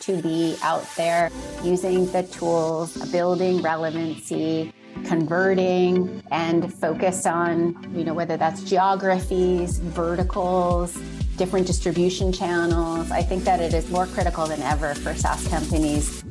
to 0.00 0.20
be 0.22 0.56
out 0.62 0.86
there 0.96 1.30
using 1.62 2.10
the 2.12 2.22
tools, 2.24 2.96
building 3.10 3.62
relevancy, 3.62 4.72
converting 5.04 6.22
and 6.30 6.72
focus 6.72 7.26
on, 7.26 7.76
you 7.94 8.04
know, 8.04 8.14
whether 8.14 8.36
that's 8.36 8.62
geographies, 8.62 9.78
verticals, 9.78 10.94
different 11.36 11.66
distribution 11.66 12.32
channels. 12.32 13.10
I 13.10 13.22
think 13.22 13.44
that 13.44 13.60
it 13.60 13.74
is 13.74 13.90
more 13.90 14.06
critical 14.06 14.46
than 14.46 14.62
ever 14.62 14.94
for 14.94 15.14
SaaS 15.14 15.46
companies. 15.48 16.24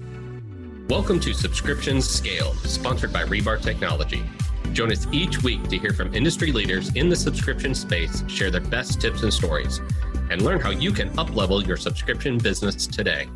Welcome 0.89 1.19
to 1.21 1.33
Subscriptions 1.33 2.07
Scaled, 2.07 2.57
sponsored 2.59 3.11
by 3.11 3.23
Rebar 3.23 3.61
Technology. 3.61 4.23
Join 4.73 4.91
us 4.91 5.07
each 5.11 5.43
week 5.43 5.67
to 5.69 5.77
hear 5.77 5.93
from 5.93 6.13
industry 6.13 6.51
leaders 6.51 6.89
in 6.95 7.09
the 7.09 7.15
subscription 7.15 7.75
space 7.75 8.23
share 8.27 8.49
their 8.49 8.61
best 8.61 8.99
tips 8.99 9.23
and 9.23 9.33
stories 9.33 9.81
and 10.29 10.41
learn 10.41 10.59
how 10.59 10.71
you 10.71 10.91
can 10.91 11.09
uplevel 11.11 11.65
your 11.65 11.77
subscription 11.77 12.37
business 12.37 12.87
today. 12.87 13.27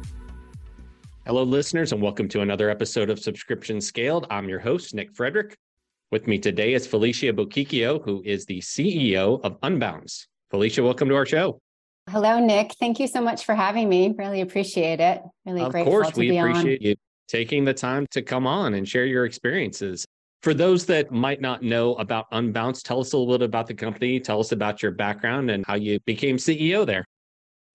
Hello, 1.28 1.44
listeners, 1.44 1.92
and 1.92 2.02
welcome 2.02 2.30
to 2.30 2.40
another 2.40 2.70
episode 2.70 3.10
of 3.10 3.20
Subscription 3.20 3.82
Scaled. 3.82 4.26
I'm 4.30 4.48
your 4.48 4.60
host, 4.60 4.96
Nick 4.96 5.14
Frederick. 5.14 5.58
With 6.10 6.26
me 6.26 6.40
today 6.40 6.74
is 6.74 6.88
Felicia 6.88 7.34
Bochicchio, 7.34 8.02
who 8.02 8.22
is 8.24 8.46
the 8.46 8.60
CEO 8.60 9.42
of 9.44 9.60
Unbounce. 9.60 10.28
Felicia, 10.52 10.82
welcome 10.82 11.10
to 11.10 11.16
our 11.16 11.26
show. 11.26 11.60
Hello, 12.10 12.40
Nick. 12.40 12.72
Thank 12.80 13.02
you 13.02 13.08
so 13.08 13.20
much 13.20 13.44
for 13.44 13.56
having 13.56 13.90
me. 13.90 14.16
Really 14.18 14.40
appreciate 14.40 15.02
it. 15.02 15.22
Really 15.46 15.64
of 15.64 15.74
grateful 15.74 15.92
course, 15.92 16.12
to 16.12 16.18
we 16.18 16.30
be 16.30 16.38
appreciate 16.38 16.80
on. 16.80 16.88
you 16.88 16.96
taking 17.28 17.66
the 17.66 17.74
time 17.74 18.08
to 18.12 18.22
come 18.22 18.48
on 18.48 18.76
and 18.76 18.88
share 18.88 19.04
your 19.04 19.26
experiences. 19.26 20.06
For 20.44 20.54
those 20.54 20.86
that 20.86 21.12
might 21.12 21.42
not 21.42 21.62
know 21.62 21.96
about 21.96 22.32
Unbounce, 22.32 22.82
tell 22.82 23.02
us 23.02 23.12
a 23.12 23.18
little 23.18 23.38
bit 23.38 23.44
about 23.44 23.68
the 23.68 23.74
company. 23.74 24.22
Tell 24.22 24.40
us 24.40 24.54
about 24.54 24.82
your 24.82 24.94
background 24.94 25.52
and 25.52 25.66
how 25.66 25.76
you 25.76 26.00
became 26.06 26.38
CEO 26.38 26.86
there. 26.86 27.04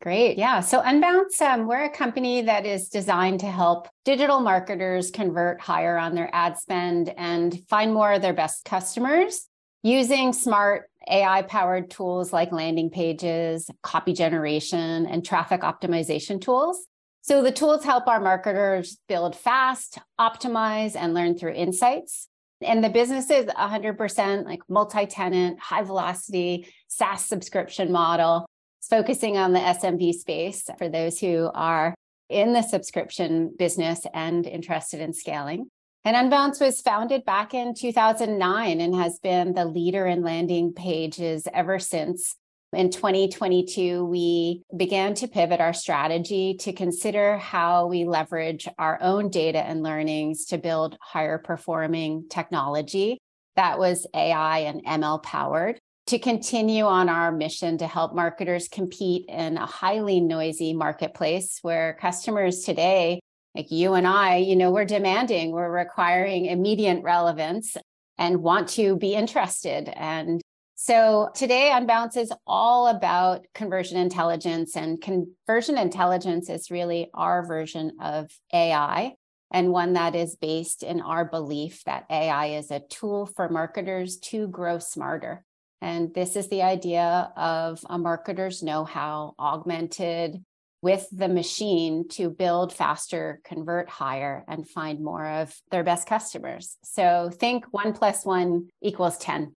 Great. 0.02 0.36
Yeah. 0.36 0.58
So 0.58 0.82
Unbounce, 0.82 1.40
um, 1.40 1.68
we're 1.68 1.84
a 1.84 1.88
company 1.88 2.42
that 2.42 2.66
is 2.66 2.88
designed 2.88 3.38
to 3.38 3.46
help 3.46 3.86
digital 4.04 4.40
marketers 4.40 5.12
convert 5.12 5.60
higher 5.60 5.96
on 5.96 6.16
their 6.16 6.28
ad 6.32 6.58
spend 6.58 7.14
and 7.16 7.56
find 7.68 7.94
more 7.94 8.14
of 8.14 8.20
their 8.20 8.32
best 8.32 8.64
customers 8.64 9.46
using 9.84 10.32
smart 10.32 10.90
AI 11.08 11.42
powered 11.42 11.88
tools 11.88 12.32
like 12.32 12.50
landing 12.50 12.90
pages, 12.90 13.70
copy 13.84 14.12
generation, 14.12 15.06
and 15.06 15.24
traffic 15.24 15.60
optimization 15.60 16.40
tools. 16.40 16.84
So 17.20 17.40
the 17.40 17.52
tools 17.52 17.84
help 17.84 18.08
our 18.08 18.20
marketers 18.20 18.98
build 19.08 19.36
fast, 19.36 19.98
optimize, 20.18 20.96
and 20.96 21.14
learn 21.14 21.38
through 21.38 21.52
insights. 21.52 22.26
And 22.60 22.82
the 22.82 22.90
business 22.90 23.30
is 23.30 23.46
100% 23.46 24.46
like 24.46 24.62
multi 24.68 25.06
tenant, 25.06 25.60
high 25.60 25.82
velocity 25.82 26.66
SaaS 26.88 27.24
subscription 27.24 27.92
model 27.92 28.46
focusing 28.88 29.38
on 29.38 29.52
the 29.52 29.58
SMB 29.58 30.14
space 30.14 30.68
for 30.78 30.88
those 30.88 31.18
who 31.18 31.50
are 31.54 31.94
in 32.28 32.52
the 32.52 32.62
subscription 32.62 33.54
business 33.58 34.06
and 34.14 34.46
interested 34.46 35.00
in 35.00 35.12
scaling. 35.12 35.70
And 36.04 36.16
Unbounce 36.16 36.60
was 36.60 36.80
founded 36.80 37.24
back 37.24 37.54
in 37.54 37.74
2009 37.74 38.80
and 38.80 38.94
has 38.94 39.18
been 39.20 39.52
the 39.52 39.64
leader 39.64 40.06
in 40.06 40.22
landing 40.22 40.72
pages 40.72 41.46
ever 41.52 41.78
since. 41.78 42.36
In 42.72 42.90
2022, 42.90 44.04
we 44.04 44.62
began 44.74 45.14
to 45.14 45.28
pivot 45.28 45.60
our 45.60 45.74
strategy 45.74 46.54
to 46.60 46.72
consider 46.72 47.36
how 47.36 47.86
we 47.86 48.04
leverage 48.04 48.66
our 48.78 48.98
own 49.02 49.28
data 49.28 49.58
and 49.58 49.82
learnings 49.82 50.46
to 50.46 50.58
build 50.58 50.96
higher 51.00 51.38
performing 51.38 52.28
technology 52.30 53.18
that 53.56 53.78
was 53.78 54.06
AI 54.14 54.60
and 54.60 54.84
ML 54.84 55.22
powered 55.22 55.78
to 56.06 56.18
continue 56.18 56.84
on 56.84 57.08
our 57.08 57.30
mission 57.32 57.78
to 57.78 57.86
help 57.86 58.14
marketers 58.14 58.68
compete 58.68 59.26
in 59.28 59.56
a 59.56 59.66
highly 59.66 60.20
noisy 60.20 60.72
marketplace 60.72 61.58
where 61.62 61.96
customers 62.00 62.60
today 62.60 63.20
like 63.54 63.70
you 63.70 63.94
and 63.94 64.06
I, 64.06 64.36
you 64.36 64.56
know, 64.56 64.70
we're 64.70 64.86
demanding, 64.86 65.52
we're 65.52 65.70
requiring 65.70 66.46
immediate 66.46 67.02
relevance 67.02 67.76
and 68.18 68.42
want 68.42 68.68
to 68.70 68.96
be 68.96 69.14
interested. 69.14 69.90
And 69.94 70.40
so 70.74 71.30
today 71.34 71.70
Unbounce 71.72 72.16
is 72.16 72.32
all 72.46 72.88
about 72.88 73.46
conversion 73.54 73.98
intelligence, 73.98 74.76
and 74.76 75.00
conversion 75.00 75.78
intelligence 75.78 76.48
is 76.48 76.70
really 76.70 77.10
our 77.14 77.46
version 77.46 77.92
of 78.00 78.30
AI 78.52 79.14
and 79.52 79.70
one 79.70 79.92
that 79.92 80.14
is 80.14 80.34
based 80.34 80.82
in 80.82 81.00
our 81.00 81.24
belief 81.24 81.84
that 81.84 82.06
AI 82.10 82.46
is 82.46 82.70
a 82.70 82.80
tool 82.80 83.26
for 83.26 83.48
marketers 83.48 84.16
to 84.16 84.48
grow 84.48 84.78
smarter. 84.78 85.44
And 85.82 86.14
this 86.14 86.36
is 86.36 86.48
the 86.48 86.62
idea 86.62 87.32
of 87.36 87.84
a 87.90 87.98
marketer's 87.98 88.62
know 88.62 88.84
how 88.84 89.34
augmented 89.38 90.42
with 90.80 91.06
the 91.12 91.28
machine 91.28 92.08
to 92.08 92.30
build 92.30 92.72
faster, 92.72 93.40
convert 93.44 93.88
higher, 93.88 94.44
and 94.46 94.68
find 94.68 95.02
more 95.02 95.26
of 95.26 95.54
their 95.70 95.82
best 95.82 96.06
customers. 96.06 96.76
So 96.84 97.30
think 97.32 97.64
one 97.72 97.92
plus 97.92 98.24
one 98.24 98.68
equals 98.80 99.18
10. 99.18 99.54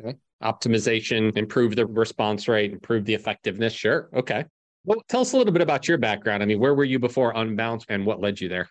Okay. 0.00 0.16
Optimization, 0.42 1.36
improve 1.36 1.74
the 1.74 1.86
response 1.86 2.46
rate, 2.48 2.72
improve 2.72 3.04
the 3.04 3.14
effectiveness. 3.14 3.72
Sure. 3.72 4.08
Okay. 4.14 4.44
Well, 4.84 5.02
tell 5.08 5.22
us 5.22 5.32
a 5.32 5.36
little 5.36 5.52
bit 5.52 5.62
about 5.62 5.88
your 5.88 5.98
background. 5.98 6.42
I 6.42 6.46
mean, 6.46 6.60
where 6.60 6.74
were 6.74 6.84
you 6.84 6.98
before 6.98 7.34
Unbounce 7.34 7.84
and 7.88 8.06
what 8.06 8.20
led 8.20 8.40
you 8.40 8.48
there? 8.48 8.68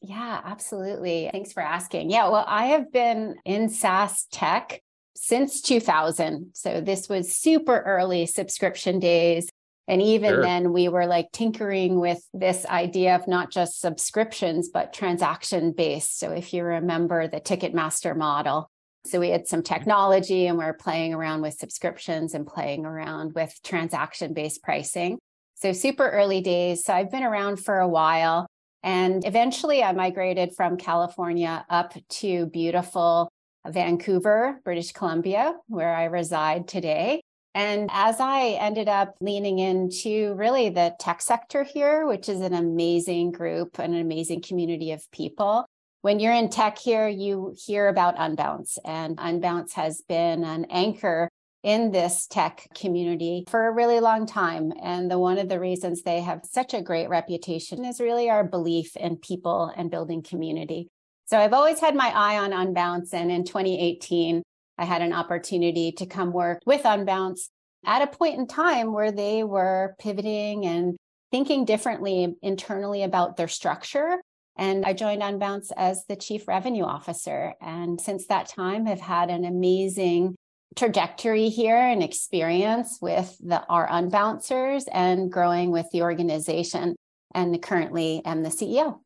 Yeah, 0.00 0.40
absolutely. 0.44 1.28
Thanks 1.32 1.52
for 1.52 1.62
asking. 1.62 2.10
Yeah, 2.10 2.28
well, 2.28 2.44
I 2.46 2.66
have 2.66 2.92
been 2.92 3.36
in 3.44 3.68
SaaS 3.68 4.26
tech 4.32 4.80
since 5.14 5.60
2000. 5.60 6.50
So 6.54 6.80
this 6.80 7.08
was 7.08 7.36
super 7.36 7.80
early 7.80 8.26
subscription 8.26 8.98
days. 8.98 9.48
And 9.88 10.00
even 10.00 10.30
Sure. 10.30 10.42
then, 10.42 10.72
we 10.72 10.88
were 10.88 11.06
like 11.06 11.32
tinkering 11.32 11.98
with 11.98 12.24
this 12.32 12.64
idea 12.66 13.16
of 13.16 13.26
not 13.26 13.50
just 13.50 13.80
subscriptions, 13.80 14.68
but 14.68 14.92
transaction 14.92 15.72
based. 15.72 16.18
So 16.18 16.30
if 16.30 16.54
you 16.54 16.62
remember 16.62 17.26
the 17.26 17.40
Ticketmaster 17.40 18.16
model, 18.16 18.70
so 19.04 19.18
we 19.18 19.30
had 19.30 19.48
some 19.48 19.62
mm-hmm. 19.62 19.74
technology 19.74 20.46
and 20.46 20.56
we 20.56 20.64
are 20.64 20.74
playing 20.74 21.14
around 21.14 21.42
with 21.42 21.54
subscriptions 21.54 22.34
and 22.34 22.46
playing 22.46 22.86
around 22.86 23.34
with 23.34 23.58
transaction 23.64 24.32
based 24.32 24.62
pricing. 24.62 25.18
So 25.56 25.72
super 25.72 26.08
early 26.08 26.40
days. 26.40 26.84
So 26.84 26.92
I've 26.92 27.10
been 27.10 27.22
around 27.22 27.56
for 27.56 27.78
a 27.78 27.88
while. 27.88 28.46
And 28.82 29.24
eventually 29.24 29.82
I 29.82 29.92
migrated 29.92 30.54
from 30.56 30.76
California 30.76 31.64
up 31.68 31.94
to 32.20 32.46
beautiful 32.46 33.28
Vancouver, 33.66 34.60
British 34.64 34.92
Columbia, 34.92 35.54
where 35.66 35.94
I 35.94 36.04
reside 36.04 36.68
today. 36.68 37.20
And 37.54 37.90
as 37.92 38.18
I 38.18 38.56
ended 38.60 38.88
up 38.88 39.14
leaning 39.20 39.58
into 39.58 40.34
really 40.34 40.70
the 40.70 40.94
tech 40.98 41.20
sector 41.20 41.64
here, 41.64 42.06
which 42.06 42.28
is 42.28 42.40
an 42.40 42.54
amazing 42.54 43.32
group, 43.32 43.78
and 43.78 43.94
an 43.94 44.00
amazing 44.00 44.42
community 44.42 44.92
of 44.92 45.10
people. 45.10 45.66
When 46.00 46.18
you're 46.18 46.32
in 46.32 46.48
tech 46.48 46.78
here, 46.78 47.06
you 47.06 47.54
hear 47.56 47.88
about 47.88 48.16
Unbounce, 48.16 48.78
and 48.84 49.16
Unbounce 49.18 49.74
has 49.74 50.02
been 50.08 50.42
an 50.44 50.66
anchor 50.70 51.28
in 51.62 51.92
this 51.92 52.26
tech 52.26 52.66
community 52.74 53.44
for 53.48 53.68
a 53.68 53.72
really 53.72 54.00
long 54.00 54.26
time. 54.26 54.72
And 54.82 55.10
the 55.10 55.18
one 55.18 55.38
of 55.38 55.48
the 55.48 55.60
reasons 55.60 56.02
they 56.02 56.20
have 56.20 56.40
such 56.44 56.74
a 56.74 56.82
great 56.82 57.08
reputation 57.08 57.84
is 57.84 58.00
really 58.00 58.28
our 58.28 58.42
belief 58.42 58.96
in 58.96 59.16
people 59.16 59.72
and 59.76 59.90
building 59.90 60.22
community. 60.22 60.88
So 61.26 61.38
I've 61.38 61.52
always 61.52 61.80
had 61.80 61.94
my 61.94 62.12
eye 62.14 62.38
on 62.38 62.50
Unbounce. 62.50 63.14
And 63.14 63.30
in 63.30 63.44
2018, 63.44 64.42
I 64.78 64.84
had 64.84 65.02
an 65.02 65.12
opportunity 65.12 65.92
to 65.92 66.06
come 66.06 66.32
work 66.32 66.60
with 66.66 66.82
Unbounce 66.82 67.48
at 67.84 68.02
a 68.02 68.06
point 68.06 68.38
in 68.38 68.46
time 68.46 68.92
where 68.92 69.12
they 69.12 69.44
were 69.44 69.94
pivoting 69.98 70.66
and 70.66 70.96
thinking 71.30 71.64
differently 71.64 72.36
internally 72.42 73.02
about 73.02 73.36
their 73.36 73.48
structure. 73.48 74.20
And 74.56 74.84
I 74.84 74.92
joined 74.92 75.22
Unbounce 75.22 75.72
as 75.76 76.04
the 76.08 76.16
chief 76.16 76.46
revenue 76.46 76.84
officer. 76.84 77.54
And 77.60 78.00
since 78.00 78.26
that 78.26 78.48
time, 78.48 78.86
have 78.86 79.00
had 79.00 79.30
an 79.30 79.44
amazing 79.44 80.36
trajectory 80.76 81.48
here 81.48 81.76
and 81.76 82.02
experience 82.02 82.98
with 83.00 83.36
the 83.40 83.64
our 83.66 83.88
unbouncers 83.88 84.84
and 84.92 85.30
growing 85.30 85.70
with 85.70 85.86
the 85.92 86.02
organization. 86.02 86.96
And 87.34 87.62
currently 87.62 88.20
am 88.26 88.42
the 88.42 88.50
CEO. 88.50 88.98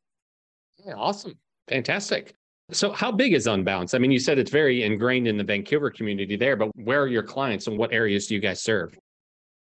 Yeah, 0.85 0.94
awesome. 0.96 1.38
Fantastic. 1.68 2.34
So, 2.72 2.90
how 2.90 3.12
big 3.12 3.32
is 3.32 3.46
Unbounce? 3.46 3.94
I 3.94 3.98
mean, 3.98 4.10
you 4.10 4.18
said 4.18 4.38
it's 4.38 4.50
very 4.50 4.82
ingrained 4.82 5.28
in 5.28 5.36
the 5.36 5.44
Vancouver 5.44 5.90
community 5.90 6.36
there, 6.36 6.56
but 6.56 6.70
where 6.74 7.02
are 7.02 7.08
your 7.08 7.22
clients 7.22 7.68
and 7.68 7.78
what 7.78 7.92
areas 7.92 8.26
do 8.26 8.34
you 8.34 8.40
guys 8.40 8.60
serve? 8.60 8.98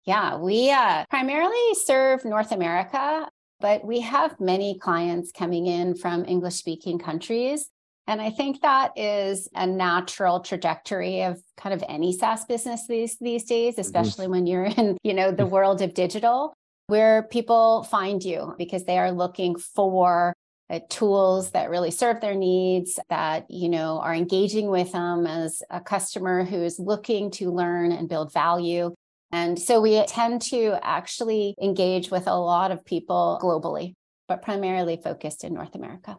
Yeah, 0.04 0.36
we 0.36 0.70
uh, 0.70 1.04
primarily 1.08 1.74
serve 1.74 2.24
North 2.24 2.52
America, 2.52 3.28
but 3.60 3.84
we 3.84 4.00
have 4.00 4.38
many 4.38 4.78
clients 4.78 5.32
coming 5.32 5.66
in 5.66 5.94
from 5.94 6.24
English 6.26 6.54
speaking 6.54 6.98
countries. 6.98 7.68
And 8.06 8.20
I 8.20 8.30
think 8.30 8.62
that 8.62 8.92
is 8.96 9.48
a 9.54 9.66
natural 9.66 10.40
trajectory 10.40 11.22
of 11.22 11.40
kind 11.56 11.74
of 11.74 11.84
any 11.88 12.12
SaaS 12.12 12.44
business 12.44 12.86
these, 12.86 13.16
these 13.20 13.44
days, 13.44 13.78
especially 13.78 14.24
mm-hmm. 14.24 14.32
when 14.32 14.46
you're 14.46 14.64
in, 14.64 14.98
you 15.02 15.14
know, 15.14 15.30
the 15.30 15.46
world 15.54 15.80
of 15.80 15.94
digital, 15.94 16.52
where 16.88 17.22
people 17.24 17.84
find 17.84 18.22
you 18.22 18.54
because 18.58 18.84
they 18.84 18.98
are 18.98 19.12
looking 19.12 19.54
for 19.56 20.34
uh, 20.70 20.78
tools 20.88 21.50
that 21.50 21.68
really 21.68 21.90
serve 21.90 22.20
their 22.20 22.34
needs 22.34 22.98
that 23.08 23.44
you 23.50 23.68
know 23.68 23.98
are 24.00 24.14
engaging 24.14 24.68
with 24.68 24.92
them 24.92 25.26
as 25.26 25.62
a 25.70 25.80
customer 25.80 26.44
who 26.44 26.62
is 26.62 26.78
looking 26.78 27.30
to 27.30 27.50
learn 27.50 27.92
and 27.92 28.08
build 28.08 28.32
value 28.32 28.94
And 29.32 29.58
so 29.58 29.80
we 29.80 30.02
tend 30.06 30.42
to 30.42 30.78
actually 30.82 31.54
engage 31.62 32.10
with 32.10 32.26
a 32.26 32.34
lot 32.34 32.70
of 32.72 32.84
people 32.84 33.38
globally, 33.42 33.94
but 34.28 34.42
primarily 34.42 34.98
focused 35.02 35.44
in 35.44 35.54
North 35.54 35.74
America. 35.74 36.16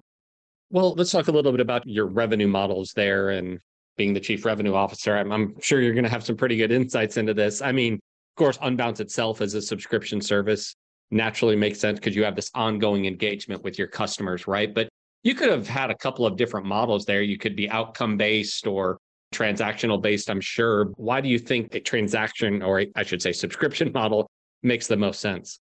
Well, 0.69 0.94
let's 0.94 1.12
talk 1.12 1.27
a 1.27 1.31
little 1.31 1.51
bit 1.51 1.59
about 1.59 1.86
your 1.86 2.06
revenue 2.06 2.48
models 2.48 2.94
there 2.95 3.31
and 3.31 3.59
being 3.98 4.13
the 4.13 4.21
chief 4.21 4.45
revenue 4.45 4.74
officer. 4.74 5.18
I'm, 5.18 5.31
I'm 5.31 5.59
sure 5.59 5.81
you're 5.81 5.94
going 5.94 6.06
to 6.06 6.09
have 6.09 6.24
some 6.24 6.38
pretty 6.38 6.56
good 6.56 6.71
insights 6.71 7.18
into 7.18 7.33
this. 7.33 7.62
I 7.62 7.74
mean, 7.74 7.95
of 7.95 8.36
course, 8.38 8.57
Unbounce 8.59 9.01
itself 9.01 9.42
is 9.42 9.53
a 9.53 9.62
subscription 9.62 10.21
service 10.21 10.74
naturally 11.11 11.55
makes 11.55 11.79
sense 11.79 11.99
because 11.99 12.15
you 12.15 12.23
have 12.23 12.35
this 12.35 12.49
ongoing 12.55 13.05
engagement 13.05 13.63
with 13.63 13.77
your 13.77 13.87
customers, 13.87 14.47
right? 14.47 14.73
But 14.73 14.89
you 15.23 15.35
could 15.35 15.49
have 15.49 15.67
had 15.67 15.91
a 15.91 15.95
couple 15.95 16.25
of 16.25 16.37
different 16.37 16.65
models 16.65 17.05
there. 17.05 17.21
You 17.21 17.37
could 17.37 17.55
be 17.55 17.69
outcome 17.69 18.17
based 18.17 18.65
or 18.65 18.97
transactional 19.33 20.01
based, 20.01 20.29
I'm 20.29 20.41
sure. 20.41 20.85
Why 20.95 21.21
do 21.21 21.29
you 21.29 21.37
think 21.37 21.75
a 21.75 21.79
transaction, 21.79 22.61
or 22.61 22.85
I 22.95 23.03
should 23.03 23.21
say, 23.21 23.31
subscription 23.31 23.91
model 23.93 24.29
makes 24.63 24.87
the 24.87 24.97
most 24.97 25.19
sense? 25.19 25.59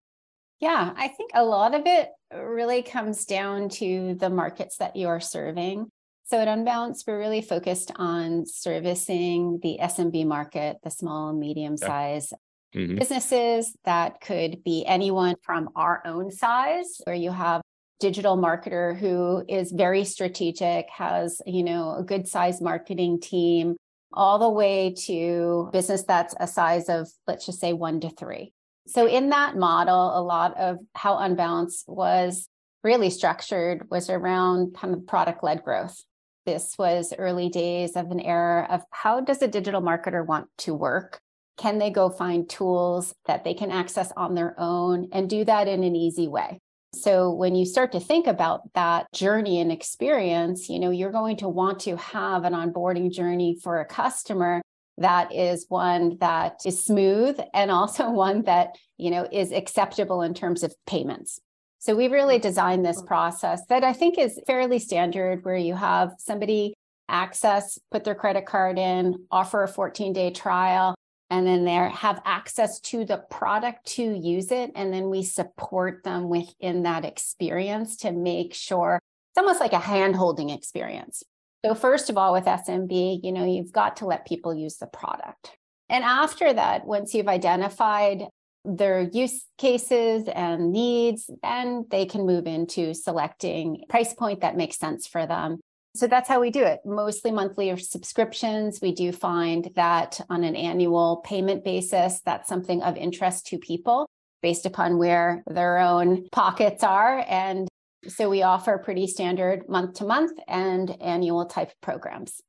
Yeah, 0.61 0.93
I 0.97 1.09
think 1.09 1.33
a 1.35 1.45
lot 1.45 1.75
of 1.75 1.83
it 1.87 2.11
really 2.33 2.83
comes 2.83 3.25
down 3.25 3.69
to 3.69 4.15
the 4.15 4.31
markets 4.31 4.77
that 4.79 4.95
you 4.95 5.09
are 5.09 5.21
serving. 5.21 5.87
So 6.25 6.41
at 6.41 6.49
Unbounce, 6.49 7.05
we're 7.07 7.19
really 7.19 7.43
focused 7.43 7.91
on 7.97 8.47
servicing 8.47 9.59
the 9.63 9.79
SMB 9.83 10.25
market, 10.25 10.79
the 10.83 10.91
small 10.91 11.29
and 11.29 11.39
medium 11.39 11.77
size 11.77 12.33
mm-hmm. 12.75 12.97
businesses 12.97 13.77
that 13.85 14.21
could 14.21 14.63
be 14.65 14.85
anyone 14.87 15.37
from 15.43 15.71
our 15.77 16.03
own 16.05 16.31
size, 16.31 17.01
where 17.05 17.17
you 17.17 17.31
have 17.31 17.63
digital 18.01 18.37
marketer 18.37 18.99
who 18.99 19.45
is 19.49 19.71
very 19.71 20.05
strategic, 20.05 20.89
has, 20.91 21.41
you 21.47 21.63
know, 21.63 21.95
a 21.97 22.03
good 22.03 22.27
size 22.27 22.61
marketing 22.61 23.21
team, 23.21 23.77
all 24.13 24.39
the 24.39 24.49
way 24.49 24.93
to 25.07 25.71
business 25.73 26.03
that's 26.03 26.35
a 26.41 26.47
size 26.47 26.89
of, 26.89 27.09
let's 27.27 27.47
just 27.47 27.61
say 27.61 27.73
one 27.73 28.01
to 28.01 28.11
three. 28.11 28.53
So 28.87 29.07
in 29.07 29.31
that 29.31 29.57
model, 29.57 30.19
a 30.19 30.21
lot 30.21 30.59
of 30.59 30.79
how 30.95 31.17
Unbounce 31.17 31.85
was 31.87 32.49
really 32.83 33.11
structured 33.11 33.89
was 33.91 34.11
around 34.11 34.75
kind 34.75 34.93
of 34.93 35.07
product 35.07 35.45
led 35.45 35.63
growth. 35.63 35.97
This 36.45 36.75
was 36.77 37.15
early 37.17 37.49
days 37.49 37.95
of 37.95 38.11
an 38.11 38.19
era 38.19 38.67
of 38.69 38.83
how 38.91 39.21
does 39.21 39.41
a 39.41 39.49
digital 39.49 39.81
marketer 39.81 40.27
want 40.27 40.49
to 40.59 40.75
work? 40.75 41.21
Can 41.57 41.79
they 41.79 41.91
go 41.91 42.09
find 42.09 42.49
tools 42.49 43.15
that 43.27 43.45
they 43.45 43.55
can 43.55 43.71
access 43.71 44.13
on 44.17 44.35
their 44.35 44.55
own 44.59 45.09
and 45.13 45.29
do 45.29 45.45
that 45.45 45.69
in 45.69 45.85
an 45.85 45.95
easy 45.95 46.29
way? 46.29 46.59
So 46.95 47.33
when 47.33 47.55
you 47.55 47.65
start 47.65 47.93
to 47.93 48.01
think 48.01 48.27
about 48.27 48.73
that 48.75 49.07
journey 49.13 49.61
and 49.61 49.73
experience, 49.73 50.69
you 50.69 50.79
know, 50.79 50.91
you're 50.91 51.11
going 51.11 51.39
to 51.39 51.49
want 51.49 51.81
to 51.81 51.97
have 51.97 52.45
an 52.45 52.53
onboarding 52.53 53.11
journey 53.11 53.59
for 53.63 53.81
a 53.81 53.87
customer 53.87 54.61
that 54.99 55.35
is 55.35 55.65
one 55.69 56.19
that 56.21 56.61
is 56.67 56.85
smooth 56.85 57.41
and 57.55 57.71
also 57.71 58.11
one 58.11 58.43
that, 58.43 58.77
you 58.99 59.11
know, 59.11 59.27
is 59.33 59.53
acceptable 59.53 60.23
in 60.23 60.35
terms 60.35 60.63
of 60.63 60.75
payments. 60.87 61.41
So 61.79 61.97
we 61.97 62.09
really 62.09 62.37
mm-hmm. 62.37 62.43
designed 62.43 62.85
this 62.85 63.03
process 63.03 63.63
that 63.69 63.85
I 63.85 63.93
think 63.93 64.19
is 64.19 64.39
fairly 64.47 64.79
standard 64.79 65.45
where 65.45 65.57
you 65.57 65.75
have 65.75 66.13
somebody 66.19 66.75
access, 67.09 67.79
put 67.91 68.05
their 68.05 68.15
credit 68.15 68.47
card 68.47 68.79
in, 68.79 69.27
offer 69.31 69.63
a 69.63 69.69
14 69.69 70.13
day 70.13 70.31
trial, 70.31 70.95
and 71.33 71.47
then 71.47 71.65
they 71.65 71.73
have 71.73 72.21
access 72.27 72.79
to 72.79 73.07
the 73.07 73.17
product 73.17 73.87
to 73.87 74.03
use 74.03 74.53
it. 74.53 74.71
And 74.75 74.93
then 74.93 75.09
we 75.09 75.23
support 75.23 76.05
them 76.05 76.29
within 76.29 76.83
that 76.83 77.07
experience 77.07 77.97
to 77.99 78.13
make 78.13 78.53
sure 78.53 79.01
it's 79.31 79.39
almost 79.39 79.59
like 79.59 79.73
a 79.73 79.79
hand 79.79 80.15
holding 80.15 80.51
experience. 80.51 81.23
So, 81.65 81.75
first 81.75 82.11
of 82.11 82.19
all, 82.19 82.35
with 82.35 82.45
SMB, 82.45 83.21
you 83.23 83.33
know, 83.33 83.47
you've 83.47 83.73
got 83.73 83.97
to 83.97 84.07
let 84.07 84.27
people 84.27 84.55
use 84.55 84.77
the 84.77 84.87
product. 84.87 85.57
And 85.89 86.05
after 86.05 86.53
that, 86.53 86.85
once 86.85 87.15
you've 87.15 87.29
identified 87.29 88.25
their 88.67 89.01
use 89.01 89.47
cases 89.57 90.29
and 90.35 90.71
needs, 90.71 91.31
then 91.43 91.87
they 91.91 92.05
can 92.05 92.27
move 92.27 92.47
into 92.47 92.93
selecting 92.93 93.85
price 93.89 94.13
point 94.13 94.43
that 94.43 94.59
makes 94.59 94.77
sense 94.77 95.07
for 95.07 95.27
them 95.27 95.61
so 95.95 96.07
that's 96.07 96.29
how 96.29 96.41
we 96.41 96.51
do 96.51 96.65
it. 96.65 96.81
Mostly 96.85 97.31
monthly 97.31 97.77
subscriptions. 97.77 98.81
We 98.81 98.93
do 98.93 99.13
find 99.13 99.71
that 99.75 100.21
on 100.31 100.43
an 100.43 100.57
annual 100.57 101.23
payment 101.25 101.65
basis, 101.65 102.21
that's 102.25 102.49
something 102.49 102.83
of 102.83 102.97
interest 102.97 103.47
to 103.49 103.59
people 103.59 104.07
based 104.41 104.67
upon 104.67 104.99
where 104.99 105.43
their 105.47 105.79
own 105.79 106.29
pockets 106.33 106.83
are. 106.83 107.25
And 107.29 107.69
so 108.09 108.29
we 108.29 108.43
offer 108.43 108.79
pretty 108.79 109.07
standard 109.07 109.69
month 109.69 109.95
to 109.95 110.05
month 110.05 110.39
and 110.49 110.91
annual 111.01 111.47
type 111.47 111.73
programs. 111.81 112.41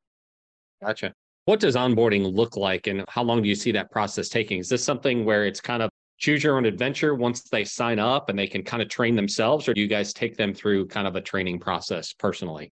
Gotcha. 0.81 1.13
What 1.45 1.59
does 1.59 1.75
onboarding 1.75 2.33
look 2.33 2.55
like 2.55 2.87
and 2.87 3.03
how 3.09 3.23
long 3.23 3.43
do 3.43 3.49
you 3.49 3.55
see 3.55 3.73
that 3.73 3.91
process 3.91 4.29
taking? 4.29 4.59
Is 4.59 4.69
this 4.69 4.83
something 4.83 5.25
where 5.25 5.45
it's 5.45 5.59
kind 5.59 5.83
of 5.83 5.89
choose 6.17 6.43
your 6.43 6.55
own 6.55 6.65
adventure 6.65 7.13
once 7.13 7.41
they 7.43 7.65
sign 7.65 7.99
up 7.99 8.29
and 8.29 8.39
they 8.39 8.47
can 8.47 8.63
kind 8.63 8.81
of 8.81 8.87
train 8.87 9.15
themselves, 9.15 9.67
or 9.67 9.73
do 9.73 9.81
you 9.81 9.87
guys 9.87 10.13
take 10.13 10.37
them 10.37 10.53
through 10.53 10.87
kind 10.87 11.05
of 11.05 11.17
a 11.17 11.21
training 11.21 11.59
process 11.59 12.13
personally? 12.13 12.71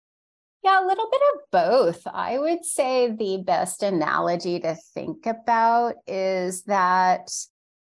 Yeah, 0.64 0.82
a 0.82 0.86
little 0.86 1.08
bit 1.10 1.20
of 1.34 1.40
both. 1.52 2.06
I 2.06 2.38
would 2.38 2.64
say 2.64 3.10
the 3.10 3.36
best 3.36 3.82
analogy 3.82 4.60
to 4.60 4.74
think 4.94 5.26
about 5.26 5.96
is 6.06 6.62
that 6.62 7.30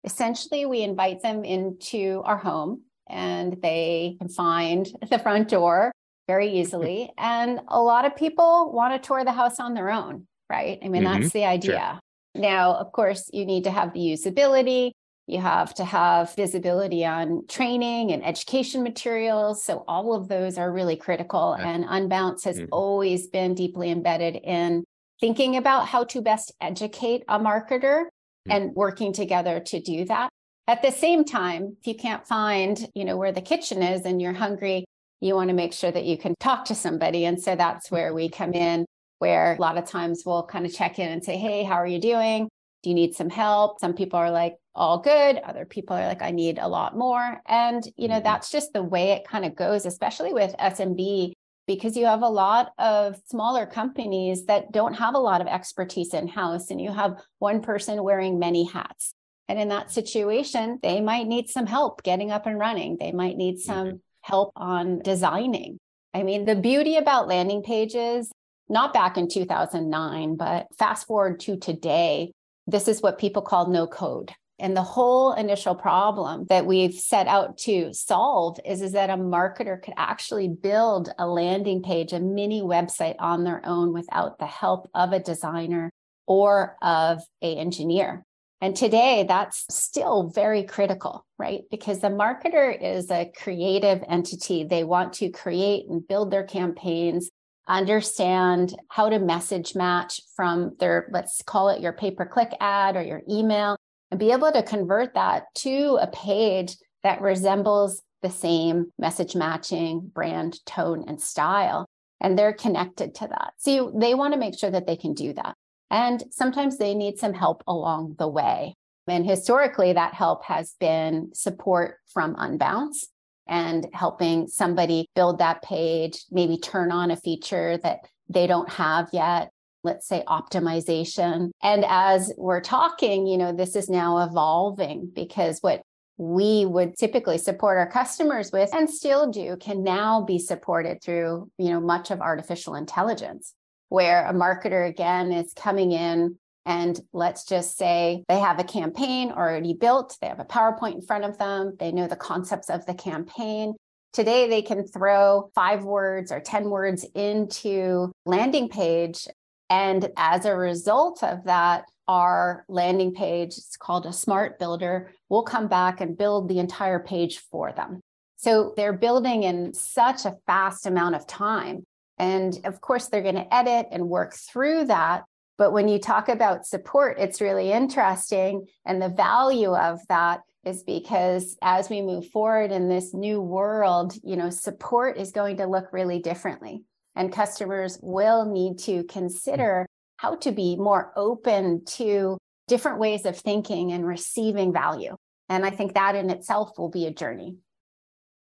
essentially 0.04 0.66
we 0.66 0.82
invite 0.82 1.22
them 1.22 1.46
into 1.46 2.22
our 2.26 2.36
home 2.36 2.82
and 3.10 3.56
they 3.62 4.18
can 4.20 4.28
find 4.28 4.86
the 5.10 5.18
front 5.18 5.48
door 5.48 5.94
very 6.28 6.50
easily. 6.60 7.10
and 7.18 7.62
a 7.70 7.82
lot 7.82 8.04
of 8.04 8.18
people 8.18 8.74
want 8.74 9.02
to 9.02 9.08
tour 9.08 9.24
the 9.24 9.32
house 9.32 9.62
on 9.62 9.74
their 9.74 9.90
own, 9.90 10.28
right? 10.50 10.78
I 10.84 10.90
mean, 10.90 11.04
mm-hmm. 11.04 11.22
that's 11.22 11.34
the 11.34 11.46
idea. 11.46 12.02
Sure. 12.36 12.42
Now, 12.42 12.74
of 12.74 12.92
course, 12.92 13.30
you 13.32 13.46
need 13.46 13.64
to 13.64 13.72
have 13.72 13.94
the 13.94 14.00
usability. 14.00 14.92
You 15.28 15.40
have 15.40 15.74
to 15.76 15.86
have 15.86 16.36
visibility 16.36 17.06
on 17.06 17.48
training 17.48 18.12
and 18.12 18.26
education 18.26 18.84
materials. 18.84 19.64
So, 19.64 19.86
all 19.88 20.14
of 20.14 20.28
those 20.28 20.58
are 20.58 20.72
really 20.72 20.98
critical. 20.98 21.56
Yeah. 21.58 21.70
And 21.70 21.86
Unbounce 21.86 22.44
has 22.44 22.58
mm-hmm. 22.58 22.68
always 22.72 23.28
been 23.28 23.56
deeply 23.56 23.90
embedded 23.90 24.36
in 24.36 24.84
thinking 25.22 25.56
about 25.56 25.88
how 25.88 26.04
to 26.04 26.22
best 26.22 26.52
educate 26.60 27.24
a 27.30 27.40
marketer 27.40 28.04
mm-hmm. 28.04 28.52
and 28.52 28.76
working 28.76 29.14
together 29.14 29.62
to 29.62 29.80
do 29.80 30.04
that. 30.06 30.30
At 30.68 30.82
the 30.82 30.92
same 30.92 31.24
time, 31.24 31.78
if 31.80 31.88
you 31.88 31.96
can't 31.96 32.28
find, 32.28 32.88
you 32.94 33.06
know, 33.06 33.18
where 33.18 33.32
the 33.32 33.42
kitchen 33.42 33.82
is 33.82 34.06
and 34.06 34.22
you're 34.22 34.34
hungry, 34.34 34.86
you 35.22 35.36
want 35.36 35.50
to 35.50 35.56
make 35.56 35.74
sure 35.74 35.92
that 35.92 36.04
you 36.04 36.18
can 36.18 36.36
talk 36.42 36.66
to 36.66 36.76
somebody. 36.76 37.24
And 37.24 37.42
so 37.42 37.56
that's 37.56 37.90
where 37.90 38.14
we 38.14 38.30
come 38.30 38.54
in, 38.54 38.86
where 39.20 39.56
a 39.56 39.62
lot 39.62 39.78
of 39.78 39.86
times 39.86 40.24
we'll 40.26 40.44
kind 40.44 40.66
of 40.66 40.74
check 40.74 41.00
in 41.00 41.10
and 41.10 41.24
say, 41.24 41.38
Hey, 41.38 41.64
how 41.64 41.76
are 41.76 41.88
you 41.88 42.00
doing? 42.00 42.50
Do 42.84 42.90
you 42.90 42.96
need 42.96 43.16
some 43.16 43.30
help? 43.30 43.80
Some 43.80 43.94
people 43.94 44.20
are 44.20 44.32
like, 44.32 44.58
all 44.76 45.00
good. 45.00 45.38
Other 45.38 45.66
people 45.66 45.96
are 45.96 46.08
like, 46.08 46.22
I 46.22 46.32
need 46.32 46.60
a 46.60 46.68
lot 46.68 46.98
more. 46.98 47.42
And, 47.48 47.84
you 47.96 48.08
know, 48.08 48.16
mm-hmm. 48.16 48.24
that's 48.24 48.52
just 48.52 48.74
the 48.74 48.84
way 48.84 49.12
it 49.12 49.28
kind 49.28 49.46
of 49.46 49.56
goes, 49.56 49.86
especially 49.86 50.34
with 50.34 50.56
SMB, 50.60 51.34
because 51.68 51.96
you 51.96 52.06
have 52.06 52.24
a 52.24 52.30
lot 52.30 52.74
of 52.78 53.16
smaller 53.28 53.66
companies 53.66 54.46
that 54.46 54.72
don't 54.72 54.94
have 54.94 55.16
a 55.16 55.20
lot 55.20 55.42
of 55.42 55.48
expertise 55.48 56.14
in 56.14 56.28
house, 56.28 56.72
and 56.72 56.82
you 56.82 56.92
have 56.92 57.22
one 57.40 57.62
person 57.62 58.04
wearing 58.04 58.40
many 58.40 58.66
hats. 58.66 59.14
And 59.48 59.60
in 59.60 59.70
that 59.70 59.92
situation, 59.92 60.80
they 60.82 61.02
might 61.02 61.28
need 61.28 61.50
some 61.50 61.66
help 61.66 62.04
getting 62.04 62.32
up 62.32 62.46
and 62.46 62.60
running. 62.60 62.98
They 63.00 63.12
might 63.12 63.38
need 63.38 63.60
some 63.60 63.88
mm-hmm. 63.88 63.98
help 64.22 64.52
on 64.56 65.00
designing. 65.00 65.78
I 66.14 66.24
mean, 66.24 66.46
the 66.46 66.56
beauty 66.56 66.98
about 66.98 67.28
landing 67.28 67.64
pages, 67.64 68.32
not 68.70 68.94
back 68.94 69.18
in 69.18 69.28
2009, 69.28 70.36
but 70.36 70.68
fast 70.78 71.08
forward 71.08 71.40
to 71.42 71.58
today, 71.58 72.32
this 72.68 72.88
is 72.88 73.02
what 73.02 73.20
people 73.20 73.42
call 73.42 73.68
no 73.68 73.88
code. 73.88 74.32
And 74.60 74.78
the 74.78 74.84
whole 74.84 75.34
initial 75.34 75.76
problem 75.76 76.46
that 76.46 76.66
we've 76.66 76.94
set 76.94 77.28
out 77.28 77.58
to 77.60 77.94
solve 77.94 78.60
is, 78.64 78.82
is 78.82 78.94
that 78.94 79.10
a 79.10 79.18
marketer 79.18 79.82
could 79.82 79.96
actually 79.98 80.48
build 80.48 81.10
a 81.18 81.28
landing 81.28 81.82
page, 81.82 82.14
a 82.14 82.20
mini 82.20 82.62
website 82.62 83.16
on 83.20 83.44
their 83.44 83.62
own 83.66 83.94
without 83.94 84.40
the 84.40 84.46
help 84.46 84.90
of 84.94 85.12
a 85.12 85.20
designer 85.20 85.92
or 86.28 86.78
of 86.82 87.22
a 87.42 87.56
engineer. 87.58 88.24
And 88.62 88.74
today 88.74 89.26
that's 89.28 89.66
still 89.70 90.30
very 90.30 90.64
critical, 90.64 91.26
right? 91.38 91.64
Because 91.70 92.00
the 92.00 92.08
marketer 92.08 92.72
is 92.82 93.12
a 93.12 93.30
creative 93.36 94.02
entity. 94.08 94.64
They 94.64 94.86
want 94.86 95.14
to 95.14 95.30
create 95.30 95.88
and 95.90 96.08
build 96.08 96.32
their 96.32 96.46
campaigns 96.46 97.30
understand 97.68 98.76
how 98.90 99.10
to 99.10 99.20
message 99.20 99.76
match 99.76 100.22
from 100.36 100.76
their, 100.80 101.08
let's 101.12 101.42
call 101.42 101.70
it 101.70 101.82
your 101.82 101.94
pay 101.94 102.12
per 102.12 102.26
click 102.26 102.52
ad 102.60 102.96
or 102.96 103.04
your 103.04 103.22
email, 103.30 103.78
and 104.12 104.20
be 104.20 104.32
able 104.32 104.52
to 104.52 104.64
convert 104.64 105.14
that 105.14 105.46
to 105.56 105.98
a 106.02 106.08
page 106.08 106.76
that 107.04 107.22
resembles 107.22 108.02
the 108.22 108.30
same 108.30 108.92
message 108.98 109.36
matching 109.36 110.12
brand, 110.14 110.60
tone, 110.66 111.04
and 111.08 111.22
style. 111.22 111.86
And 112.22 112.40
they're 112.40 112.54
connected 112.54 113.16
to 113.16 113.28
that. 113.28 113.54
So 113.58 113.92
they 113.96 114.14
want 114.14 114.34
to 114.34 114.40
make 114.40 114.58
sure 114.58 114.72
that 114.72 114.88
they 114.88 114.96
can 114.96 115.14
do 115.14 115.34
that. 115.34 115.56
And 115.92 116.24
sometimes 116.32 116.78
they 116.78 116.96
need 116.96 117.18
some 117.20 117.34
help 117.34 117.64
along 117.68 118.16
the 118.18 118.30
way. 118.30 118.76
And 119.08 119.26
historically, 119.26 119.94
that 119.94 120.14
help 120.14 120.46
has 120.46 120.76
been 120.80 121.32
support 121.34 121.98
from 122.14 122.36
Unbounce 122.36 123.08
and 123.48 123.88
helping 123.94 124.48
somebody 124.48 125.10
build 125.16 125.40
that 125.40 125.62
page, 125.62 126.24
maybe 126.32 126.58
turn 126.58 126.92
on 126.92 127.12
a 127.12 127.18
feature 127.18 127.78
that 127.84 128.00
they 128.30 128.48
don't 128.48 128.70
have 128.70 129.10
yet. 129.14 129.50
let's 129.86 130.08
say 130.08 130.24
optimization. 130.28 131.52
And 131.62 131.84
as 131.86 132.32
we're 132.38 132.62
talking, 132.62 133.28
you 133.28 133.38
know, 133.38 133.52
this 133.52 133.76
is 133.76 133.90
now 133.90 134.20
evolving 134.20 135.12
because 135.14 135.60
what 135.60 135.82
we 136.18 136.66
would 136.66 136.96
typically 136.98 137.38
support 137.38 137.78
our 137.78 137.90
customers 137.90 138.52
with 138.52 138.74
and 138.74 138.90
still 138.90 139.30
do 139.30 139.58
can 139.58 139.84
now 139.84 140.22
be 140.22 140.40
supported 140.40 141.02
through, 141.04 141.50
you 141.58 141.70
know, 141.70 141.82
much 141.82 142.12
of 142.12 142.22
artificial 142.22 142.76
intelligence 142.76 143.54
where 143.90 144.26
a 144.26 144.34
marketer 144.34 144.88
again 144.88 145.32
is 145.32 145.54
coming 145.54 145.92
in 145.92 146.38
and 146.66 147.00
let's 147.12 147.46
just 147.46 147.78
say 147.78 148.24
they 148.28 148.40
have 148.40 148.60
a 148.60 148.64
campaign 148.64 149.32
already 149.32 149.74
built, 149.74 150.18
they 150.22 150.28
have 150.28 150.40
a 150.40 150.46
PowerPoint 150.46 150.96
in 150.96 151.02
front 151.02 151.26
of 151.26 151.38
them, 151.38 151.76
they 151.80 151.92
know 151.92 152.08
the 152.08 152.16
concepts 152.16 152.70
of 152.70 152.86
the 152.86 152.94
campaign. 152.94 153.74
Today, 154.14 154.48
they 154.48 154.62
can 154.62 154.86
throw 154.86 155.50
five 155.56 155.84
words 155.84 156.32
or 156.32 156.40
10 156.40 156.70
words 156.70 157.04
into 157.16 158.12
landing 158.26 158.70
page. 158.70 159.28
And 159.70 160.10
as 160.16 160.46
a 160.46 160.56
result 160.56 161.24
of 161.24 161.46
that, 161.46 161.86
our 162.08 162.64
landing 162.68 163.14
page, 163.14 163.58
it's 163.58 163.78
called 163.78 164.06
a 164.06 164.14
smart 164.14 164.60
builder, 164.60 165.12
will 165.30 165.44
come 165.44 165.68
back 165.68 166.00
and 166.00 166.18
build 166.18 166.48
the 166.48 166.60
entire 166.60 167.00
page 167.00 167.40
for 167.40 167.72
them. 167.72 168.02
So 168.38 168.74
they're 168.76 168.94
building 168.94 169.44
in 169.44 169.74
such 169.74 170.26
a 170.26 170.36
fast 170.46 170.86
amount 170.86 171.16
of 171.16 171.26
time. 171.26 171.86
And 172.18 172.60
of 172.66 172.82
course, 172.82 173.08
they're 173.08 173.22
going 173.22 173.36
to 173.36 173.54
edit 173.54 173.88
and 173.92 174.10
work 174.10 174.34
through 174.34 174.86
that. 174.86 175.24
But 175.58 175.72
when 175.72 175.88
you 175.88 176.00
talk 176.00 176.30
about 176.30 176.66
support, 176.66 177.20
it's 177.20 177.42
really 177.42 177.72
interesting. 177.72 178.66
And 178.86 179.02
the 179.02 179.10
value 179.10 179.76
of 179.76 180.00
that 180.10 180.42
is 180.66 180.84
because 180.84 181.58
as 181.62 181.90
we 181.90 182.02
move 182.02 182.28
forward 182.30 182.72
in 182.72 182.90
this 182.90 183.14
new 183.14 183.42
world, 183.42 184.14
you 184.24 184.36
know, 184.36 184.50
support 184.50 185.18
is 185.18 185.32
going 185.32 185.58
to 185.58 185.68
look 185.68 185.92
really 185.92 186.20
differently. 186.20 186.84
And 187.16 187.32
customers 187.32 188.00
will 188.02 188.46
need 188.46 188.80
to 188.80 189.04
consider 189.04 189.86
how 190.18 190.36
to 190.38 190.52
be 190.52 190.76
more 190.76 191.14
open 191.16 191.86
to 191.86 192.38
different 192.68 193.00
ways 193.00 193.26
of 193.26 193.38
thinking 193.38 193.92
and 193.92 194.08
receiving 194.08 194.74
value. 194.74 195.16
And 195.50 195.66
I 195.66 195.70
think 195.70 195.94
that 195.94 196.16
in 196.16 196.30
itself 196.30 196.72
will 196.78 196.90
be 196.90 197.06
a 197.06 197.14
journey. 197.14 197.58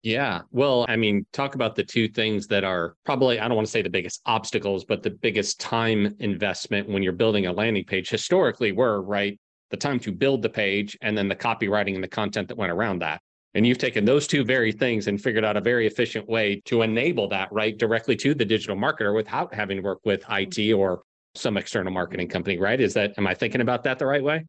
Yeah. 0.04 0.42
Well, 0.50 0.84
I 0.86 0.96
mean, 0.96 1.24
talk 1.32 1.54
about 1.54 1.74
the 1.74 1.82
two 1.82 2.08
things 2.08 2.46
that 2.48 2.62
are 2.62 2.94
probably, 3.06 3.40
I 3.40 3.48
don't 3.48 3.56
want 3.56 3.66
to 3.66 3.70
say 3.70 3.80
the 3.80 3.88
biggest 3.88 4.20
obstacles, 4.26 4.84
but 4.84 5.02
the 5.02 5.08
biggest 5.08 5.58
time 5.58 6.14
investment 6.18 6.90
when 6.90 7.02
you're 7.02 7.14
building 7.14 7.46
a 7.46 7.52
landing 7.52 7.84
page 7.84 8.10
historically 8.10 8.72
were, 8.72 9.00
right? 9.00 9.40
The 9.70 9.78
time 9.78 9.98
to 10.00 10.12
build 10.12 10.42
the 10.42 10.50
page 10.50 10.94
and 11.00 11.16
then 11.16 11.26
the 11.26 11.34
copywriting 11.34 11.94
and 11.94 12.04
the 12.04 12.08
content 12.08 12.48
that 12.48 12.58
went 12.58 12.70
around 12.70 12.98
that. 12.98 13.22
And 13.54 13.66
you've 13.66 13.78
taken 13.78 14.04
those 14.04 14.26
two 14.26 14.44
very 14.44 14.72
things 14.72 15.06
and 15.06 15.18
figured 15.18 15.42
out 15.42 15.56
a 15.56 15.60
very 15.62 15.86
efficient 15.86 16.28
way 16.28 16.60
to 16.66 16.82
enable 16.82 17.26
that 17.28 17.50
right 17.50 17.78
directly 17.78 18.14
to 18.16 18.34
the 18.34 18.44
digital 18.44 18.76
marketer 18.76 19.14
without 19.14 19.54
having 19.54 19.78
to 19.78 19.82
work 19.82 20.00
with 20.04 20.20
IT 20.28 20.50
mm-hmm. 20.50 20.78
or 20.78 21.02
some 21.34 21.56
external 21.56 21.94
marketing 21.94 22.28
company, 22.28 22.58
right? 22.58 22.78
Is 22.78 22.92
that, 22.92 23.14
am 23.16 23.26
I 23.26 23.32
thinking 23.32 23.62
about 23.62 23.84
that 23.84 23.98
the 23.98 24.06
right 24.06 24.22
way? 24.22 24.44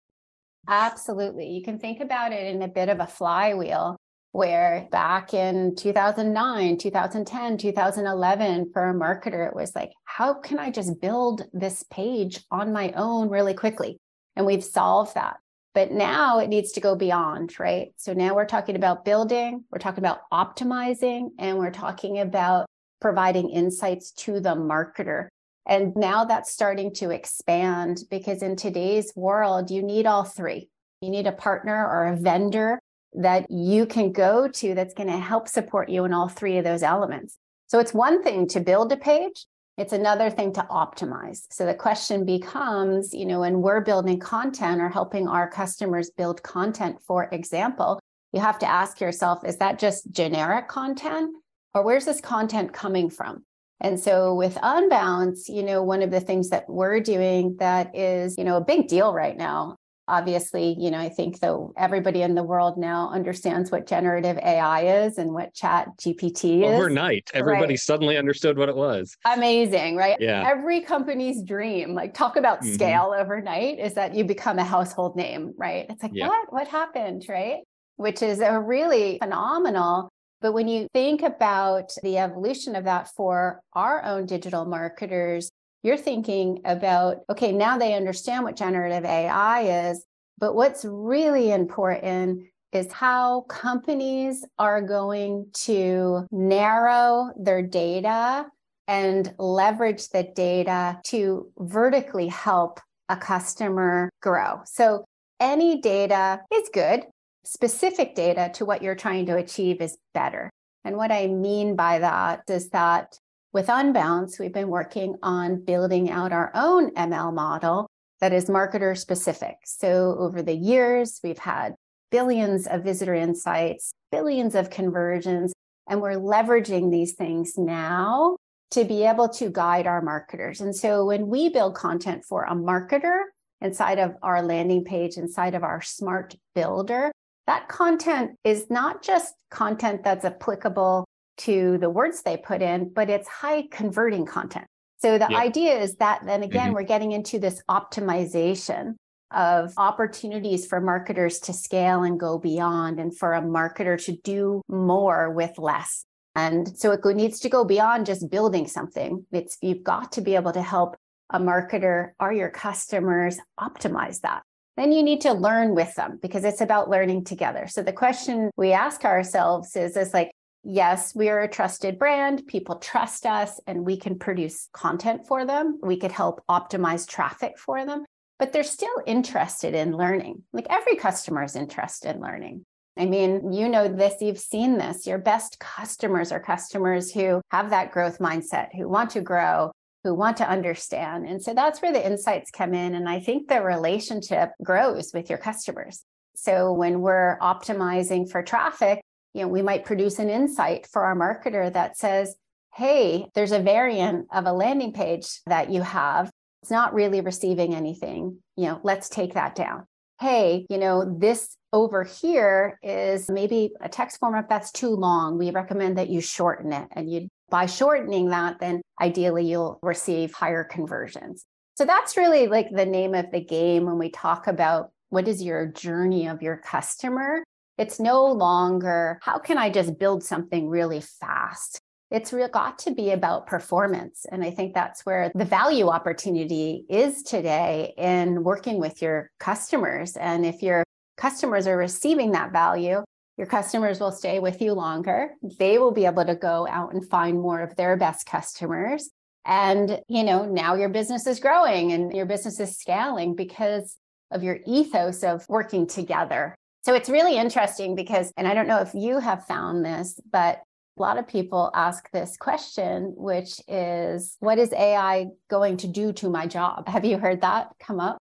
Absolutely. 0.67 1.47
You 1.47 1.63
can 1.63 1.79
think 1.79 2.01
about 2.01 2.33
it 2.33 2.53
in 2.53 2.62
a 2.62 2.67
bit 2.67 2.89
of 2.89 3.00
a 3.00 3.07
flywheel 3.07 3.95
where 4.36 4.86
back 4.92 5.34
in 5.34 5.74
2009, 5.77 6.77
2010, 6.77 7.58
2011, 7.58 8.70
for 8.74 8.89
a 8.89 8.94
marketer, 8.94 9.48
it 9.48 9.56
was 9.56 9.74
like, 9.74 9.92
how 10.04 10.34
can 10.34 10.60
I 10.60 10.72
just 10.72 11.00
build 11.00 11.44
this 11.54 11.86
page 11.89 12.44
on 12.51 12.74
my 12.74 12.92
own 12.98 13.30
really 13.30 13.54
quickly? 13.54 13.98
And 14.36 14.46
we've 14.46 14.63
solved 14.63 15.15
that. 15.15 15.38
But 15.74 15.92
now 15.92 16.39
it 16.39 16.50
needs 16.50 16.74
to 16.74 16.82
go 16.82 16.96
beyond, 16.96 17.58
right? 17.62 17.94
So 17.96 18.12
now 18.12 18.36
we're 18.36 18.46
talking 18.46 18.75
about 18.75 19.06
building, 19.06 19.63
we're 19.72 19.80
talking 19.80 20.04
about 20.04 20.30
optimizing, 20.34 21.30
and 21.39 21.58
we're 21.58 21.72
talking 21.72 22.20
about 22.20 22.65
providing 23.00 23.50
insights 23.50 24.12
to 24.12 24.42
the 24.42 24.56
marketer. 24.56 25.30
And 25.65 25.96
now 25.96 26.25
that's 26.25 26.51
starting 26.51 26.94
to 26.96 27.10
expand 27.10 28.00
because 28.12 28.42
in 28.42 28.58
today's 28.58 29.13
world, 29.15 29.72
you 29.72 29.82
need 29.82 30.06
all 30.06 30.25
three. 30.25 30.70
You 31.01 31.10
need 31.10 31.25
a 31.25 31.32
partner 31.32 31.88
or 31.88 32.08
a 32.08 32.18
vendor 32.18 32.80
that 33.17 33.50
you 33.50 33.86
can 33.86 34.12
go 34.12 34.48
to 34.48 34.74
that's 34.74 34.93
going 34.93 35.10
to 35.10 35.17
help 35.17 35.48
support 35.48 35.89
you 35.89 36.05
in 36.05 36.13
all 36.13 36.27
three 36.27 36.57
of 36.57 36.63
those 36.63 36.84
elements. 36.84 37.38
So 37.67 37.79
it's 37.79 37.93
one 37.93 38.24
thing 38.24 38.48
to 38.50 38.60
build 38.60 38.91
a 38.91 38.98
page, 38.98 39.45
it's 39.77 39.93
another 39.93 40.29
thing 40.29 40.53
to 40.53 40.65
optimize. 40.69 41.45
So 41.50 41.65
the 41.65 41.74
question 41.74 42.25
becomes, 42.25 43.13
you 43.13 43.25
know, 43.25 43.41
when 43.41 43.62
we're 43.62 43.81
building 43.81 44.19
content 44.19 44.81
or 44.81 44.89
helping 44.89 45.27
our 45.27 45.50
customers 45.50 46.12
build 46.12 46.41
content, 46.43 46.98
for 47.05 47.27
example, 47.31 48.00
you 48.31 48.39
have 48.39 48.60
to 48.60 48.69
ask 48.69 49.01
yourself, 49.01 49.43
is 49.43 49.57
that 49.57 49.79
just 49.79 50.12
generic 50.12 50.67
content 50.67 51.36
or 51.74 51.84
where's 51.84 52.05
this 52.05 52.22
content 52.22 52.72
coming 52.72 53.10
from? 53.10 53.43
And 53.81 54.00
so 54.00 54.34
with 54.34 54.55
Unbounce, 54.55 55.50
you 55.50 55.63
know, 55.63 55.84
one 55.84 56.01
of 56.01 56.12
the 56.12 56.22
things 56.22 56.50
that 56.50 56.69
we're 56.69 57.01
doing 57.01 57.57
that 57.60 57.93
is, 57.95 58.38
you 58.38 58.45
know, 58.45 58.55
a 58.55 58.63
big 58.63 58.88
deal 58.88 59.13
right 59.13 59.36
now 59.36 59.75
obviously 60.07 60.75
you 60.79 60.91
know 60.91 61.00
i 61.00 61.09
think 61.09 61.39
though 61.39 61.74
everybody 61.77 62.21
in 62.21 62.35
the 62.35 62.43
world 62.43 62.77
now 62.77 63.09
understands 63.09 63.71
what 63.71 63.88
generative 63.88 64.38
ai 64.38 65.05
is 65.05 65.17
and 65.17 65.31
what 65.31 65.53
chat 65.53 65.88
gpt 65.97 66.63
is. 66.63 66.65
overnight 66.65 67.29
everybody 67.33 67.74
right. 67.74 67.79
suddenly 67.79 68.17
understood 68.17 68.57
what 68.57 68.69
it 68.69 68.75
was. 68.75 69.17
Amazing 69.25 69.95
right? 69.95 70.17
Yeah. 70.19 70.47
Every 70.47 70.81
company's 70.81 71.43
dream 71.43 71.93
like 71.93 72.13
talk 72.13 72.35
about 72.35 72.62
mm-hmm. 72.62 72.74
scale 72.74 73.13
overnight 73.17 73.79
is 73.79 73.93
that 73.93 74.15
you 74.15 74.24
become 74.24 74.59
a 74.59 74.63
household 74.63 75.15
name 75.15 75.53
right? 75.57 75.85
It's 75.89 76.03
like 76.03 76.12
yeah. 76.13 76.27
what? 76.27 76.51
What 76.51 76.67
happened? 76.67 77.25
Right? 77.29 77.59
Which 77.97 78.21
is 78.21 78.39
a 78.39 78.59
really 78.59 79.17
phenomenal 79.21 80.09
but 80.41 80.53
when 80.53 80.67
you 80.67 80.88
think 80.93 81.24
about 81.24 81.91
the 82.03 82.17
evolution 82.17 82.75
of 82.75 82.83
that 82.83 83.09
for 83.15 83.62
our 83.74 84.03
own 84.03 84.25
digital 84.25 84.65
marketers 84.65 85.51
you're 85.86 85.98
thinking 85.98 86.62
about, 86.65 87.18
okay, 87.30 87.51
now 87.51 87.77
they 87.77 87.94
understand 87.94 88.44
what 88.44 88.56
generative 88.56 89.06
AI 89.06 89.89
is, 89.89 90.04
but 90.39 90.56
what's 90.56 90.84
really 90.84 91.51
important 91.51 92.44
is 92.74 92.92
how 92.92 93.42
companies 93.42 94.44
are 94.58 94.82
going 94.82 95.48
to 95.54 96.25
narrow 96.32 97.32
their 97.38 97.62
data 97.62 98.48
and 98.88 99.34
leverage 99.38 100.10
the 100.10 100.24
data 100.36 101.00
to 101.04 101.51
vertically 101.60 102.27
help 102.27 102.80
a 103.10 103.15
customer 103.15 104.10
grow. 104.22 104.62
So, 104.65 105.06
any 105.39 105.82
data 105.82 106.42
is 106.51 106.70
good. 106.74 107.04
Specific 107.44 108.15
data 108.15 108.50
to 108.56 108.65
what 108.65 108.82
you're 108.82 108.96
trying 108.96 109.25
to 109.27 109.36
achieve 109.36 109.82
is 109.82 109.98
better. 110.13 110.50
And 110.84 110.98
what 110.98 111.12
I 111.12 111.27
mean 111.27 111.75
by 111.75 112.00
that 112.00 112.44
is 112.48 112.70
that 112.70 113.20
with 113.55 113.67
Unbounce, 113.67 114.38
we've 114.38 114.51
been 114.51 114.67
working 114.67 115.15
on 115.24 115.63
building 115.63 116.12
out 116.12 116.33
our 116.33 116.51
own 116.53 116.93
ML 116.95 117.33
model 117.33 117.89
that 118.19 118.33
is 118.33 118.50
marketer 118.50 118.97
specific. 118.97 119.55
So 119.63 120.17
over 120.19 120.41
the 120.41 120.53
years, 120.53 121.21
we've 121.24 121.38
had 121.38 121.74
billions 122.12 122.67
of 122.67 122.83
visitor 122.83 123.13
insights, 123.13 123.93
billions 124.12 124.55
of 124.55 124.69
conversions, 124.69 125.53
and 125.88 126.01
we're 126.01 126.19
leveraging 126.19 126.91
these 126.91 127.13
things 127.13 127.53
now 127.57 128.35
to 128.71 128.83
be 128.83 129.05
able 129.05 129.29
to 129.29 129.50
guide 129.50 129.88
our 129.88 130.01
marketers. 130.01 130.59
And 130.59 130.75
so 130.75 131.05
when 131.05 131.27
we 131.27 131.47
build 131.47 131.75
content 131.75 132.25
for 132.25 132.43
a 132.43 132.55
marketer 132.55 133.21
inside 133.62 134.00
of 134.00 134.17
our 134.21 134.41
landing 134.41 134.83
page, 134.83 135.15
inside 135.15 135.55
of 135.55 135.63
our 135.63 135.81
smart 135.81 136.35
builder, 136.55 137.09
that 137.47 137.69
content 137.69 138.31
is 138.43 138.69
not 138.69 139.01
just 139.01 139.33
content 139.50 140.03
that's 140.03 140.25
applicable 140.25 141.05
to 141.38 141.77
the 141.80 141.89
words 141.89 142.22
they 142.22 142.38
put 142.38 142.62
in, 142.62 142.89
but 142.89 143.10
it's 143.10 143.27
high 143.27 143.68
converting 143.72 144.25
content. 144.25 144.65
So 145.00 145.18
the 145.18 145.36
idea 145.36 145.77
is 145.77 145.96
that 145.96 146.22
then 146.25 146.42
again, 146.44 146.68
mm-hmm. 146.68 146.75
we're 146.75 146.84
getting 146.84 147.12
into 147.12 147.38
this 147.38 147.62
optimization 147.70 148.96
of 149.32 149.74
opportunities 149.77 150.65
for 150.65 150.80
marketers 150.80 151.39
to 151.39 151.54
scale 151.54 152.04
and 152.04 152.20
go 152.20 152.38
beyond, 152.38 153.00
and 153.00 153.15
for 153.15 153.34
a 153.34 153.42
marketer 153.42 154.04
to 154.06 154.15
do 154.24 154.62
more 154.70 155.32
with 155.32 155.58
less. 155.58 156.06
And 156.36 156.77
so 156.77 156.92
it 156.92 157.04
needs 157.15 157.39
to 157.42 157.50
go 157.50 157.65
beyond 157.65 158.06
just 158.06 158.30
building 158.30 158.68
something. 158.68 159.25
It's 159.32 159.58
you've 159.62 159.84
got 159.84 160.12
to 160.13 160.22
be 160.22 160.36
able 160.36 160.54
to 160.54 160.62
help 160.62 160.96
a 161.30 161.39
marketer 161.39 162.12
or 162.20 162.32
your 162.32 162.50
customers 162.50 163.39
optimize 163.60 164.22
that. 164.22 164.44
Then 164.77 164.92
you 164.92 165.04
need 165.04 165.22
to 165.22 165.34
learn 165.34 165.74
with 165.74 165.96
them 165.96 166.20
because 166.22 166.44
it's 166.44 166.62
about 166.62 166.89
learning 166.89 167.24
together. 167.24 167.68
So 167.68 167.82
the 167.82 167.94
question 167.94 168.51
we 168.58 168.74
ask 168.74 169.06
ourselves 169.06 169.75
is, 169.75 169.96
is 169.98 170.13
like, 170.13 170.32
yes, 170.65 171.15
we 171.15 171.29
are 171.29 171.41
a 171.41 171.48
trusted 171.48 172.00
brand. 172.00 172.48
People 172.48 172.77
trust 172.77 173.25
us 173.25 173.60
and 173.67 173.86
we 173.86 173.98
can 173.98 174.17
produce 174.17 174.67
content 174.74 175.27
for 175.27 175.45
them. 175.45 175.79
We 175.81 175.98
could 175.98 176.12
help 176.12 176.43
optimize 176.50 177.07
traffic 177.07 177.57
for 177.57 177.86
them, 177.86 178.05
but 178.39 178.51
they're 178.51 178.63
still 178.63 179.01
interested 179.05 179.74
in 179.74 179.95
learning. 179.95 180.43
Like 180.51 180.67
every 180.69 180.95
customer 180.95 181.43
is 181.43 181.55
interested 181.55 182.15
in 182.15 182.22
learning. 182.22 182.65
I 182.98 183.05
mean, 183.05 183.51
you 183.51 183.67
know 183.67 183.88
this, 183.88 184.22
you've 184.22 184.39
seen 184.39 184.77
this. 184.77 185.05
Your 185.05 185.17
best 185.17 185.60
customers 185.60 186.31
are 186.31 186.39
customers 186.39 187.12
who 187.12 187.41
have 187.51 187.69
that 187.69 187.91
growth 187.91 188.19
mindset, 188.19 188.69
who 188.74 188.88
want 188.88 189.12
to 189.12 189.22
grow, 189.22 189.72
who 190.05 190.13
want 190.13 190.38
to 190.38 190.50
understand. 190.50 191.27
And 191.27 191.41
so 191.41 191.53
that's 191.53 191.81
where 191.81 191.91
the 191.91 192.05
insights 192.05 192.51
come 192.51 192.74
in. 192.74 192.95
And 192.95 193.10
I 193.10 193.19
think 193.19 193.48
the 193.48 193.62
relationship 193.62 194.51
grows 194.63 195.12
with 195.13 195.29
your 195.29 195.39
customers. 195.39 196.03
So 196.36 196.74
when 196.74 197.01
we're 197.01 197.38
optimizing 197.39 198.29
for 198.29 198.43
traffic, 198.43 199.01
you 199.36 199.42
know, 199.42 199.48
we 199.48 199.62
might 199.62 199.86
produce 199.86 200.18
an 200.18 200.30
insight 200.30 200.88
for 200.88 201.04
our 201.04 201.15
marketer 201.15 201.72
that 201.72 201.98
says, 201.98 202.36
hey, 202.75 203.27
there's 203.36 203.51
a 203.51 203.60
variant 203.60 204.27
of 204.34 204.46
a 204.46 204.51
landing 204.51 204.94
page 204.94 205.27
that 205.46 205.70
you 205.70 205.82
have 205.82 206.32
it's 206.65 206.72
not 206.72 206.96
really 206.96 207.22
receiving 207.22 207.75
anything. 207.75 208.39
You 208.56 208.65
know, 208.65 208.80
let's 208.82 209.08
take 209.08 209.36
that 209.36 209.54
down. 209.54 209.86
Hey, 210.20 210.65
you 210.68 210.80
know, 210.80 211.06
this 211.20 211.58
over 211.72 212.04
here 212.04 212.80
is 212.82 213.30
maybe 213.30 213.70
a 213.82 213.88
text 213.88 214.20
format 214.20 214.50
that's 214.50 214.72
too 214.72 214.89
long. 214.89 215.38
We 215.38 215.51
recommend 215.51 216.00
that 216.00 216.10
you 216.10 216.22
shorten 216.22 216.74
it. 216.74 216.88
And 216.94 217.08
you 217.08 217.27
by 217.51 217.68
shortening 217.68 218.30
that, 218.30 218.58
then 218.60 218.82
ideally 219.00 219.46
you'll 219.46 219.77
receive 219.84 220.34
higher 220.34 220.63
conversions. 220.63 221.46
So 221.75 221.86
that's 221.86 222.18
really 222.18 222.48
like 222.48 222.72
the 222.72 222.88
name 222.88 223.13
of 223.13 223.30
the 223.32 223.42
game 223.46 223.86
when 223.86 224.00
we 224.00 224.10
talk 224.10 224.48
about 224.48 224.89
what 225.10 225.27
is 225.27 225.44
your 225.44 225.68
journey 225.68 226.27
of 226.27 226.42
your 226.42 226.58
customer. 226.58 227.44
It's 227.77 228.00
no 228.00 228.25
longer 228.25 229.20
how 229.22 229.38
can 229.38 229.58
I 229.58 229.70
just 229.70 230.00
build 230.00 230.24
something 230.24 230.70
really 230.70 231.01
fast? 231.01 231.79
It's 232.12 232.32
real, 232.32 232.48
got 232.48 232.79
to 232.79 232.91
be 232.91 233.12
about 233.12 233.48
performance. 233.48 234.25
And 234.32 234.44
I 234.44 234.51
think 234.51 234.74
that's 234.74 235.05
where 235.05 235.32
the 235.36 235.44
value 235.44 235.89
opportunity 235.89 236.86
is 236.89 237.24
today 237.24 237.94
in 237.98 238.44
working 238.44 238.79
with 238.79 239.01
your 239.01 239.32
customers. 239.39 240.15
And 240.15 240.46
if 240.46 240.62
your 240.62 240.84
customers 241.17 241.67
are 241.67 241.75
receiving 241.75 242.32
that 242.32 242.53
value, 242.53 243.03
your 243.38 243.48
customers 243.48 244.00
will 244.00 244.12
stay 244.12 244.39
with 244.39 244.62
you 244.62 244.74
longer. 244.74 245.32
They 245.60 245.77
will 245.77 245.91
be 245.91 246.05
able 246.05 246.25
to 246.25 246.36
go 246.36 246.67
out 246.70 246.94
and 246.94 247.05
find 247.10 247.41
more 247.41 247.60
of 247.62 247.75
their 247.75 247.98
best 247.98 248.25
customers. 248.25 249.10
And, 249.44 250.00
you 250.08 250.24
know, 250.24 250.46
now 250.46 250.75
your 250.75 250.89
business 250.89 251.27
is 251.27 251.39
growing 251.39 251.91
and 251.91 252.13
your 252.13 252.25
business 252.25 252.60
is 252.60 252.77
scaling 252.77 253.36
because 253.36 253.98
of 254.32 254.44
your 254.44 254.60
ethos 254.65 255.24
of 255.24 255.48
working 255.50 255.86
together. 255.86 256.55
So 256.86 256.94
it's 256.94 257.10
really 257.10 257.36
interesting 257.36 257.96
because, 257.96 258.32
and 258.38 258.48
I 258.48 258.54
don't 258.54 258.68
know 258.68 258.80
if 258.80 258.94
you 258.94 259.18
have 259.18 259.44
found 259.48 259.84
this, 259.84 260.20
but 260.32 260.62
a 260.98 261.01
lot 261.01 261.18
of 261.18 261.27
people 261.27 261.72
ask 261.74 262.12
this 262.12 262.38
question, 262.38 263.12
which 263.18 263.60
is, 263.68 264.38
what 264.39 264.60
is 264.60 264.72
AI 264.72 265.25
going 265.50 265.77
to 265.77 265.88
do 265.88 266.13
to 266.13 266.30
my 266.30 266.46
job? 266.46 266.88
Have 266.88 267.04
you 267.04 267.18
heard 267.18 267.42
that 267.42 267.72
come 267.80 268.00
up? 268.00 268.20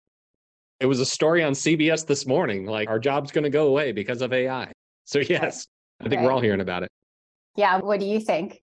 It 0.80 0.86
was 0.86 0.98
a 0.98 1.04
story 1.04 1.44
on 1.44 1.52
CBS 1.52 2.06
this 2.06 2.26
morning, 2.26 2.64
like 2.64 2.88
our 2.88 2.98
job's 2.98 3.30
going 3.30 3.44
to 3.44 3.50
go 3.50 3.66
away 3.66 3.92
because 3.92 4.22
of 4.22 4.32
AI. 4.32 4.72
So, 5.04 5.18
yes, 5.18 5.66
I 6.00 6.04
think 6.04 6.20
right. 6.20 6.24
we're 6.24 6.32
all 6.32 6.40
hearing 6.40 6.62
about 6.62 6.84
it. 6.84 6.88
Yeah. 7.56 7.80
What 7.80 8.00
do 8.00 8.06
you 8.06 8.18
think? 8.18 8.62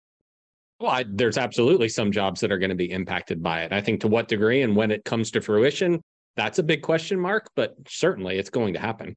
Well, 0.80 0.90
I, 0.90 1.06
there's 1.08 1.38
absolutely 1.38 1.90
some 1.90 2.12
jobs 2.12 2.42
that 2.42 2.52
are 2.52 2.58
going 2.58 2.72
to 2.72 2.76
be 2.76 2.90
impacted 2.90 3.44
by 3.44 3.62
it. 3.62 3.72
I 3.72 3.82
think 3.82 4.02
to 4.02 4.08
what 4.08 4.28
degree 4.28 4.64
and 4.64 4.76
when 4.76 4.90
it 4.90 5.06
comes 5.06 5.30
to 5.32 5.42
fruition, 5.42 6.02
that's 6.36 6.58
a 6.58 6.64
big 6.64 6.82
question 6.82 7.20
mark, 7.20 7.52
but 7.56 7.76
certainly 7.88 8.40
it's 8.40 8.50
going 8.50 8.74
to 8.74 8.80
happen. 8.80 9.16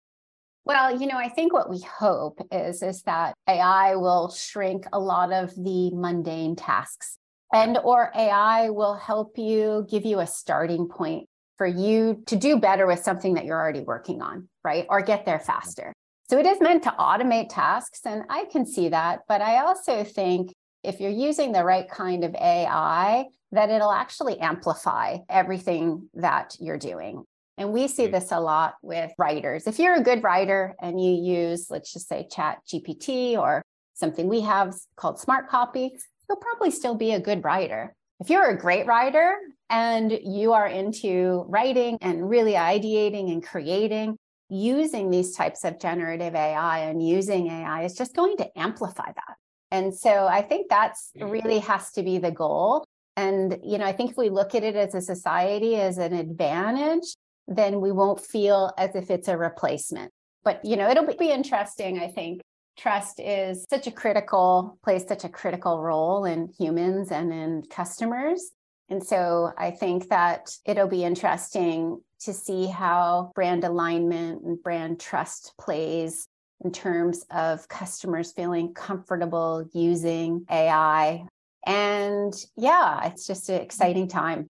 Well, 0.66 0.98
you 0.98 1.06
know, 1.06 1.18
I 1.18 1.28
think 1.28 1.52
what 1.52 1.68
we 1.68 1.80
hope 1.80 2.40
is 2.50 2.82
is 2.82 3.02
that 3.02 3.34
AI 3.46 3.96
will 3.96 4.30
shrink 4.30 4.86
a 4.92 4.98
lot 4.98 5.30
of 5.30 5.54
the 5.54 5.90
mundane 5.92 6.56
tasks 6.56 7.18
and 7.52 7.76
or 7.84 8.10
AI 8.16 8.70
will 8.70 8.94
help 8.94 9.36
you 9.36 9.86
give 9.90 10.06
you 10.06 10.20
a 10.20 10.26
starting 10.26 10.88
point 10.88 11.28
for 11.58 11.66
you 11.66 12.22
to 12.26 12.36
do 12.36 12.58
better 12.58 12.86
with 12.86 13.00
something 13.00 13.34
that 13.34 13.44
you're 13.44 13.60
already 13.60 13.80
working 13.80 14.22
on, 14.22 14.48
right? 14.64 14.86
Or 14.88 15.02
get 15.02 15.26
there 15.26 15.38
faster. 15.38 15.92
So 16.30 16.38
it 16.38 16.46
is 16.46 16.60
meant 16.62 16.82
to 16.84 16.90
automate 16.98 17.48
tasks 17.50 18.00
and 18.06 18.22
I 18.30 18.46
can 18.50 18.64
see 18.64 18.88
that, 18.88 19.20
but 19.28 19.42
I 19.42 19.58
also 19.58 20.02
think 20.02 20.54
if 20.82 20.98
you're 20.98 21.10
using 21.10 21.52
the 21.52 21.62
right 21.62 21.88
kind 21.88 22.24
of 22.24 22.34
AI, 22.34 23.26
that 23.52 23.70
it'll 23.70 23.92
actually 23.92 24.40
amplify 24.40 25.18
everything 25.28 26.08
that 26.14 26.56
you're 26.58 26.78
doing. 26.78 27.24
And 27.56 27.72
we 27.72 27.86
see 27.86 28.08
this 28.08 28.32
a 28.32 28.40
lot 28.40 28.74
with 28.82 29.12
writers. 29.16 29.66
If 29.66 29.78
you're 29.78 29.94
a 29.94 30.02
good 30.02 30.22
writer 30.24 30.74
and 30.80 31.00
you 31.00 31.12
use, 31.12 31.68
let's 31.70 31.92
just 31.92 32.08
say, 32.08 32.26
Chat 32.30 32.58
GPT 32.66 33.38
or 33.38 33.62
something 33.94 34.28
we 34.28 34.40
have 34.40 34.74
called 34.96 35.20
Smart 35.20 35.48
Copy, 35.48 35.96
you'll 36.28 36.38
probably 36.38 36.70
still 36.70 36.96
be 36.96 37.12
a 37.12 37.20
good 37.20 37.44
writer. 37.44 37.94
If 38.20 38.30
you're 38.30 38.50
a 38.50 38.58
great 38.58 38.86
writer 38.86 39.36
and 39.70 40.12
you 40.22 40.52
are 40.52 40.66
into 40.66 41.44
writing 41.48 41.98
and 42.00 42.28
really 42.28 42.52
ideating 42.52 43.32
and 43.32 43.44
creating, 43.44 44.16
using 44.48 45.10
these 45.10 45.34
types 45.34 45.64
of 45.64 45.80
generative 45.80 46.34
AI 46.34 46.80
and 46.80 47.06
using 47.06 47.48
AI 47.48 47.84
is 47.84 47.94
just 47.94 48.14
going 48.14 48.36
to 48.38 48.58
amplify 48.58 49.06
that. 49.06 49.36
And 49.70 49.94
so 49.94 50.26
I 50.26 50.42
think 50.42 50.68
that's 50.68 51.10
really 51.20 51.58
has 51.60 51.90
to 51.92 52.02
be 52.02 52.18
the 52.18 52.30
goal. 52.30 52.84
And, 53.16 53.58
you 53.64 53.78
know, 53.78 53.84
I 53.84 53.92
think 53.92 54.12
if 54.12 54.16
we 54.16 54.28
look 54.28 54.54
at 54.54 54.62
it 54.62 54.76
as 54.76 54.94
a 54.94 55.00
society 55.00 55.76
as 55.76 55.98
an 55.98 56.12
advantage, 56.12 57.16
then 57.46 57.80
we 57.80 57.92
won't 57.92 58.20
feel 58.20 58.72
as 58.78 58.94
if 58.94 59.10
it's 59.10 59.28
a 59.28 59.36
replacement. 59.36 60.12
But, 60.42 60.64
you 60.64 60.76
know, 60.76 60.88
it'll 60.88 61.06
be 61.16 61.30
interesting, 61.30 61.98
I 61.98 62.08
think. 62.08 62.40
Trust 62.76 63.20
is 63.20 63.64
such 63.70 63.86
a 63.86 63.92
critical, 63.92 64.78
plays 64.82 65.06
such 65.06 65.24
a 65.24 65.28
critical 65.28 65.80
role 65.80 66.24
in 66.24 66.52
humans 66.58 67.10
and 67.10 67.32
in 67.32 67.62
customers. 67.70 68.50
And 68.90 69.02
so 69.02 69.52
I 69.56 69.70
think 69.70 70.08
that 70.10 70.50
it'll 70.66 70.88
be 70.88 71.04
interesting 71.04 72.00
to 72.20 72.32
see 72.32 72.66
how 72.66 73.32
brand 73.34 73.64
alignment 73.64 74.42
and 74.42 74.62
brand 74.62 75.00
trust 75.00 75.54
plays 75.58 76.26
in 76.64 76.72
terms 76.72 77.24
of 77.30 77.68
customers 77.68 78.32
feeling 78.32 78.74
comfortable 78.74 79.68
using 79.72 80.44
AI. 80.50 81.24
And 81.66 82.34
yeah, 82.56 83.06
it's 83.06 83.26
just 83.26 83.48
an 83.48 83.56
mm-hmm. 83.56 83.64
exciting 83.64 84.08
time. 84.08 84.48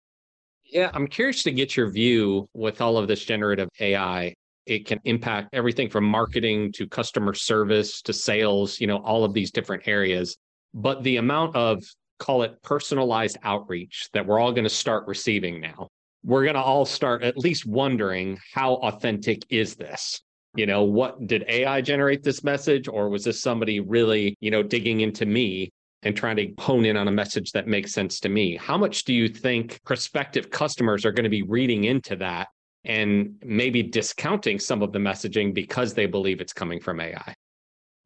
Yeah, 0.73 0.89
I'm 0.95 1.05
curious 1.05 1.43
to 1.43 1.51
get 1.51 1.77
your 1.77 1.91
view 1.91 2.49
with 2.55 2.81
all 2.81 2.97
of 2.97 3.07
this 3.07 3.23
generative 3.23 3.69
AI. 3.79 4.33
It 4.65 4.87
can 4.87 4.99
impact 5.03 5.49
everything 5.53 5.87
from 5.87 6.03
marketing 6.03 6.71
to 6.77 6.87
customer 6.87 7.35
service 7.35 8.01
to 8.01 8.11
sales, 8.11 8.81
you 8.81 8.87
know, 8.87 8.97
all 8.97 9.23
of 9.23 9.35
these 9.35 9.51
different 9.51 9.87
areas. 9.87 10.35
But 10.73 11.03
the 11.03 11.17
amount 11.17 11.55
of, 11.55 11.83
call 12.17 12.41
it 12.41 12.59
personalized 12.63 13.37
outreach 13.43 14.09
that 14.13 14.25
we're 14.25 14.39
all 14.39 14.51
going 14.51 14.63
to 14.63 14.69
start 14.69 15.05
receiving 15.05 15.61
now, 15.61 15.89
we're 16.23 16.43
going 16.43 16.55
to 16.55 16.61
all 16.61 16.85
start 16.85 17.21
at 17.21 17.37
least 17.37 17.67
wondering 17.67 18.39
how 18.55 18.77
authentic 18.77 19.43
is 19.51 19.75
this? 19.75 20.21
You 20.55 20.65
know, 20.65 20.81
what 20.81 21.27
did 21.27 21.45
AI 21.47 21.81
generate 21.81 22.23
this 22.23 22.43
message 22.43 22.87
or 22.87 23.09
was 23.09 23.25
this 23.25 23.41
somebody 23.41 23.79
really, 23.79 24.35
you 24.39 24.49
know, 24.49 24.63
digging 24.63 25.01
into 25.01 25.27
me 25.27 25.69
and 26.03 26.15
trying 26.15 26.35
to 26.35 26.53
hone 26.59 26.85
in 26.85 26.97
on 26.97 27.07
a 27.07 27.11
message 27.11 27.51
that 27.51 27.67
makes 27.67 27.93
sense 27.93 28.19
to 28.21 28.29
me. 28.29 28.57
How 28.57 28.77
much 28.77 29.03
do 29.03 29.13
you 29.13 29.29
think 29.29 29.81
prospective 29.83 30.49
customers 30.49 31.05
are 31.05 31.11
going 31.11 31.23
to 31.23 31.29
be 31.29 31.43
reading 31.43 31.85
into 31.85 32.15
that 32.17 32.49
and 32.85 33.35
maybe 33.43 33.81
discounting 33.81 34.59
some 34.59 34.81
of 34.81 34.91
the 34.91 34.99
messaging 34.99 35.53
because 35.53 35.93
they 35.93 36.05
believe 36.05 36.41
it's 36.41 36.53
coming 36.53 36.79
from 36.79 36.99
AI? 36.99 37.33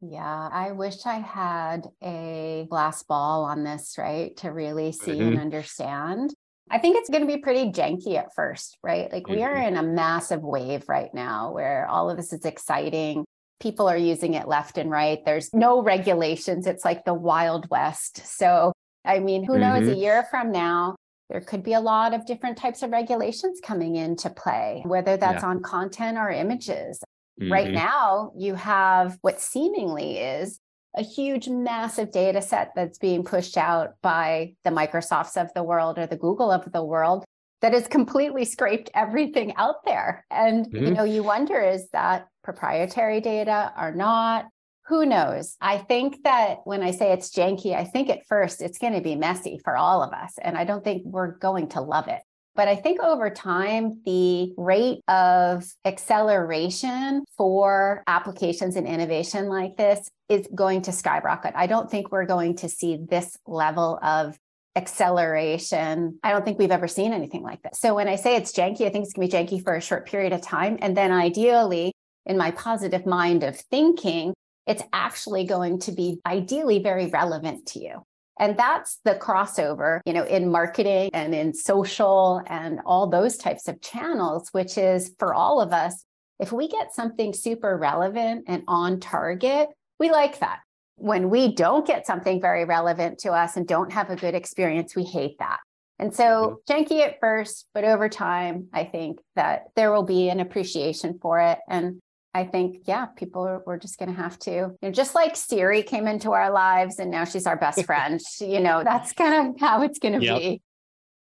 Yeah, 0.00 0.48
I 0.52 0.72
wish 0.72 1.06
I 1.06 1.18
had 1.18 1.88
a 2.02 2.66
glass 2.70 3.02
ball 3.02 3.44
on 3.44 3.64
this, 3.64 3.96
right? 3.98 4.36
To 4.38 4.50
really 4.50 4.92
see 4.92 5.12
mm-hmm. 5.12 5.32
and 5.32 5.40
understand. 5.40 6.32
I 6.70 6.78
think 6.78 6.98
it's 6.98 7.08
going 7.10 7.26
to 7.26 7.26
be 7.26 7.40
pretty 7.40 7.72
janky 7.72 8.16
at 8.16 8.34
first, 8.36 8.78
right? 8.82 9.10
Like 9.10 9.24
mm-hmm. 9.24 9.34
we 9.34 9.42
are 9.42 9.54
mm-hmm. 9.54 9.68
in 9.68 9.76
a 9.76 9.82
massive 9.82 10.42
wave 10.42 10.84
right 10.88 11.12
now 11.12 11.52
where 11.52 11.88
all 11.88 12.10
of 12.10 12.16
this 12.16 12.32
is 12.32 12.44
exciting 12.44 13.24
people 13.60 13.88
are 13.88 13.96
using 13.96 14.34
it 14.34 14.48
left 14.48 14.78
and 14.78 14.90
right. 14.90 15.24
There's 15.24 15.52
no 15.52 15.82
regulations. 15.82 16.66
It's 16.66 16.84
like 16.84 17.04
the 17.04 17.14
Wild 17.14 17.68
West. 17.70 18.26
So, 18.26 18.72
I 19.04 19.18
mean, 19.18 19.44
who 19.44 19.58
knows, 19.58 19.82
mm-hmm. 19.82 19.92
a 19.92 19.96
year 19.96 20.26
from 20.30 20.52
now, 20.52 20.96
there 21.30 21.40
could 21.40 21.62
be 21.62 21.74
a 21.74 21.80
lot 21.80 22.14
of 22.14 22.26
different 22.26 22.56
types 22.56 22.82
of 22.82 22.90
regulations 22.90 23.60
coming 23.62 23.96
into 23.96 24.30
play, 24.30 24.82
whether 24.86 25.16
that's 25.16 25.42
yeah. 25.42 25.48
on 25.48 25.62
content 25.62 26.16
or 26.16 26.30
images. 26.30 27.00
Mm-hmm. 27.40 27.52
Right 27.52 27.70
now, 27.70 28.32
you 28.36 28.54
have 28.54 29.18
what 29.20 29.40
seemingly 29.40 30.18
is 30.18 30.58
a 30.96 31.02
huge, 31.02 31.48
massive 31.48 32.10
data 32.10 32.40
set 32.40 32.72
that's 32.74 32.98
being 32.98 33.22
pushed 33.22 33.56
out 33.56 33.94
by 34.02 34.54
the 34.64 34.70
Microsofts 34.70 35.40
of 35.40 35.52
the 35.54 35.62
world 35.62 35.98
or 35.98 36.06
the 36.06 36.16
Google 36.16 36.50
of 36.50 36.70
the 36.72 36.84
world 36.84 37.24
that 37.60 37.72
has 37.72 37.88
completely 37.88 38.44
scraped 38.44 38.90
everything 38.94 39.54
out 39.56 39.84
there. 39.84 40.24
And, 40.30 40.66
mm-hmm. 40.66 40.84
you 40.84 40.90
know, 40.92 41.04
you 41.04 41.22
wonder 41.22 41.60
is 41.60 41.88
that 41.90 42.28
proprietary 42.44 43.20
data 43.20 43.72
or 43.78 43.92
not? 43.92 44.46
Who 44.86 45.04
knows? 45.04 45.56
I 45.60 45.78
think 45.78 46.22
that 46.24 46.58
when 46.64 46.82
I 46.82 46.92
say 46.92 47.12
it's 47.12 47.30
janky, 47.30 47.74
I 47.74 47.84
think 47.84 48.08
at 48.08 48.26
first 48.26 48.62
it's 48.62 48.78
going 48.78 48.94
to 48.94 49.02
be 49.02 49.16
messy 49.16 49.60
for 49.62 49.76
all 49.76 50.02
of 50.02 50.12
us. 50.12 50.34
And 50.40 50.56
I 50.56 50.64
don't 50.64 50.82
think 50.82 51.02
we're 51.04 51.32
going 51.32 51.68
to 51.70 51.80
love 51.82 52.08
it. 52.08 52.22
But 52.58 52.66
I 52.66 52.74
think 52.74 53.00
over 53.00 53.30
time, 53.30 54.00
the 54.04 54.52
rate 54.56 54.98
of 55.06 55.64
acceleration 55.84 57.24
for 57.36 58.02
applications 58.08 58.74
and 58.74 58.84
innovation 58.84 59.48
like 59.48 59.76
this 59.76 60.10
is 60.28 60.48
going 60.52 60.82
to 60.82 60.92
skyrocket. 60.92 61.52
I 61.54 61.68
don't 61.68 61.88
think 61.88 62.10
we're 62.10 62.26
going 62.26 62.56
to 62.56 62.68
see 62.68 62.98
this 63.08 63.36
level 63.46 64.00
of 64.02 64.36
acceleration. 64.76 66.18
I 66.22 66.32
don't 66.32 66.44
think 66.44 66.58
we've 66.58 66.70
ever 66.70 66.88
seen 66.88 67.12
anything 67.12 67.42
like 67.42 67.62
this. 67.62 67.80
So 67.80 67.94
when 67.94 68.08
I 68.08 68.16
say 68.16 68.36
it's 68.36 68.52
janky, 68.52 68.86
I 68.86 68.90
think 68.90 69.04
it's 69.04 69.12
going 69.12 69.28
to 69.28 69.36
be 69.36 69.56
janky 69.56 69.62
for 69.62 69.74
a 69.74 69.80
short 69.80 70.06
period 70.06 70.32
of 70.32 70.40
time. 70.40 70.78
And 70.80 70.96
then 70.96 71.10
ideally, 71.10 71.92
in 72.26 72.36
my 72.36 72.50
positive 72.52 73.06
mind 73.06 73.42
of 73.42 73.56
thinking, 73.56 74.34
it's 74.66 74.82
actually 74.92 75.44
going 75.44 75.80
to 75.80 75.92
be 75.92 76.20
ideally 76.26 76.78
very 76.78 77.06
relevant 77.06 77.66
to 77.66 77.80
you. 77.80 78.02
And 78.38 78.56
that's 78.56 79.00
the 79.04 79.14
crossover, 79.14 80.00
you 80.04 80.12
know, 80.12 80.24
in 80.24 80.50
marketing 80.50 81.10
and 81.12 81.34
in 81.34 81.52
social 81.52 82.40
and 82.46 82.80
all 82.86 83.08
those 83.08 83.36
types 83.36 83.66
of 83.66 83.80
channels, 83.80 84.48
which 84.52 84.78
is 84.78 85.12
for 85.18 85.34
all 85.34 85.60
of 85.60 85.72
us, 85.72 86.04
if 86.38 86.52
we 86.52 86.68
get 86.68 86.94
something 86.94 87.32
super 87.32 87.76
relevant 87.76 88.44
and 88.46 88.62
on 88.68 89.00
target, 89.00 89.68
we 89.98 90.10
like 90.10 90.38
that. 90.38 90.60
When 90.98 91.30
we 91.30 91.54
don't 91.54 91.86
get 91.86 92.06
something 92.06 92.40
very 92.40 92.64
relevant 92.64 93.18
to 93.20 93.32
us 93.32 93.56
and 93.56 93.66
don't 93.66 93.92
have 93.92 94.10
a 94.10 94.16
good 94.16 94.34
experience, 94.34 94.94
we 94.94 95.04
hate 95.04 95.38
that. 95.38 95.58
And 95.98 96.14
so 96.14 96.60
mm-hmm. 96.68 96.72
janky 96.72 97.00
at 97.00 97.18
first, 97.20 97.66
but 97.74 97.84
over 97.84 98.08
time, 98.08 98.68
I 98.72 98.84
think 98.84 99.18
that 99.36 99.64
there 99.74 99.92
will 99.92 100.04
be 100.04 100.28
an 100.28 100.40
appreciation 100.40 101.18
for 101.20 101.40
it. 101.40 101.58
And 101.68 102.00
I 102.34 102.44
think, 102.44 102.82
yeah, 102.84 103.06
people 103.06 103.42
are, 103.46 103.62
we're 103.66 103.78
just 103.78 103.98
going 103.98 104.14
to 104.14 104.20
have 104.20 104.38
to, 104.40 104.50
you 104.50 104.78
know, 104.82 104.90
just 104.90 105.14
like 105.14 105.34
Siri 105.34 105.82
came 105.82 106.06
into 106.06 106.32
our 106.32 106.52
lives 106.52 106.98
and 106.98 107.10
now 107.10 107.24
she's 107.24 107.46
our 107.46 107.56
best 107.56 107.84
friend, 107.86 108.20
you 108.40 108.60
know, 108.60 108.84
that's 108.84 109.12
kind 109.12 109.48
of 109.54 109.60
how 109.60 109.82
it's 109.82 109.98
going 109.98 110.20
to 110.20 110.24
yep. 110.24 110.38
be. 110.38 110.62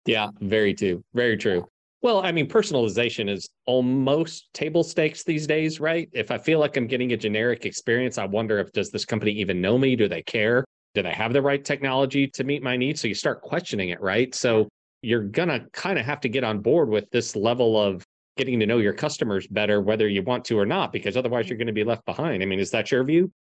Yeah, 0.06 0.30
very 0.40 0.74
true. 0.74 1.04
Very 1.14 1.38
true. 1.38 1.68
Well, 2.06 2.24
I 2.24 2.32
mean, 2.32 2.48
personalization 2.48 3.28
is 3.28 3.50
almost 3.65 4.54
table 4.54 4.84
stakes 4.84 5.24
these 5.24 5.48
days, 5.48 5.80
right? 5.80 6.08
If 6.13 6.30
I 6.30 6.38
feel 6.38 6.60
like 6.60 6.78
I'm 6.78 6.86
getting 6.86 7.13
a 7.13 7.18
generic 7.18 7.65
experience, 7.65 8.20
I 8.20 8.26
wonder 8.26 8.60
if 8.60 8.72
does 8.74 8.91
this 8.91 9.06
company 9.06 9.32
even 9.32 9.60
know 9.60 9.80
me? 9.80 9.96
Do 9.96 10.08
they 10.08 10.22
care? 10.22 10.63
Do 10.94 11.02
they 11.02 11.13
have 11.13 11.34
the 11.34 11.41
right 11.41 11.65
technology 11.65 12.28
to 12.28 12.44
meet 12.44 12.62
my 12.62 12.78
needs? 12.78 13.02
So 13.02 13.08
you 13.08 13.15
start 13.15 13.41
questioning 13.41 13.89
it, 13.89 14.00
right? 14.02 14.36
So 14.36 14.70
you're 15.02 15.24
gonna 15.24 15.65
kind 15.74 15.98
of 15.98 16.06
have 16.06 16.20
to 16.20 16.30
get 16.30 16.44
on 16.44 16.60
board 16.60 16.89
with 16.89 17.10
this 17.10 17.36
level 17.36 17.76
of 17.76 18.04
getting 18.38 18.60
to 18.60 18.68
know 18.68 18.78
your 18.78 18.94
customers 18.94 19.48
better, 19.48 19.82
whether 19.82 20.08
you 20.08 20.22
want 20.22 20.46
to 20.46 20.60
or 20.60 20.65
not, 20.68 20.94
because 20.94 21.18
otherwise 21.18 21.50
you're 21.50 21.58
going 21.58 21.65
to 21.65 21.74
be 21.74 21.84
left 21.84 22.06
behind. 22.06 22.44
I 22.44 22.46
mean, 22.46 22.60
is 22.60 22.70
that 22.70 22.91
your 22.91 23.04
view? 23.04 23.32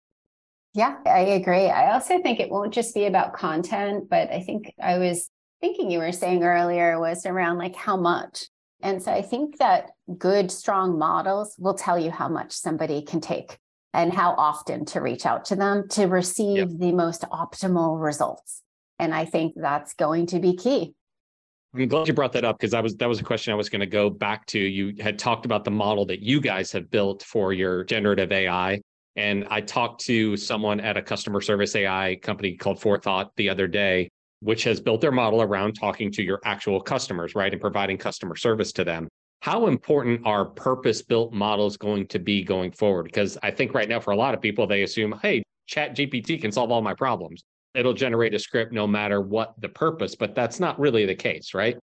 Yeah, 0.72 0.96
I 1.04 1.18
agree. 1.18 1.66
I 1.66 1.92
also 1.92 2.22
think 2.22 2.40
it 2.40 2.48
won't 2.48 2.72
just 2.72 2.94
be 2.94 3.04
about 3.04 3.34
content, 3.34 4.08
but 4.08 4.32
I 4.32 4.40
think 4.40 4.72
I 4.82 4.96
was 4.96 5.28
thinking 5.60 5.90
you 5.90 5.98
were 5.98 6.12
saying 6.12 6.42
earlier 6.42 6.98
was 6.98 7.26
around 7.26 7.58
like 7.58 7.76
how 7.76 7.98
much. 7.98 8.46
And 8.84 9.02
so 9.02 9.10
I 9.10 9.22
think 9.22 9.58
that 9.58 9.92
good, 10.18 10.52
strong 10.52 10.98
models 10.98 11.56
will 11.58 11.72
tell 11.72 11.98
you 11.98 12.10
how 12.10 12.28
much 12.28 12.52
somebody 12.52 13.00
can 13.00 13.20
take 13.20 13.58
and 13.94 14.12
how 14.12 14.34
often 14.36 14.84
to 14.84 15.00
reach 15.00 15.24
out 15.24 15.46
to 15.46 15.56
them 15.56 15.88
to 15.88 16.04
receive 16.04 16.58
yep. 16.58 16.68
the 16.70 16.92
most 16.92 17.22
optimal 17.22 18.00
results. 18.00 18.62
And 18.98 19.14
I 19.14 19.24
think 19.24 19.54
that's 19.56 19.94
going 19.94 20.26
to 20.26 20.38
be 20.38 20.54
key. 20.54 20.94
I'm 21.74 21.88
glad 21.88 22.06
you 22.06 22.12
brought 22.12 22.32
that 22.32 22.44
up 22.44 22.58
because 22.58 22.72
that 22.72 22.82
was 22.82 22.94
that 22.96 23.08
was 23.08 23.20
a 23.20 23.24
question 23.24 23.52
I 23.52 23.56
was 23.56 23.68
going 23.68 23.80
to 23.80 23.86
go 23.86 24.08
back 24.10 24.46
to. 24.48 24.58
You 24.60 24.94
had 25.00 25.18
talked 25.18 25.44
about 25.44 25.64
the 25.64 25.72
model 25.72 26.04
that 26.06 26.20
you 26.20 26.40
guys 26.40 26.70
have 26.72 26.90
built 26.90 27.22
for 27.22 27.52
your 27.52 27.84
generative 27.84 28.30
AI. 28.30 28.80
And 29.16 29.46
I 29.50 29.60
talked 29.60 30.02
to 30.02 30.36
someone 30.36 30.78
at 30.78 30.96
a 30.96 31.02
customer 31.02 31.40
service 31.40 31.74
AI 31.74 32.16
company 32.22 32.56
called 32.56 32.80
Forethought 32.80 33.34
the 33.36 33.48
other 33.48 33.66
day, 33.66 34.10
which 34.44 34.64
has 34.64 34.80
built 34.80 35.00
their 35.00 35.12
model 35.12 35.42
around 35.42 35.72
talking 35.72 36.12
to 36.12 36.22
your 36.22 36.40
actual 36.44 36.80
customers, 36.80 37.34
right? 37.34 37.52
And 37.52 37.60
providing 37.60 37.98
customer 37.98 38.36
service 38.36 38.72
to 38.72 38.84
them. 38.84 39.08
How 39.40 39.66
important 39.66 40.24
are 40.24 40.44
purpose 40.44 41.02
built 41.02 41.32
models 41.32 41.76
going 41.76 42.06
to 42.08 42.18
be 42.18 42.42
going 42.44 42.70
forward? 42.70 43.04
Because 43.04 43.36
I 43.42 43.50
think 43.50 43.74
right 43.74 43.88
now, 43.88 44.00
for 44.00 44.12
a 44.12 44.16
lot 44.16 44.34
of 44.34 44.40
people, 44.40 44.66
they 44.66 44.82
assume, 44.82 45.18
hey, 45.22 45.42
Chat 45.66 45.96
GPT 45.96 46.40
can 46.40 46.52
solve 46.52 46.70
all 46.70 46.80
my 46.82 46.94
problems 46.94 47.42
it'll 47.74 47.92
generate 47.92 48.34
a 48.34 48.38
script 48.38 48.72
no 48.72 48.86
matter 48.86 49.20
what 49.20 49.54
the 49.60 49.68
purpose, 49.68 50.14
but 50.14 50.34
that's 50.34 50.60
not 50.60 50.78
really 50.78 51.06
the 51.06 51.14
case, 51.14 51.54
right? 51.54 51.76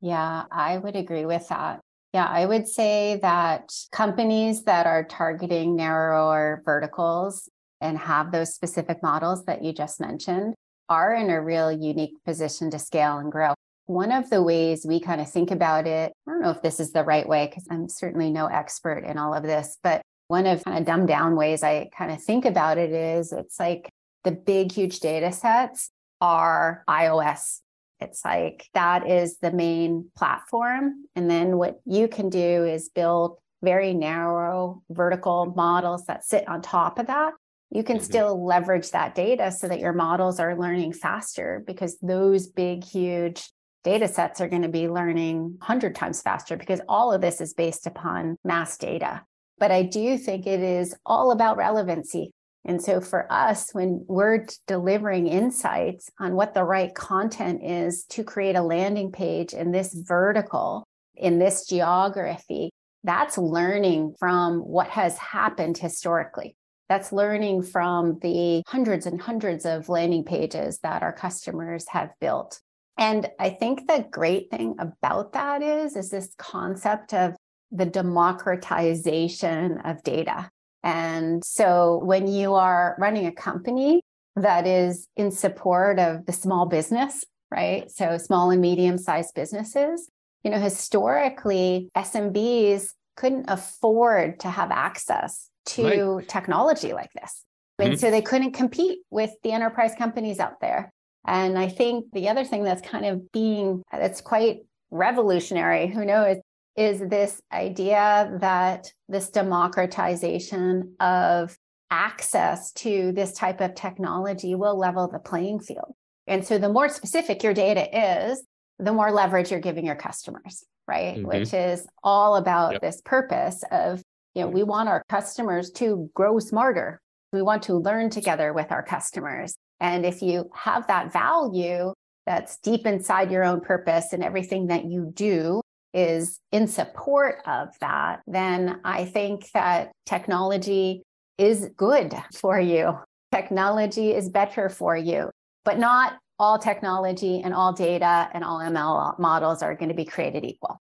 Yeah, 0.00 0.44
I 0.50 0.78
would 0.78 0.96
agree 0.96 1.24
with 1.24 1.48
that. 1.48 1.80
Yeah, 2.12 2.26
I 2.26 2.44
would 2.44 2.66
say 2.66 3.20
that 3.22 3.72
companies 3.92 4.64
that 4.64 4.86
are 4.86 5.04
targeting 5.04 5.76
narrower 5.76 6.62
verticals 6.64 7.48
and 7.80 7.96
have 7.96 8.32
those 8.32 8.54
specific 8.54 9.02
models 9.02 9.44
that 9.44 9.62
you 9.62 9.72
just 9.72 10.00
mentioned 10.00 10.54
are 10.90 11.14
in 11.14 11.30
a 11.30 11.40
real 11.40 11.70
unique 11.72 12.22
position 12.26 12.70
to 12.72 12.78
scale 12.78 13.18
and 13.18 13.32
grow. 13.32 13.54
One 13.86 14.12
of 14.12 14.28
the 14.28 14.42
ways 14.42 14.84
we 14.86 15.00
kind 15.00 15.20
of 15.20 15.30
think 15.30 15.50
about 15.50 15.86
it, 15.86 16.12
I 16.26 16.30
don't 16.30 16.42
know 16.42 16.50
if 16.50 16.62
this 16.62 16.80
is 16.80 16.92
the 16.92 17.04
right 17.04 17.26
way 17.26 17.46
because 17.46 17.66
I'm 17.70 17.88
certainly 17.88 18.30
no 18.30 18.46
expert 18.46 19.04
in 19.04 19.16
all 19.16 19.32
of 19.32 19.44
this, 19.44 19.78
but 19.82 20.02
one 20.28 20.46
of 20.46 20.62
kind 20.64 20.78
of 20.78 20.84
dumbed 20.84 21.08
down 21.08 21.34
ways 21.34 21.62
I 21.62 21.90
kind 21.96 22.12
of 22.12 22.22
think 22.22 22.44
about 22.44 22.78
it 22.78 22.92
is 22.92 23.32
it's 23.32 23.58
like 23.58 23.88
the 24.24 24.32
big, 24.32 24.70
huge 24.70 25.00
data 25.00 25.32
sets 25.32 25.90
are 26.20 26.84
iOS. 26.88 27.60
It's 28.00 28.24
like 28.24 28.68
that 28.74 29.08
is 29.08 29.38
the 29.38 29.52
main 29.52 30.10
platform. 30.16 31.06
And 31.16 31.30
then 31.30 31.56
what 31.56 31.80
you 31.84 32.08
can 32.08 32.30
do 32.30 32.64
is 32.64 32.88
build 32.88 33.38
very 33.62 33.92
narrow 33.92 34.82
vertical 34.88 35.46
models 35.56 36.06
that 36.06 36.24
sit 36.24 36.48
on 36.48 36.62
top 36.62 36.98
of 36.98 37.08
that. 37.08 37.34
You 37.70 37.84
can 37.84 37.96
mm-hmm. 37.96 38.04
still 38.04 38.44
leverage 38.44 38.90
that 38.90 39.14
data 39.14 39.52
so 39.52 39.68
that 39.68 39.80
your 39.80 39.92
models 39.92 40.40
are 40.40 40.58
learning 40.58 40.92
faster 40.92 41.62
because 41.66 41.96
those 42.02 42.48
big, 42.48 42.84
huge 42.84 43.48
data 43.84 44.08
sets 44.08 44.40
are 44.40 44.48
going 44.48 44.62
to 44.62 44.68
be 44.68 44.88
learning 44.88 45.42
100 45.58 45.94
times 45.94 46.20
faster 46.20 46.56
because 46.56 46.80
all 46.88 47.12
of 47.12 47.20
this 47.20 47.40
is 47.40 47.54
based 47.54 47.86
upon 47.86 48.36
mass 48.44 48.76
data. 48.76 49.22
But 49.58 49.70
I 49.70 49.82
do 49.82 50.18
think 50.18 50.46
it 50.46 50.60
is 50.60 50.94
all 51.06 51.30
about 51.30 51.56
relevancy. 51.56 52.32
And 52.64 52.82
so 52.82 53.00
for 53.00 53.30
us, 53.32 53.70
when 53.72 54.04
we're 54.06 54.46
delivering 54.66 55.28
insights 55.28 56.10
on 56.18 56.34
what 56.34 56.52
the 56.52 56.64
right 56.64 56.94
content 56.94 57.62
is 57.62 58.04
to 58.10 58.24
create 58.24 58.56
a 58.56 58.62
landing 58.62 59.12
page 59.12 59.54
in 59.54 59.70
this 59.70 59.94
vertical, 59.94 60.84
in 61.14 61.38
this 61.38 61.66
geography, 61.66 62.70
that's 63.02 63.38
learning 63.38 64.14
from 64.18 64.58
what 64.58 64.88
has 64.88 65.16
happened 65.16 65.78
historically. 65.78 66.54
That's 66.90 67.12
learning 67.12 67.62
from 67.62 68.18
the 68.20 68.64
hundreds 68.66 69.06
and 69.06 69.20
hundreds 69.20 69.64
of 69.64 69.88
landing 69.88 70.24
pages 70.24 70.80
that 70.80 71.04
our 71.04 71.12
customers 71.12 71.86
have 71.90 72.10
built. 72.20 72.60
And 72.98 73.30
I 73.38 73.50
think 73.50 73.86
the 73.86 74.04
great 74.10 74.50
thing 74.50 74.74
about 74.80 75.32
that 75.34 75.62
is, 75.62 75.94
is 75.94 76.10
this 76.10 76.34
concept 76.36 77.14
of 77.14 77.36
the 77.70 77.86
democratization 77.86 79.78
of 79.84 80.02
data. 80.02 80.50
And 80.82 81.44
so 81.44 82.00
when 82.02 82.26
you 82.26 82.54
are 82.54 82.96
running 82.98 83.26
a 83.26 83.32
company 83.32 84.02
that 84.34 84.66
is 84.66 85.06
in 85.16 85.30
support 85.30 86.00
of 86.00 86.26
the 86.26 86.32
small 86.32 86.66
business, 86.66 87.24
right? 87.52 87.88
So 87.88 88.18
small 88.18 88.50
and 88.50 88.60
medium 88.60 88.98
sized 88.98 89.34
businesses, 89.34 90.08
you 90.42 90.50
know, 90.50 90.58
historically, 90.58 91.88
SMBs 91.96 92.88
couldn't 93.14 93.44
afford 93.48 94.40
to 94.40 94.50
have 94.50 94.72
access 94.72 95.49
to 95.74 96.16
right. 96.16 96.28
technology 96.28 96.92
like 96.92 97.12
this. 97.14 97.44
And 97.78 97.92
mm-hmm. 97.92 97.98
so 97.98 98.10
they 98.10 98.22
couldn't 98.22 98.52
compete 98.52 99.00
with 99.10 99.30
the 99.42 99.52
enterprise 99.52 99.94
companies 99.96 100.38
out 100.38 100.60
there. 100.60 100.92
And 101.26 101.58
I 101.58 101.68
think 101.68 102.12
the 102.12 102.28
other 102.28 102.44
thing 102.44 102.62
that's 102.64 102.86
kind 102.86 103.06
of 103.06 103.30
being 103.32 103.82
that's 103.92 104.20
quite 104.20 104.60
revolutionary, 104.90 105.86
who 105.86 106.04
knows, 106.04 106.38
is 106.76 107.00
this 107.00 107.40
idea 107.52 108.38
that 108.40 108.92
this 109.08 109.30
democratization 109.30 110.94
of 111.00 111.56
access 111.90 112.72
to 112.72 113.12
this 113.12 113.32
type 113.32 113.60
of 113.60 113.74
technology 113.74 114.54
will 114.54 114.78
level 114.78 115.08
the 115.08 115.18
playing 115.18 115.60
field. 115.60 115.92
And 116.26 116.46
so 116.46 116.58
the 116.58 116.68
more 116.68 116.88
specific 116.88 117.42
your 117.42 117.54
data 117.54 118.28
is, 118.28 118.42
the 118.78 118.92
more 118.92 119.10
leverage 119.10 119.50
you're 119.50 119.60
giving 119.60 119.84
your 119.84 119.96
customers, 119.96 120.64
right? 120.86 121.16
Mm-hmm. 121.16 121.26
Which 121.26 121.52
is 121.52 121.86
all 122.02 122.36
about 122.36 122.72
yep. 122.72 122.82
this 122.82 123.02
purpose 123.04 123.62
of, 123.70 124.02
you 124.34 124.42
know, 124.42 124.48
we 124.48 124.62
want 124.62 124.88
our 124.88 125.02
customers 125.08 125.70
to 125.72 126.10
grow 126.14 126.38
smarter. 126.38 127.00
We 127.32 127.42
want 127.42 127.62
to 127.64 127.74
learn 127.74 128.10
together 128.10 128.52
with 128.52 128.70
our 128.70 128.82
customers. 128.82 129.54
And 129.80 130.04
if 130.04 130.22
you 130.22 130.50
have 130.54 130.86
that 130.88 131.12
value 131.12 131.92
that's 132.26 132.58
deep 132.58 132.86
inside 132.86 133.30
your 133.30 133.44
own 133.44 133.60
purpose 133.60 134.12
and 134.12 134.22
everything 134.22 134.68
that 134.68 134.84
you 134.84 135.12
do 135.14 135.62
is 135.92 136.38
in 136.52 136.68
support 136.68 137.36
of 137.46 137.68
that, 137.80 138.20
then 138.26 138.80
I 138.84 139.04
think 139.04 139.50
that 139.52 139.90
technology 140.06 141.02
is 141.38 141.68
good 141.76 142.14
for 142.34 142.60
you. 142.60 142.98
Technology 143.32 144.12
is 144.12 144.28
better 144.28 144.68
for 144.68 144.96
you, 144.96 145.30
but 145.64 145.78
not 145.78 146.18
all 146.38 146.58
technology 146.58 147.40
and 147.42 147.54
all 147.54 147.72
data 147.72 148.28
and 148.32 148.44
all 148.44 148.58
ML 148.58 149.18
models 149.18 149.62
are 149.62 149.74
going 149.74 149.88
to 149.88 149.94
be 149.94 150.04
created 150.04 150.44
equal. 150.44 150.78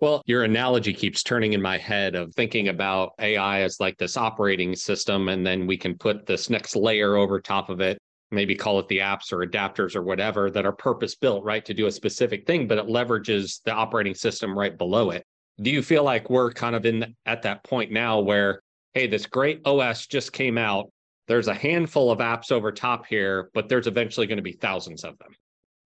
Well, 0.00 0.22
your 0.26 0.44
analogy 0.44 0.94
keeps 0.94 1.22
turning 1.22 1.52
in 1.52 1.60
my 1.60 1.76
head 1.76 2.14
of 2.14 2.34
thinking 2.34 2.68
about 2.68 3.12
AI 3.18 3.60
as 3.60 3.80
like 3.80 3.98
this 3.98 4.16
operating 4.16 4.74
system, 4.74 5.28
and 5.28 5.46
then 5.46 5.66
we 5.66 5.76
can 5.76 5.96
put 5.96 6.26
this 6.26 6.48
next 6.48 6.74
layer 6.74 7.16
over 7.16 7.40
top 7.40 7.68
of 7.68 7.80
it 7.80 7.98
maybe 8.30 8.54
call 8.54 8.78
it 8.78 8.88
the 8.88 8.98
apps 8.98 9.32
or 9.32 9.44
adapters 9.44 9.96
or 9.96 10.02
whatever 10.02 10.50
that 10.50 10.66
are 10.66 10.72
purpose 10.72 11.14
built, 11.14 11.44
right, 11.44 11.64
to 11.64 11.74
do 11.74 11.86
a 11.86 11.92
specific 11.92 12.46
thing, 12.46 12.66
but 12.66 12.78
it 12.78 12.86
leverages 12.86 13.60
the 13.64 13.72
operating 13.72 14.14
system 14.14 14.56
right 14.56 14.78
below 14.78 15.10
it. 15.10 15.24
Do 15.60 15.70
you 15.70 15.82
feel 15.82 16.04
like 16.04 16.30
we're 16.30 16.52
kind 16.52 16.74
of 16.74 16.86
in 16.86 17.14
at 17.26 17.42
that 17.42 17.64
point 17.64 17.90
now 17.90 18.20
where, 18.20 18.62
hey, 18.94 19.06
this 19.06 19.26
great 19.26 19.60
OS 19.64 20.06
just 20.06 20.32
came 20.32 20.56
out? 20.56 20.90
There's 21.28 21.48
a 21.48 21.54
handful 21.54 22.10
of 22.10 22.18
apps 22.18 22.50
over 22.50 22.72
top 22.72 23.06
here, 23.06 23.50
but 23.52 23.68
there's 23.68 23.86
eventually 23.86 24.26
going 24.26 24.38
to 24.38 24.42
be 24.42 24.52
thousands 24.52 25.04
of 25.04 25.18
them. 25.18 25.34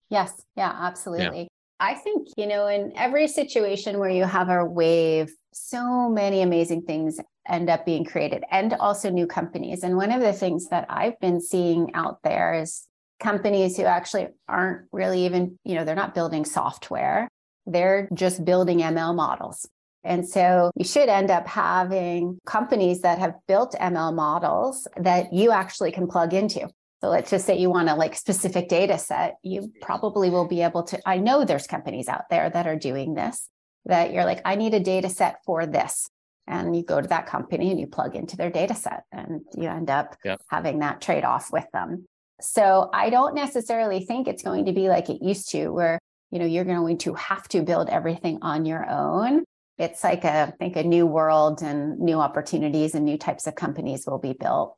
Yes. 0.09 0.33
Yeah, 0.57 0.75
absolutely. 0.75 1.42
Yeah. 1.42 1.47
I 1.81 1.95
think, 1.95 2.29
you 2.37 2.47
know, 2.47 2.67
in 2.67 2.93
every 2.97 3.29
situation 3.29 3.99
where 3.99 4.11
you 4.11 4.25
have 4.25 4.49
a 4.49 4.64
wave, 4.64 5.33
so 5.53 6.09
many 6.09 6.43
amazing 6.43 6.83
things 6.83 7.21
end 7.49 7.71
up 7.71 7.87
being 7.87 8.05
created 8.05 8.45
and 8.51 8.75
also 8.75 9.11
new 9.11 9.27
companies. 9.27 9.83
And 9.83 9.97
one 9.97 10.11
of 10.11 10.21
the 10.21 10.33
things 10.33 10.69
that 10.69 10.87
I've 10.88 11.19
been 11.21 11.41
seeing 11.41 11.95
out 11.95 12.19
there 12.23 12.55
is 12.55 12.87
companies 13.21 13.77
who 13.77 13.85
actually 13.85 14.29
aren't 14.49 14.87
really 14.93 15.25
even, 15.25 15.59
you 15.64 15.75
know, 15.75 15.85
they're 15.85 15.95
not 15.95 16.14
building 16.14 16.45
software, 16.45 17.29
they're 17.67 18.09
just 18.12 18.45
building 18.45 18.79
ML 18.79 19.14
models. 19.14 19.69
And 20.05 20.29
so 20.29 20.71
you 20.77 20.85
should 20.85 21.09
end 21.09 21.31
up 21.31 21.47
having 21.47 22.38
companies 22.47 23.03
that 23.03 23.19
have 23.19 23.35
built 23.47 23.75
ML 23.81 24.14
models 24.14 24.87
that 24.97 25.33
you 25.33 25.51
actually 25.51 25.93
can 25.93 26.07
plug 26.07 26.35
into. 26.35 26.69
So 27.01 27.09
let's 27.09 27.31
just 27.31 27.47
say 27.47 27.59
you 27.59 27.71
want 27.71 27.89
a 27.89 27.95
like 27.95 28.17
specific 28.17 28.69
data 28.69 28.99
set, 28.99 29.37
you 29.43 29.73
probably 29.81 30.31
will 30.31 30.49
be 30.49 30.63
able 30.63 30.83
to. 30.85 31.01
I 31.07 31.19
know 31.19 31.45
there's 31.45 31.67
companies 31.67 32.09
out 32.09 32.29
there 32.29 32.51
that 32.51 32.67
are 32.67 32.77
doing 32.77 33.15
this 33.15 33.49
that 33.85 34.13
you're 34.13 34.25
like, 34.25 34.41
I 34.45 34.57
need 34.57 34.75
a 34.75 34.81
data 34.81 35.09
set 35.09 35.39
for 35.45 35.67
this. 35.67 36.09
And 36.47 36.75
you 36.75 36.83
go 36.83 37.01
to 37.01 37.09
that 37.09 37.27
company 37.27 37.71
and 37.71 37.79
you 37.79 37.87
plug 37.87 38.17
into 38.17 38.37
their 38.37 38.51
data 38.51 38.75
set 38.75 39.05
and 39.13 39.43
you 39.55 39.69
end 39.69 39.91
up 39.91 40.17
having 40.51 40.79
that 40.79 41.01
trade 41.01 41.25
off 41.25 41.53
with 41.53 41.67
them. 41.73 42.07
So 42.41 42.89
I 42.93 43.11
don't 43.11 43.35
necessarily 43.35 44.05
think 44.05 44.27
it's 44.27 44.43
going 44.43 44.65
to 44.65 44.73
be 44.73 44.89
like 44.89 45.11
it 45.11 45.23
used 45.23 45.51
to, 45.51 45.69
where 45.69 45.99
you 46.31 46.39
know 46.39 46.47
you're 46.47 46.65
going 46.65 46.99
to 46.99 47.15
have 47.15 47.47
to 47.49 47.63
build 47.63 47.91
everything 47.91 48.39
on 48.43 48.65
your 48.65 48.89
own. 48.89 49.45
It's 49.77 50.03
like 50.03 50.25
a 50.25 50.49
I 50.49 50.51
think 50.53 50.77
a 50.77 50.85
new 50.85 51.07
world 51.07 51.63
and 51.63 51.99
new 51.99 52.19
opportunities 52.19 52.95
and 52.95 53.05
new 53.05 53.19
types 53.19 53.47
of 53.47 53.55
companies 53.55 54.05
will 54.07 54.19
be 54.19 54.33
built. 54.33 54.77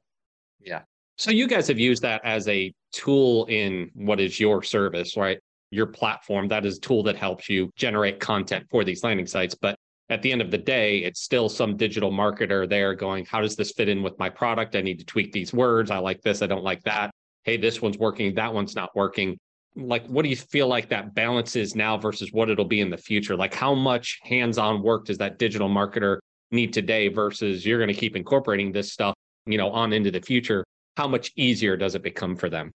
Yeah. 0.61 0.83
So 1.21 1.31
you 1.31 1.47
guys 1.47 1.69
have 1.69 1.79
used 1.79 2.03
that 2.03 2.21
as 2.25 2.49
a 2.49 2.73
tool 2.93 3.45
in 3.47 3.91
what 3.95 4.21
is 4.21 4.41
your 4.41 4.63
service, 4.63 5.17
right? 5.17 5.39
Your 5.71 5.87
platform. 5.87 6.49
That 6.49 6.67
is 6.67 6.79
a 6.79 6.81
tool 6.81 7.03
that 7.05 7.17
helps 7.17 7.49
you 7.49 7.71
generate 7.77 8.19
content 8.19 8.67
for 8.71 8.85
these 8.85 9.05
landing 9.05 9.27
sites. 9.27 9.55
But 9.55 9.77
at 10.09 10.23
the 10.23 10.33
end 10.33 10.41
of 10.41 10.51
the 10.51 10.59
day, 10.59 10.99
it's 10.99 11.21
still 11.21 11.49
some 11.49 11.77
digital 11.77 12.11
marketer 12.11 12.69
there 12.69 12.95
going, 12.95 13.27
how 13.27 13.41
does 13.41 13.55
this 13.55 13.71
fit 13.71 13.89
in 13.89 14.03
with 14.03 14.19
my 14.19 14.29
product? 14.29 14.75
I 14.75 14.81
need 14.81 14.99
to 14.99 15.05
tweak 15.05 15.31
these 15.31 15.53
words. 15.53 15.93
I 15.93 15.99
like 15.99 16.21
this. 16.23 16.43
I 16.43 16.47
don't 16.47 16.65
like 16.65 16.83
that 16.83 17.13
hey, 17.45 17.57
this 17.57 17.81
one's 17.81 17.99
working, 17.99 18.35
that 18.35 18.53
one's 18.53 18.75
not 18.75 18.95
working. 18.95 19.39
Like, 19.77 20.07
what 20.07 20.23
do 20.23 20.29
you 20.29 20.37
feel 20.37 20.67
like 20.67 20.89
that 20.89 21.15
balance 21.15 21.57
is 21.57 21.75
now 21.75 21.97
versus 21.97 22.33
what 22.33 22.51
it'll 22.51 22.65
be 22.65 22.81
in 22.81 22.91
the 22.91 22.99
future? 22.99 23.37
Like, 23.37 23.55
how 23.55 23.75
much 23.75 24.19
hands 24.23 24.59
on 24.59 24.83
work 24.83 25.07
does 25.07 25.19
that 25.19 25.39
digital 25.39 25.69
marketer 25.69 26.19
need 26.51 26.73
today 26.73 27.09
versus 27.09 27.65
you're 27.65 27.79
going 27.79 27.93
to 27.93 27.99
keep 27.99 28.17
incorporating 28.17 28.73
this 28.73 28.93
stuff, 28.93 29.15
you 29.47 29.59
know, 29.59 29.71
on 29.71 29.93
into 29.93 30.11
the 30.11 30.21
future? 30.21 30.65
How 31.01 31.09
much 31.09 31.33
easier 31.35 31.79
does 31.79 31.95
it 31.95 32.03
become 32.03 32.37
for 32.37 32.51
them? 32.51 32.73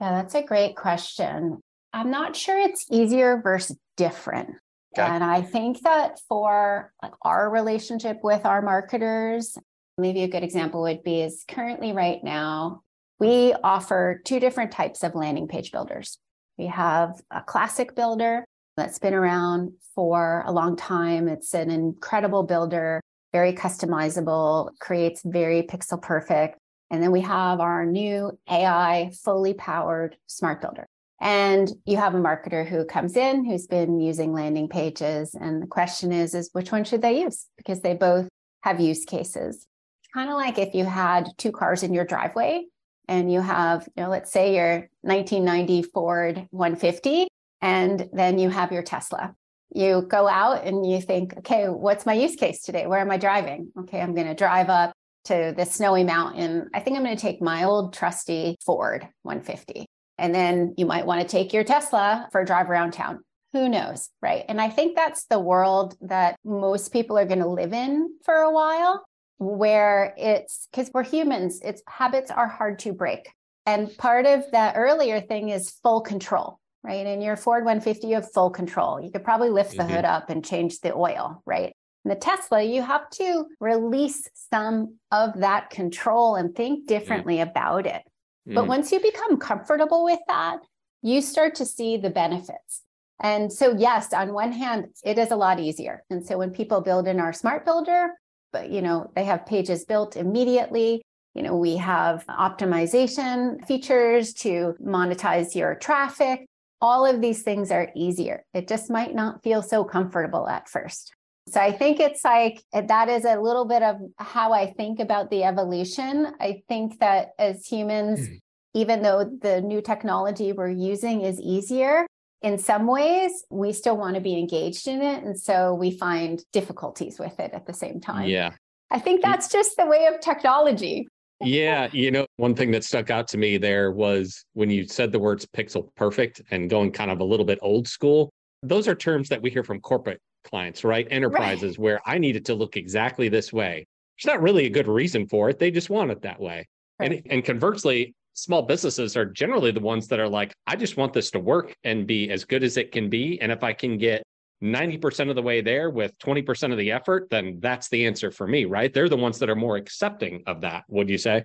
Yeah, 0.00 0.10
that's 0.10 0.34
a 0.34 0.42
great 0.42 0.74
question. 0.74 1.60
I'm 1.92 2.10
not 2.10 2.34
sure 2.34 2.58
it's 2.58 2.86
easier 2.90 3.40
versus 3.40 3.76
different. 3.96 4.50
Okay. 4.98 5.06
And 5.06 5.22
I 5.22 5.42
think 5.42 5.82
that 5.82 6.18
for 6.28 6.92
like 7.00 7.12
our 7.22 7.48
relationship 7.48 8.18
with 8.24 8.44
our 8.44 8.62
marketers, 8.62 9.56
maybe 9.96 10.24
a 10.24 10.28
good 10.28 10.42
example 10.42 10.82
would 10.82 11.04
be 11.04 11.20
is 11.20 11.44
currently 11.46 11.92
right 11.92 12.18
now 12.24 12.82
we 13.20 13.54
offer 13.62 14.20
two 14.24 14.40
different 14.40 14.72
types 14.72 15.04
of 15.04 15.14
landing 15.14 15.46
page 15.46 15.70
builders. 15.70 16.18
We 16.58 16.66
have 16.66 17.20
a 17.30 17.42
classic 17.42 17.94
builder 17.94 18.44
that's 18.76 18.98
been 18.98 19.14
around 19.14 19.74
for 19.94 20.42
a 20.48 20.52
long 20.52 20.74
time. 20.74 21.28
It's 21.28 21.54
an 21.54 21.70
incredible 21.70 22.42
builder, 22.42 23.00
very 23.32 23.52
customizable, 23.52 24.70
creates 24.80 25.22
very 25.24 25.62
pixel 25.62 26.02
perfect. 26.02 26.58
And 26.90 27.02
then 27.02 27.10
we 27.10 27.20
have 27.22 27.60
our 27.60 27.84
new 27.84 28.38
AI 28.48 29.10
fully 29.24 29.54
powered 29.54 30.16
smart 30.26 30.60
builder. 30.60 30.86
And 31.20 31.72
you 31.84 31.96
have 31.96 32.14
a 32.14 32.18
marketer 32.18 32.66
who 32.66 32.84
comes 32.84 33.16
in 33.16 33.44
who's 33.44 33.66
been 33.66 34.00
using 34.00 34.32
landing 34.32 34.68
pages. 34.68 35.34
And 35.34 35.62
the 35.62 35.66
question 35.66 36.12
is, 36.12 36.34
is 36.34 36.50
which 36.52 36.70
one 36.70 36.84
should 36.84 37.02
they 37.02 37.22
use? 37.22 37.46
Because 37.56 37.80
they 37.80 37.94
both 37.94 38.28
have 38.62 38.80
use 38.80 39.04
cases. 39.04 39.66
It's 40.02 40.12
kind 40.12 40.28
of 40.28 40.36
like 40.36 40.58
if 40.58 40.74
you 40.74 40.84
had 40.84 41.28
two 41.38 41.52
cars 41.52 41.82
in 41.82 41.94
your 41.94 42.04
driveway 42.04 42.66
and 43.08 43.32
you 43.32 43.40
have, 43.40 43.88
you 43.96 44.02
know, 44.02 44.10
let's 44.10 44.30
say 44.30 44.56
your 44.56 44.88
1990 45.02 45.82
Ford 45.82 46.46
150, 46.50 47.28
and 47.62 48.08
then 48.12 48.38
you 48.38 48.50
have 48.50 48.72
your 48.72 48.82
Tesla. 48.82 49.34
You 49.74 50.02
go 50.02 50.28
out 50.28 50.64
and 50.64 50.88
you 50.88 51.00
think, 51.00 51.36
okay, 51.38 51.68
what's 51.68 52.06
my 52.06 52.12
use 52.12 52.36
case 52.36 52.62
today? 52.62 52.86
Where 52.86 53.00
am 53.00 53.10
I 53.10 53.16
driving? 53.16 53.72
Okay, 53.80 54.00
I'm 54.00 54.14
going 54.14 54.26
to 54.26 54.34
drive 54.34 54.68
up 54.68 54.92
to 55.26 55.54
the 55.56 55.64
snowy 55.64 56.04
mountain. 56.04 56.68
I 56.74 56.80
think 56.80 56.96
I'm 56.96 57.04
going 57.04 57.16
to 57.16 57.20
take 57.20 57.42
my 57.42 57.64
old 57.64 57.92
trusty 57.92 58.56
Ford 58.64 59.08
150. 59.22 59.86
And 60.18 60.34
then 60.34 60.74
you 60.76 60.86
might 60.86 61.06
want 61.06 61.20
to 61.20 61.28
take 61.28 61.52
your 61.52 61.64
Tesla 61.64 62.28
for 62.32 62.40
a 62.40 62.46
drive 62.46 62.70
around 62.70 62.92
town. 62.92 63.20
Who 63.52 63.68
knows? 63.68 64.08
Right. 64.22 64.44
And 64.48 64.60
I 64.60 64.70
think 64.70 64.96
that's 64.96 65.24
the 65.26 65.38
world 65.38 65.96
that 66.00 66.36
most 66.44 66.92
people 66.92 67.18
are 67.18 67.26
going 67.26 67.40
to 67.40 67.48
live 67.48 67.72
in 67.72 68.14
for 68.24 68.34
a 68.34 68.52
while 68.52 69.04
where 69.38 70.14
it's 70.16 70.68
because 70.70 70.90
we're 70.94 71.04
humans, 71.04 71.60
it's 71.62 71.82
habits 71.88 72.30
are 72.30 72.48
hard 72.48 72.78
to 72.80 72.92
break. 72.92 73.30
And 73.66 73.94
part 73.98 74.26
of 74.26 74.44
that 74.52 74.76
earlier 74.76 75.20
thing 75.20 75.50
is 75.50 75.70
full 75.82 76.00
control, 76.00 76.58
right? 76.82 77.06
In 77.06 77.20
your 77.20 77.36
Ford 77.36 77.64
150, 77.64 78.06
you 78.06 78.14
have 78.14 78.32
full 78.32 78.50
control. 78.50 79.00
You 79.00 79.10
could 79.10 79.24
probably 79.24 79.50
lift 79.50 79.76
mm-hmm. 79.76 79.88
the 79.88 79.94
hood 79.94 80.04
up 80.04 80.30
and 80.30 80.44
change 80.44 80.80
the 80.80 80.94
oil, 80.94 81.42
right? 81.44 81.75
The 82.08 82.16
Tesla, 82.16 82.62
you 82.62 82.82
have 82.82 83.08
to 83.10 83.46
release 83.60 84.28
some 84.34 84.96
of 85.10 85.40
that 85.40 85.70
control 85.70 86.36
and 86.36 86.54
think 86.54 86.86
differently 86.86 87.36
mm-hmm. 87.36 87.50
about 87.50 87.86
it. 87.86 88.02
But 88.46 88.54
mm-hmm. 88.54 88.68
once 88.68 88.92
you 88.92 89.00
become 89.00 89.38
comfortable 89.38 90.04
with 90.04 90.20
that, 90.28 90.58
you 91.02 91.20
start 91.20 91.56
to 91.56 91.66
see 91.66 91.96
the 91.96 92.10
benefits. 92.10 92.82
And 93.20 93.52
so, 93.52 93.74
yes, 93.76 94.12
on 94.12 94.32
one 94.32 94.52
hand, 94.52 94.86
it 95.04 95.18
is 95.18 95.30
a 95.30 95.36
lot 95.36 95.58
easier. 95.58 96.04
And 96.10 96.24
so, 96.24 96.38
when 96.38 96.50
people 96.50 96.80
build 96.80 97.08
in 97.08 97.18
our 97.18 97.32
smart 97.32 97.64
builder, 97.64 98.10
but 98.56 98.70
you 98.70 98.82
know 98.82 99.10
they 99.14 99.24
have 99.24 99.46
pages 99.46 99.84
built 99.84 100.16
immediately 100.16 101.02
you 101.34 101.42
know 101.42 101.56
we 101.56 101.76
have 101.76 102.24
optimization 102.26 103.64
features 103.66 104.32
to 104.32 104.74
monetize 104.82 105.54
your 105.54 105.74
traffic 105.74 106.46
all 106.80 107.04
of 107.04 107.20
these 107.20 107.42
things 107.42 107.70
are 107.70 107.90
easier 107.94 108.44
it 108.54 108.66
just 108.68 108.90
might 108.90 109.14
not 109.14 109.42
feel 109.42 109.62
so 109.62 109.84
comfortable 109.84 110.48
at 110.48 110.68
first 110.68 111.12
so 111.48 111.60
i 111.60 111.70
think 111.70 112.00
it's 112.00 112.24
like 112.24 112.62
that 112.72 113.08
is 113.08 113.24
a 113.24 113.40
little 113.40 113.64
bit 113.64 113.82
of 113.82 113.96
how 114.18 114.52
i 114.52 114.72
think 114.72 115.00
about 115.00 115.30
the 115.30 115.44
evolution 115.44 116.32
i 116.40 116.62
think 116.68 116.98
that 116.98 117.30
as 117.38 117.66
humans 117.66 118.28
mm. 118.28 118.38
even 118.74 119.02
though 119.02 119.24
the 119.42 119.60
new 119.60 119.80
technology 119.80 120.52
we're 120.52 120.68
using 120.68 121.20
is 121.22 121.40
easier 121.40 122.06
in 122.42 122.58
some 122.58 122.86
ways, 122.86 123.44
we 123.50 123.72
still 123.72 123.96
want 123.96 124.14
to 124.14 124.20
be 124.20 124.38
engaged 124.38 124.86
in 124.86 125.02
it. 125.02 125.24
And 125.24 125.38
so 125.38 125.74
we 125.74 125.90
find 125.90 126.42
difficulties 126.52 127.18
with 127.18 127.38
it 127.40 127.52
at 127.52 127.66
the 127.66 127.72
same 127.72 128.00
time. 128.00 128.28
Yeah. 128.28 128.52
I 128.90 129.00
think 129.00 129.22
that's 129.22 129.48
just 129.48 129.76
the 129.76 129.86
way 129.86 130.06
of 130.06 130.20
technology. 130.20 131.08
yeah. 131.40 131.88
You 131.92 132.10
know, 132.10 132.26
one 132.36 132.54
thing 132.54 132.70
that 132.70 132.84
stuck 132.84 133.10
out 133.10 133.26
to 133.28 133.38
me 133.38 133.56
there 133.56 133.90
was 133.90 134.44
when 134.52 134.70
you 134.70 134.86
said 134.86 135.12
the 135.12 135.18
words 135.18 135.46
pixel 135.46 135.88
perfect 135.96 136.40
and 136.50 136.70
going 136.70 136.92
kind 136.92 137.10
of 137.10 137.20
a 137.20 137.24
little 137.24 137.46
bit 137.46 137.58
old 137.62 137.88
school. 137.88 138.30
Those 138.62 138.86
are 138.86 138.94
terms 138.94 139.28
that 139.30 139.42
we 139.42 139.50
hear 139.50 139.64
from 139.64 139.80
corporate 139.80 140.20
clients, 140.46 140.84
right? 140.84 141.06
Enterprises 141.10 141.72
right. 141.72 141.78
where 141.78 142.00
I 142.06 142.18
need 142.18 142.36
it 142.36 142.44
to 142.46 142.54
look 142.54 142.76
exactly 142.76 143.28
this 143.28 143.52
way. 143.52 143.86
There's 144.16 144.32
not 144.32 144.42
really 144.42 144.66
a 144.66 144.70
good 144.70 144.88
reason 144.88 145.26
for 145.26 145.50
it. 145.50 145.58
They 145.58 145.70
just 145.70 145.90
want 145.90 146.10
it 146.10 146.22
that 146.22 146.40
way. 146.40 146.66
Right. 146.98 147.12
And, 147.12 147.22
and 147.30 147.44
conversely, 147.44 148.14
small 148.32 148.62
businesses 148.62 149.16
are 149.16 149.26
generally 149.26 149.72
the 149.72 149.80
ones 149.80 150.08
that 150.08 150.20
are 150.20 150.28
like, 150.28 150.54
I 150.66 150.76
just 150.76 150.96
want 150.96 151.12
this 151.12 151.30
to 151.32 151.38
work 151.38 151.74
and 151.84 152.06
be 152.06 152.30
as 152.30 152.44
good 152.44 152.62
as 152.62 152.76
it 152.76 152.92
can 152.92 153.10
be. 153.10 153.40
And 153.40 153.50
if 153.50 153.62
I 153.62 153.72
can 153.72 153.98
get 153.98 154.22
90% 154.62 155.28
of 155.28 155.36
the 155.36 155.42
way 155.42 155.60
there 155.60 155.90
with 155.90 156.18
20% 156.18 156.72
of 156.72 156.78
the 156.78 156.92
effort, 156.92 157.28
then 157.30 157.58
that's 157.60 157.88
the 157.88 158.06
answer 158.06 158.30
for 158.30 158.46
me, 158.46 158.64
right? 158.64 158.92
They're 158.92 159.08
the 159.08 159.16
ones 159.16 159.38
that 159.40 159.50
are 159.50 159.56
more 159.56 159.76
accepting 159.76 160.42
of 160.46 160.62
that, 160.62 160.84
would 160.88 161.10
you 161.10 161.18
say? 161.18 161.44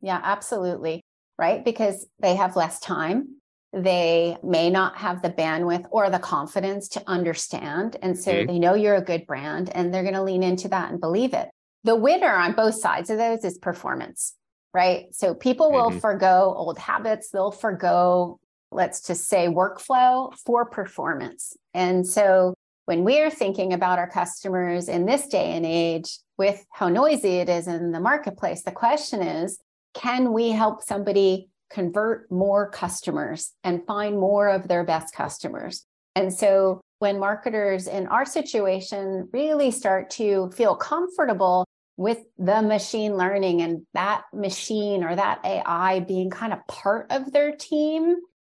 Yeah, 0.00 0.20
absolutely. 0.22 1.02
Right. 1.38 1.64
Because 1.64 2.06
they 2.18 2.36
have 2.36 2.56
less 2.56 2.80
time. 2.80 3.39
They 3.72 4.36
may 4.42 4.68
not 4.68 4.96
have 4.96 5.22
the 5.22 5.30
bandwidth 5.30 5.86
or 5.90 6.10
the 6.10 6.18
confidence 6.18 6.88
to 6.88 7.02
understand. 7.06 7.96
And 8.02 8.18
so 8.18 8.32
mm-hmm. 8.32 8.46
they 8.46 8.58
know 8.58 8.74
you're 8.74 8.96
a 8.96 9.00
good 9.00 9.26
brand 9.26 9.70
and 9.74 9.94
they're 9.94 10.02
going 10.02 10.14
to 10.14 10.22
lean 10.22 10.42
into 10.42 10.68
that 10.68 10.90
and 10.90 11.00
believe 11.00 11.34
it. 11.34 11.48
The 11.84 11.96
winner 11.96 12.34
on 12.34 12.54
both 12.54 12.74
sides 12.74 13.10
of 13.10 13.18
those 13.18 13.44
is 13.44 13.58
performance 13.58 14.34
right? 14.72 15.14
So 15.14 15.34
people 15.34 15.72
will 15.72 15.90
mm-hmm. 15.90 15.98
forego 15.98 16.54
old 16.56 16.78
habits, 16.78 17.30
they'll 17.30 17.50
forego, 17.50 18.38
let's 18.70 19.06
just 19.06 19.28
say, 19.28 19.48
workflow 19.48 20.36
for 20.38 20.64
performance. 20.64 21.56
And 21.74 22.06
so 22.06 22.54
when 22.84 23.04
we're 23.04 23.30
thinking 23.30 23.72
about 23.72 23.98
our 23.98 24.08
customers 24.08 24.88
in 24.88 25.06
this 25.06 25.26
day 25.28 25.52
and 25.52 25.66
age, 25.66 26.18
with 26.38 26.64
how 26.70 26.88
noisy 26.88 27.36
it 27.36 27.50
is 27.50 27.68
in 27.68 27.92
the 27.92 28.00
marketplace, 28.00 28.62
the 28.62 28.72
question 28.72 29.22
is 29.22 29.58
can 29.92 30.32
we 30.32 30.50
help 30.50 30.82
somebody 30.82 31.49
convert 31.70 32.30
more 32.30 32.68
customers 32.70 33.52
and 33.64 33.86
find 33.86 34.18
more 34.18 34.48
of 34.48 34.68
their 34.68 34.84
best 34.84 35.14
customers? 35.14 35.86
And 36.14 36.32
so 36.32 36.80
when 36.98 37.18
marketers 37.18 37.86
in 37.86 38.06
our 38.08 38.26
situation 38.26 39.28
really 39.32 39.70
start 39.70 40.10
to 40.10 40.50
feel 40.54 40.76
comfortable 40.76 41.64
with 41.96 42.18
the 42.38 42.62
machine 42.62 43.16
learning 43.16 43.62
and 43.62 43.86
that 43.94 44.24
machine 44.32 45.04
or 45.04 45.14
that 45.14 45.40
AI 45.44 46.00
being 46.00 46.30
kind 46.30 46.52
of 46.52 46.66
part 46.66 47.10
of 47.10 47.32
their 47.32 47.54
team, 47.54 48.16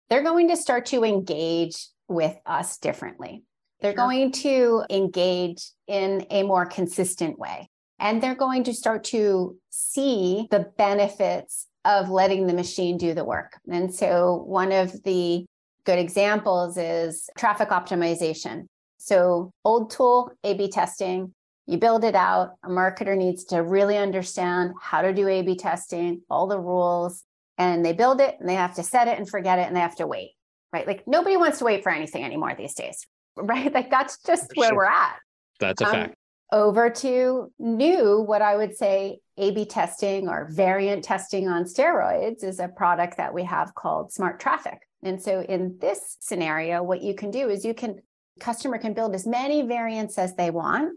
they're 0.08 0.22
going 0.22 0.48
to 0.48 0.56
start 0.56 0.86
to 0.86 1.04
engage 1.04 1.88
with 2.08 2.36
us 2.46 2.78
differently. 2.78 3.44
They're 3.80 3.92
sure. 3.92 3.96
going 3.96 4.32
to 4.32 4.84
engage 4.90 5.70
in 5.88 6.26
a 6.30 6.44
more 6.44 6.66
consistent 6.66 7.38
way. 7.38 7.68
And 7.98 8.22
they're 8.22 8.34
going 8.34 8.64
to 8.64 8.74
start 8.74 9.04
to 9.04 9.56
see 9.70 10.46
the 10.50 10.70
benefits 10.76 11.66
of 11.84 12.10
letting 12.10 12.46
the 12.46 12.54
machine 12.54 12.96
do 12.96 13.14
the 13.14 13.24
work. 13.24 13.58
And 13.70 13.92
so, 13.94 14.44
one 14.46 14.72
of 14.72 15.02
the 15.02 15.44
good 15.84 15.98
examples 15.98 16.76
is 16.76 17.28
traffic 17.36 17.70
optimization. 17.70 18.66
So, 18.98 19.50
old 19.64 19.90
tool, 19.90 20.30
A 20.44 20.54
B 20.54 20.68
testing, 20.68 21.32
you 21.66 21.78
build 21.78 22.04
it 22.04 22.14
out. 22.14 22.54
A 22.64 22.68
marketer 22.68 23.16
needs 23.16 23.44
to 23.46 23.62
really 23.62 23.96
understand 23.96 24.72
how 24.80 25.02
to 25.02 25.12
do 25.12 25.28
A 25.28 25.42
B 25.42 25.56
testing, 25.56 26.22
all 26.30 26.46
the 26.46 26.58
rules. 26.58 27.24
and 27.58 27.84
they 27.84 27.92
build 27.92 28.20
it 28.20 28.36
and 28.40 28.48
they 28.48 28.54
have 28.54 28.74
to 28.74 28.82
set 28.82 29.08
it 29.08 29.18
and 29.18 29.28
forget 29.28 29.58
it 29.58 29.66
and 29.66 29.76
they 29.76 29.80
have 29.80 29.96
to 29.96 30.06
wait, 30.06 30.30
right? 30.72 30.86
Like 30.86 31.06
nobody 31.06 31.36
wants 31.36 31.58
to 31.58 31.64
wait 31.64 31.82
for 31.82 31.90
anything 31.90 32.24
anymore 32.24 32.54
these 32.56 32.74
days, 32.74 33.06
right? 33.36 33.72
Like 33.72 33.90
that's 33.90 34.18
just 34.22 34.44
for 34.54 34.60
where 34.60 34.68
sure. 34.70 34.76
we're 34.78 34.84
at. 34.86 35.16
That's 35.60 35.82
a 35.82 35.86
um, 35.86 35.92
fact. 35.92 36.14
Over 36.52 36.90
to 36.90 37.50
new, 37.58 38.20
what 38.20 38.42
I 38.42 38.56
would 38.56 38.76
say 38.76 39.20
A 39.38 39.52
B 39.52 39.64
testing 39.64 40.28
or 40.28 40.50
variant 40.52 41.02
testing 41.02 41.48
on 41.48 41.64
steroids 41.64 42.44
is 42.44 42.60
a 42.60 42.68
product 42.68 43.16
that 43.16 43.32
we 43.32 43.44
have 43.44 43.74
called 43.74 44.12
Smart 44.12 44.38
Traffic. 44.38 44.86
And 45.02 45.20
so 45.20 45.40
in 45.40 45.78
this 45.80 46.18
scenario, 46.20 46.82
what 46.82 47.00
you 47.00 47.14
can 47.14 47.30
do 47.30 47.48
is 47.48 47.64
you 47.64 47.72
can, 47.72 48.00
customer 48.38 48.76
can 48.76 48.92
build 48.92 49.14
as 49.14 49.26
many 49.26 49.62
variants 49.62 50.18
as 50.18 50.34
they 50.34 50.50
want 50.50 50.92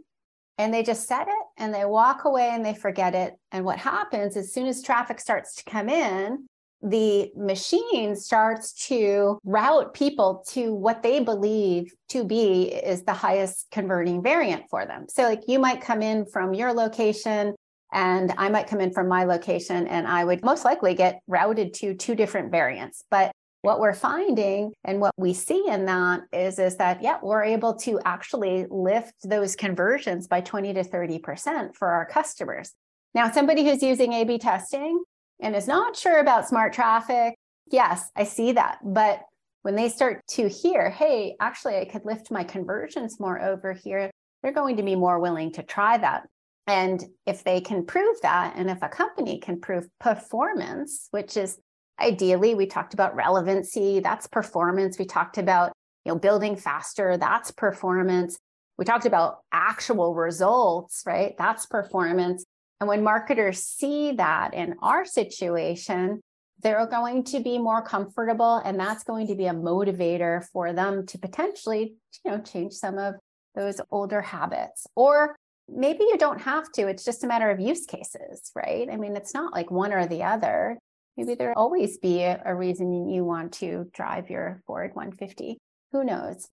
and 0.58 0.74
they 0.74 0.84
just 0.84 1.08
set 1.08 1.30
it 1.30 1.46
and 1.58 1.74
they 1.74 1.86
walk 1.86 2.26
away 2.26 2.50
and 2.52 2.66
they 2.66 2.76
forget 2.76 3.16
it. 3.16 3.34
And 3.54 3.64
what 3.64 3.80
happens 3.80 4.36
as 4.36 4.54
soon 4.54 4.68
as 4.68 4.84
traffic 4.84 5.22
starts 5.22 5.56
to 5.56 5.64
come 5.64 5.88
in, 5.88 6.48
the 6.86 7.32
machine 7.36 8.16
starts 8.16 8.88
to 8.88 9.40
route 9.44 9.94
people 9.96 10.46
to 10.50 10.74
what 10.74 11.02
they 11.02 11.20
believe 11.20 11.92
to 12.10 12.24
be 12.24 12.72
is 12.72 13.04
the 13.04 13.14
highest 13.14 13.68
converting 13.72 14.22
variant 14.22 14.66
for 14.70 14.86
them. 14.86 15.08
So, 15.10 15.24
like 15.24 15.42
you 15.48 15.58
might 15.58 15.82
come 15.82 16.04
in 16.04 16.26
from 16.28 16.54
your 16.54 16.74
location, 16.74 17.56
and 17.92 18.34
I 18.38 18.50
might 18.50 18.68
come 18.68 18.82
in 18.82 18.94
from 18.94 19.08
my 19.08 19.24
location, 19.24 19.88
and 19.88 20.08
I 20.08 20.24
would 20.24 20.44
most 20.44 20.64
likely 20.64 20.94
get 20.94 21.22
routed 21.28 21.74
to 21.76 21.96
two 21.96 22.14
different 22.14 22.52
variants. 22.52 23.04
But 23.10 23.32
what 23.62 23.80
we're 23.80 23.94
finding 23.94 24.74
and 24.84 25.02
what 25.02 25.14
we 25.18 25.34
see 25.34 25.66
in 25.68 25.86
that 25.86 26.22
is, 26.32 26.60
is 26.60 26.78
that, 26.78 27.02
yeah, 27.02 27.18
we're 27.24 27.44
able 27.44 27.74
to 27.78 28.00
actually 28.06 28.68
lift 28.70 29.14
those 29.24 29.56
conversions 29.56 30.28
by 30.28 30.42
20 30.42 30.76
to 30.76 30.84
30% 30.84 31.76
for 31.76 31.88
our 31.88 32.06
customers. 32.06 32.74
Now, 33.16 33.32
somebody 33.32 33.64
who's 33.64 33.82
using 33.82 34.14
A 34.14 34.24
B 34.24 34.38
testing, 34.38 35.04
and 35.40 35.56
is 35.56 35.68
not 35.68 35.96
sure 35.96 36.20
about 36.20 36.48
smart 36.48 36.74
traffic, 36.74 37.36
yes, 37.72 38.10
I 38.16 38.24
see 38.24 38.54
that. 38.54 38.80
But 38.84 39.22
when 39.64 39.76
they 39.76 39.90
start 39.90 40.26
to 40.28 40.48
hear, 40.48 40.90
hey, 40.90 41.36
actually, 41.40 41.78
I 41.78 41.86
could 41.86 42.06
lift 42.06 42.32
my 42.32 42.44
conversions 42.44 43.20
more 43.20 43.42
over 43.42 43.74
here, 43.74 44.12
they're 44.42 44.52
going 44.52 44.78
to 44.78 44.84
be 44.84 44.96
more 44.96 45.20
willing 45.20 45.52
to 45.54 45.64
try 45.64 45.98
that. 45.98 46.28
And 46.68 47.04
if 47.26 47.44
they 47.44 47.62
can 47.62 47.86
prove 47.86 48.18
that, 48.22 48.54
and 48.56 48.70
if 48.70 48.82
a 48.82 48.90
company 48.90 49.40
can 49.40 49.60
prove 49.60 49.88
performance, 50.00 51.08
which 51.12 51.38
is 51.38 51.60
ideally, 52.00 52.56
we 52.56 52.66
talked 52.66 52.94
about 52.94 53.16
relevancy, 53.16 54.00
that's 54.00 54.28
performance. 54.28 54.98
We 54.98 55.06
talked 55.06 55.38
about 55.38 55.74
you 56.06 56.12
know 56.12 56.20
building 56.20 56.56
faster, 56.56 57.18
that's 57.18 57.52
performance. 57.52 58.38
We 58.78 58.86
talked 58.86 59.06
about 59.06 59.40
actual 59.52 60.14
results, 60.14 61.04
right? 61.06 61.34
That's 61.38 61.66
performance. 61.66 62.46
And 62.86 62.90
when 62.90 63.04
marketers 63.04 63.64
see 63.64 64.12
that 64.12 64.54
in 64.54 64.76
our 64.80 65.06
situation, 65.06 66.22
they're 66.62 66.86
going 66.86 67.24
to 67.24 67.40
be 67.40 67.58
more 67.58 67.82
comfortable 67.82 68.58
and 68.64 68.80
that's 68.80 69.04
going 69.04 69.26
to 69.26 69.34
be 69.34 69.48
a 69.48 69.56
motivator 69.56 70.46
for 70.54 70.72
them 70.72 71.08
to 71.08 71.18
potentially, 71.18 71.96
you 72.24 72.30
know, 72.30 72.40
change 72.42 72.74
some 72.74 73.00
of 73.00 73.16
those 73.56 73.82
older 73.90 74.22
habits. 74.22 74.86
Or 74.96 75.36
maybe 75.68 76.04
you 76.04 76.16
don't 76.20 76.40
have 76.42 76.72
to, 76.74 76.88
it's 76.88 77.04
just 77.04 77.24
a 77.24 77.28
matter 77.28 77.50
of 77.50 77.60
use 77.60 77.88
cases, 77.88 78.52
right? 78.56 78.88
I 78.88 78.98
mean, 78.98 79.16
it's 79.16 79.34
not 79.34 79.52
like 79.52 79.72
one 79.72 79.92
or 79.92 80.06
the 80.06 80.22
other. 80.22 80.78
Maybe 81.18 81.34
there'll 81.34 81.58
always 81.58 81.98
be 81.98 82.22
a, 82.22 82.54
reason 82.54 83.10
you 83.10 83.26
want 83.26 83.54
to 83.54 83.90
drive 83.96 84.30
your 84.30 84.62
Ford 84.68 84.92
150. 84.94 85.58
Who 85.92 86.04
knows? 86.04 86.48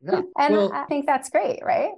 Yeah. 0.00 0.22
And 0.38 0.56
well, 0.56 0.72
I 0.72 0.84
think 0.84 1.04
that's 1.04 1.28
great, 1.28 1.60
right? 1.62 1.90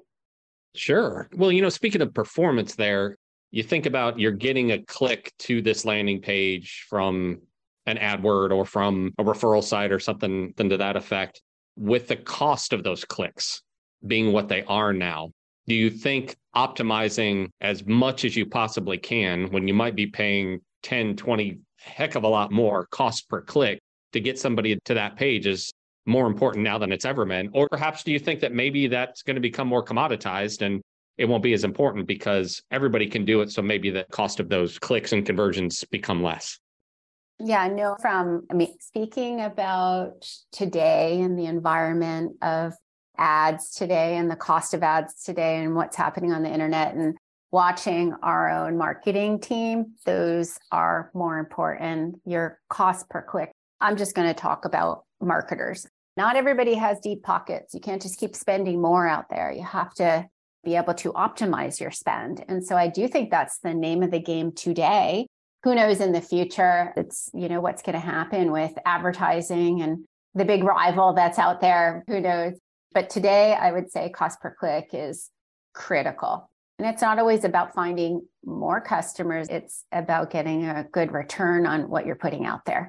Sure. 0.75 1.29
Well, 1.37 1.53
you 1.53 1.63
know, 1.63 1.69
speaking 1.69 2.03
of 2.03 2.13
performance 2.13 2.75
there, 2.75 3.17
you 3.51 3.63
think 3.63 3.87
about 3.87 4.19
you're 4.19 4.33
getting 4.33 4.73
a 4.73 4.83
click 4.83 5.33
to 5.41 5.63
this 5.63 5.85
landing 5.85 6.21
page 6.21 6.87
from 6.89 7.41
an 7.87 7.97
AdWord 7.97 8.55
or 8.55 8.65
from 8.65 9.13
a 9.19 9.25
referral 9.25 9.63
site 9.63 9.93
or 9.93 9.99
something 9.99 10.53
to 10.57 10.77
that 10.77 10.97
effect, 10.97 11.43
with 11.77 12.09
the 12.09 12.17
cost 12.17 12.73
of 12.73 12.85
those 12.85 13.05
clicks 13.05 13.63
being 14.07 14.33
what 14.33 14.49
they 14.49 14.63
are 14.65 14.93
now, 14.93 15.31
do 15.67 15.75
you 15.75 15.91
think 15.91 16.37
optimizing 16.55 17.49
as 17.61 17.87
much 17.87 18.25
as 18.25 18.37
you 18.37 18.47
possibly 18.47 18.99
can 18.99 19.51
when 19.51 19.69
you 19.69 19.75
might 19.75 19.95
be 19.95 20.07
paying 20.07 20.61
10, 20.83 21.17
20, 21.17 21.59
heck 21.79 22.15
of 22.15 22.25
a 22.25 22.29
lot 22.29 22.53
more 22.53 22.87
cost 22.87 23.29
per 23.29 23.41
click 23.41 23.81
to 24.13 24.21
get 24.21 24.39
somebody 24.39 24.79
to 24.85 24.95
that 24.95 25.17
page 25.17 25.47
is 25.47 25.73
more 26.07 26.27
important 26.27 26.65
now 26.65 26.79
than 26.79 26.93
it's 26.93 27.05
ever 27.05 27.25
been? 27.25 27.51
Or 27.53 27.69
perhaps 27.69 28.03
do 28.03 28.13
you 28.13 28.19
think 28.19 28.41
that 28.41 28.53
maybe 28.53 28.87
that's 28.87 29.23
going 29.23 29.37
to 29.37 29.41
become 29.41 29.69
more 29.69 29.85
commoditized 29.85 30.63
and 30.63 30.81
it 31.21 31.29
won't 31.29 31.43
be 31.43 31.53
as 31.53 31.65
important 31.65 32.07
because 32.07 32.63
everybody 32.71 33.07
can 33.07 33.27
do 33.27 33.43
it. 33.43 33.53
So 33.53 33.61
maybe 33.61 33.91
the 33.91 34.07
cost 34.11 34.41
of 34.41 34.49
those 34.49 34.79
clicks 34.79 35.13
and 35.13 35.25
conversions 35.25 35.85
become 35.85 36.23
less. 36.23 36.59
Yeah, 37.39 37.69
no, 37.69 37.95
from, 38.01 38.47
I 38.51 38.55
mean, 38.55 38.75
speaking 38.81 39.43
about 39.43 40.27
today 40.51 41.21
and 41.21 41.39
the 41.39 41.45
environment 41.45 42.37
of 42.41 42.73
ads 43.19 43.75
today 43.75 44.17
and 44.17 44.31
the 44.31 44.37
cost 44.37 44.73
of 44.73 44.83
ads 44.83 45.23
today 45.23 45.63
and 45.63 45.75
what's 45.75 45.95
happening 45.95 46.33
on 46.33 46.43
the 46.43 46.51
internet 46.51 46.95
and 46.95 47.19
watching 47.51 48.15
our 48.23 48.51
own 48.51 48.79
marketing 48.79 49.41
team, 49.41 49.93
those 50.07 50.59
are 50.73 51.11
more 51.13 51.39
important. 51.39 52.19
Your 52.25 52.59
cost 52.71 53.11
per 53.11 53.21
click. 53.21 53.53
I'm 53.79 53.99
just 53.99 54.15
going 54.15 54.29
to 54.29 54.35
talk 54.35 54.65
about 54.65 55.05
marketers. 55.21 55.87
Not 56.17 56.37
everybody 56.37 56.75
has 56.75 56.99
deep 56.99 57.23
pockets. 57.23 57.75
You 57.75 57.81
can't 57.81 58.01
just 58.01 58.19
keep 58.19 58.35
spending 58.35 58.81
more 58.81 59.07
out 59.07 59.29
there. 59.29 59.53
You 59.53 59.65
have 59.65 59.93
to 59.95 60.27
be 60.65 60.77
able 60.77 60.95
to 60.95 61.13
optimize 61.13 61.81
your 61.81 61.91
spend. 61.91 62.45
And 62.49 62.65
so 62.65 62.77
I 62.77 62.89
do 62.89 63.09
think 63.09 63.31
that's 63.31 63.59
the 63.59 63.75
name 63.75 64.03
of 64.03 64.11
the 64.11 64.21
game 64.21 64.53
today. 64.53 65.27
Who 65.63 65.75
knows 65.75 66.01
in 66.01 66.13
the 66.13 66.21
future? 66.21 66.93
It's, 66.97 67.31
you 67.35 67.49
know, 67.49 67.61
what's 67.61 67.83
going 67.83 67.95
to 67.95 68.01
happen 68.01 68.51
with 68.53 68.73
advertising 68.85 69.83
and 69.83 70.05
the 70.35 70.45
big 70.45 70.65
rival 70.65 71.13
that's 71.13 71.39
out 71.39 71.61
there. 71.61 72.05
Who 72.09 72.21
knows? 72.21 72.55
But 72.93 73.11
today, 73.11 73.55
I 73.55 73.73
would 73.73 73.91
say 73.91 74.11
cost 74.11 74.41
per 74.41 74.55
click 74.59 74.91
is 74.93 75.31
critical. 75.75 76.51
And 76.79 76.89
it's 76.89 77.03
not 77.03 77.19
always 77.19 77.45
about 77.45 77.75
finding 77.75 78.27
more 78.45 78.81
customers, 78.81 79.49
it's 79.51 79.85
about 79.93 80.31
getting 80.31 80.65
a 80.65 80.87
good 80.91 81.13
return 81.13 81.67
on 81.67 81.91
what 81.91 82.07
you're 82.07 82.17
putting 82.17 82.47
out 82.47 82.65
there. 82.65 82.89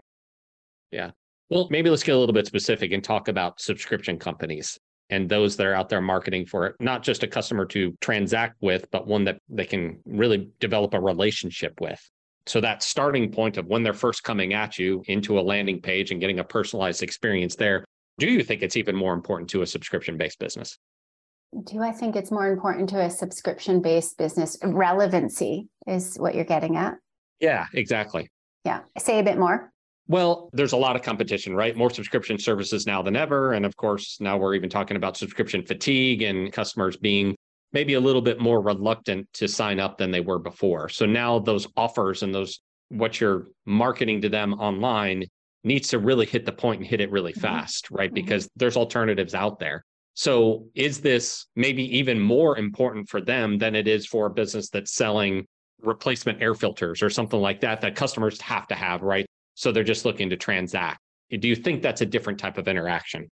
Yeah. 0.91 1.11
Well, 1.49 1.67
maybe 1.69 1.89
let's 1.89 2.03
get 2.03 2.15
a 2.15 2.17
little 2.17 2.33
bit 2.33 2.47
specific 2.47 2.93
and 2.93 3.03
talk 3.03 3.27
about 3.27 3.59
subscription 3.59 4.17
companies 4.17 4.79
and 5.11 5.29
those 5.29 5.57
that 5.57 5.67
are 5.67 5.75
out 5.75 5.89
there 5.89 6.01
marketing 6.01 6.45
for 6.45 6.65
it, 6.65 6.75
not 6.79 7.03
just 7.03 7.21
a 7.21 7.27
customer 7.27 7.65
to 7.65 7.95
transact 8.01 8.55
with, 8.61 8.89
but 8.91 9.05
one 9.05 9.25
that 9.25 9.37
they 9.49 9.65
can 9.65 9.99
really 10.05 10.49
develop 10.59 10.93
a 10.93 10.99
relationship 10.99 11.79
with. 11.79 12.01
So 12.47 12.59
that 12.61 12.81
starting 12.81 13.31
point 13.31 13.57
of 13.57 13.67
when 13.67 13.83
they're 13.83 13.93
first 13.93 14.23
coming 14.23 14.53
at 14.53 14.79
you 14.79 15.03
into 15.07 15.37
a 15.37 15.41
landing 15.41 15.81
page 15.81 16.11
and 16.11 16.19
getting 16.19 16.39
a 16.39 16.43
personalized 16.43 17.03
experience 17.03 17.55
there, 17.55 17.85
do 18.17 18.27
you 18.27 18.43
think 18.43 18.63
it's 18.63 18.77
even 18.77 18.95
more 18.95 19.13
important 19.13 19.49
to 19.51 19.61
a 19.61 19.67
subscription 19.67 20.17
based 20.17 20.39
business? 20.39 20.79
Do 21.65 21.83
I 21.83 21.91
think 21.91 22.15
it's 22.15 22.31
more 22.31 22.47
important 22.47 22.89
to 22.89 23.01
a 23.01 23.09
subscription 23.09 23.81
based 23.81 24.17
business? 24.17 24.57
Relevancy 24.63 25.67
is 25.85 26.15
what 26.17 26.33
you're 26.33 26.45
getting 26.45 26.77
at. 26.77 26.95
Yeah, 27.39 27.65
exactly. 27.73 28.29
Yeah. 28.63 28.81
Say 28.97 29.19
a 29.19 29.23
bit 29.23 29.37
more. 29.37 29.71
Well, 30.07 30.49
there's 30.53 30.73
a 30.73 30.77
lot 30.77 30.95
of 30.95 31.03
competition, 31.03 31.55
right? 31.55 31.75
More 31.75 31.89
subscription 31.89 32.37
services 32.37 32.85
now 32.85 33.01
than 33.01 33.15
ever. 33.15 33.53
And 33.53 33.65
of 33.65 33.77
course, 33.77 34.17
now 34.19 34.37
we're 34.37 34.55
even 34.55 34.69
talking 34.69 34.97
about 34.97 35.15
subscription 35.15 35.63
fatigue 35.65 36.21
and 36.21 36.51
customers 36.51 36.97
being 36.97 37.35
maybe 37.71 37.93
a 37.93 37.99
little 37.99 38.21
bit 38.21 38.39
more 38.39 38.61
reluctant 38.61 39.31
to 39.33 39.47
sign 39.47 39.79
up 39.79 39.97
than 39.97 40.11
they 40.11 40.19
were 40.19 40.39
before. 40.39 40.89
So 40.89 41.05
now 41.05 41.39
those 41.39 41.67
offers 41.77 42.23
and 42.23 42.33
those 42.35 42.59
what 42.89 43.21
you're 43.21 43.47
marketing 43.65 44.21
to 44.21 44.29
them 44.29 44.53
online 44.55 45.23
needs 45.63 45.87
to 45.89 45.99
really 45.99 46.25
hit 46.25 46.45
the 46.45 46.51
point 46.51 46.81
and 46.81 46.87
hit 46.87 46.99
it 46.99 47.11
really 47.11 47.31
mm-hmm. 47.31 47.41
fast, 47.41 47.89
right? 47.89 48.09
Mm-hmm. 48.09 48.15
Because 48.15 48.49
there's 48.55 48.77
alternatives 48.77 49.33
out 49.33 49.59
there. 49.59 49.85
So 50.13 50.67
is 50.75 50.99
this 50.99 51.45
maybe 51.55 51.97
even 51.97 52.19
more 52.19 52.57
important 52.57 53.07
for 53.07 53.21
them 53.21 53.57
than 53.57 53.75
it 53.75 53.87
is 53.87 54.05
for 54.05 54.25
a 54.25 54.29
business 54.29 54.69
that's 54.69 54.91
selling 54.91 55.47
replacement 55.81 56.41
air 56.41 56.53
filters 56.53 57.01
or 57.01 57.09
something 57.09 57.39
like 57.39 57.61
that 57.61 57.81
that 57.81 57.95
customers 57.95 58.39
have 58.41 58.67
to 58.67 58.75
have, 58.75 59.01
right? 59.01 59.25
So 59.61 59.71
they're 59.71 59.83
just 59.83 60.05
looking 60.05 60.31
to 60.31 60.37
transact. 60.37 60.99
Do 61.29 61.47
you 61.47 61.55
think 61.55 61.83
that's 61.83 62.01
a 62.01 62.05
different 62.05 62.39
type 62.39 62.57
of 62.57 62.67
interaction? 62.67 63.29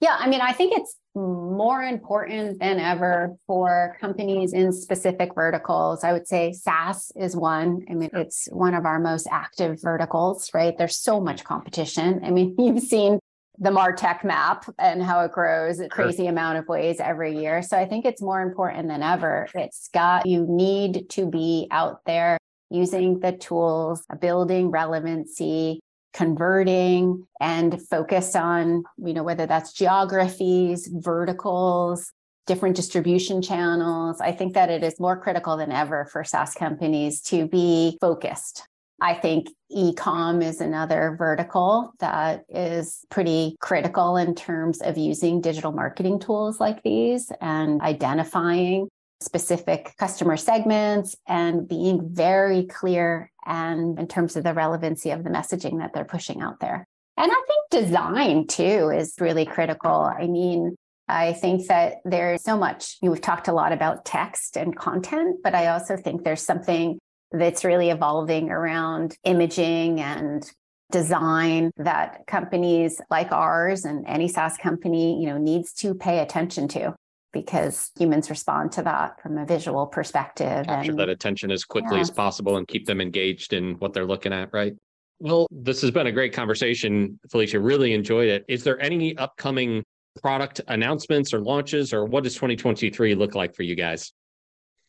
Yeah, 0.00 0.16
I 0.18 0.26
mean, 0.26 0.40
I 0.40 0.52
think 0.52 0.72
it's 0.74 0.96
more 1.14 1.82
important 1.82 2.58
than 2.58 2.80
ever 2.80 3.36
for 3.46 3.98
companies 4.00 4.54
in 4.54 4.72
specific 4.72 5.34
verticals. 5.34 6.04
I 6.04 6.14
would 6.14 6.26
say 6.26 6.54
SaaS 6.54 7.12
is 7.16 7.36
one. 7.36 7.84
I 7.90 7.92
mean, 7.92 8.08
it's 8.14 8.48
one 8.50 8.72
of 8.72 8.86
our 8.86 8.98
most 8.98 9.28
active 9.30 9.78
verticals, 9.82 10.48
right? 10.54 10.76
There's 10.76 10.96
so 10.96 11.16
mm-hmm. 11.16 11.26
much 11.26 11.44
competition. 11.44 12.22
I 12.24 12.30
mean, 12.30 12.56
you've 12.58 12.82
seen 12.82 13.18
the 13.58 13.68
Martech 13.68 14.24
map 14.24 14.64
and 14.78 15.02
how 15.02 15.20
it 15.20 15.32
grows 15.32 15.80
a 15.80 15.88
crazy 15.90 16.28
amount 16.28 16.56
of 16.60 16.66
ways 16.66 16.98
every 16.98 17.38
year. 17.38 17.60
So 17.60 17.76
I 17.76 17.84
think 17.84 18.06
it's 18.06 18.22
more 18.22 18.40
important 18.40 18.88
than 18.88 19.02
ever. 19.02 19.46
It's 19.54 19.90
got, 19.92 20.24
you 20.24 20.46
need 20.48 21.10
to 21.10 21.26
be 21.26 21.68
out 21.70 22.00
there 22.06 22.38
using 22.72 23.20
the 23.20 23.32
tools, 23.32 24.04
building 24.20 24.70
relevancy, 24.70 25.80
converting 26.12 27.26
and 27.40 27.80
focus 27.88 28.36
on, 28.36 28.84
you 28.98 29.14
know, 29.14 29.22
whether 29.22 29.46
that's 29.46 29.72
geographies, 29.72 30.88
verticals, 30.92 32.12
different 32.46 32.76
distribution 32.76 33.40
channels. 33.40 34.20
I 34.20 34.32
think 34.32 34.54
that 34.54 34.70
it 34.70 34.82
is 34.82 34.98
more 34.98 35.16
critical 35.16 35.56
than 35.56 35.72
ever 35.72 36.04
for 36.06 36.24
SaaS 36.24 36.54
companies 36.54 37.22
to 37.22 37.46
be 37.46 37.96
focused 38.00 38.66
I 39.02 39.14
think 39.14 39.48
e-com 39.68 40.42
is 40.42 40.60
another 40.60 41.16
vertical 41.18 41.92
that 41.98 42.44
is 42.48 43.04
pretty 43.10 43.56
critical 43.60 44.16
in 44.16 44.36
terms 44.36 44.80
of 44.80 44.96
using 44.96 45.40
digital 45.40 45.72
marketing 45.72 46.20
tools 46.20 46.60
like 46.60 46.84
these 46.84 47.32
and 47.40 47.80
identifying 47.80 48.88
specific 49.22 49.94
customer 49.98 50.36
segments 50.36 51.16
and 51.26 51.68
being 51.68 52.08
very 52.12 52.64
clear 52.64 53.30
and 53.46 53.98
in 53.98 54.06
terms 54.06 54.36
of 54.36 54.44
the 54.44 54.54
relevancy 54.54 55.10
of 55.10 55.24
the 55.24 55.30
messaging 55.30 55.78
that 55.78 55.92
they're 55.94 56.04
pushing 56.04 56.40
out 56.40 56.60
there. 56.60 56.86
And 57.16 57.30
I 57.30 57.42
think 57.46 57.86
design 57.86 58.46
too 58.46 58.90
is 58.90 59.14
really 59.20 59.44
critical. 59.44 59.90
I 59.90 60.26
mean, 60.26 60.76
I 61.08 61.34
think 61.34 61.66
that 61.68 61.96
there's 62.04 62.42
so 62.42 62.56
much, 62.56 62.96
you 63.02 63.06
know, 63.06 63.12
we've 63.12 63.20
talked 63.20 63.48
a 63.48 63.52
lot 63.52 63.72
about 63.72 64.04
text 64.04 64.56
and 64.56 64.74
content, 64.74 65.40
but 65.42 65.54
I 65.54 65.68
also 65.68 65.96
think 65.96 66.24
there's 66.24 66.42
something 66.42 66.98
that's 67.32 67.64
really 67.64 67.90
evolving 67.90 68.50
around 68.50 69.16
imaging 69.24 70.00
and 70.00 70.50
design 70.90 71.70
that 71.78 72.26
companies 72.26 73.00
like 73.10 73.32
ours 73.32 73.84
and 73.84 74.06
any 74.06 74.28
SaaS 74.28 74.56
company, 74.56 75.20
you 75.20 75.26
know, 75.28 75.38
needs 75.38 75.72
to 75.72 75.94
pay 75.94 76.20
attention 76.20 76.68
to 76.68 76.94
because 77.32 77.90
humans 77.98 78.30
respond 78.30 78.72
to 78.72 78.82
that 78.82 79.20
from 79.22 79.38
a 79.38 79.46
visual 79.46 79.86
perspective. 79.86 80.66
Capture 80.66 80.90
and, 80.90 81.00
that 81.00 81.08
attention 81.08 81.50
as 81.50 81.64
quickly 81.64 81.96
yeah. 81.96 82.02
as 82.02 82.10
possible 82.10 82.56
and 82.56 82.68
keep 82.68 82.86
them 82.86 83.00
engaged 83.00 83.52
in 83.52 83.74
what 83.74 83.92
they're 83.92 84.06
looking 84.06 84.32
at, 84.32 84.50
right? 84.52 84.74
Well, 85.18 85.46
this 85.50 85.80
has 85.82 85.90
been 85.90 86.08
a 86.08 86.12
great 86.12 86.32
conversation, 86.32 87.18
Felicia. 87.30 87.60
Really 87.60 87.94
enjoyed 87.94 88.28
it. 88.28 88.44
Is 88.48 88.64
there 88.64 88.80
any 88.80 89.16
upcoming 89.16 89.84
product 90.20 90.60
announcements 90.68 91.32
or 91.32 91.40
launches, 91.40 91.92
or 91.92 92.04
what 92.04 92.24
does 92.24 92.34
2023 92.34 93.14
look 93.14 93.34
like 93.34 93.54
for 93.54 93.62
you 93.62 93.74
guys? 93.74 94.12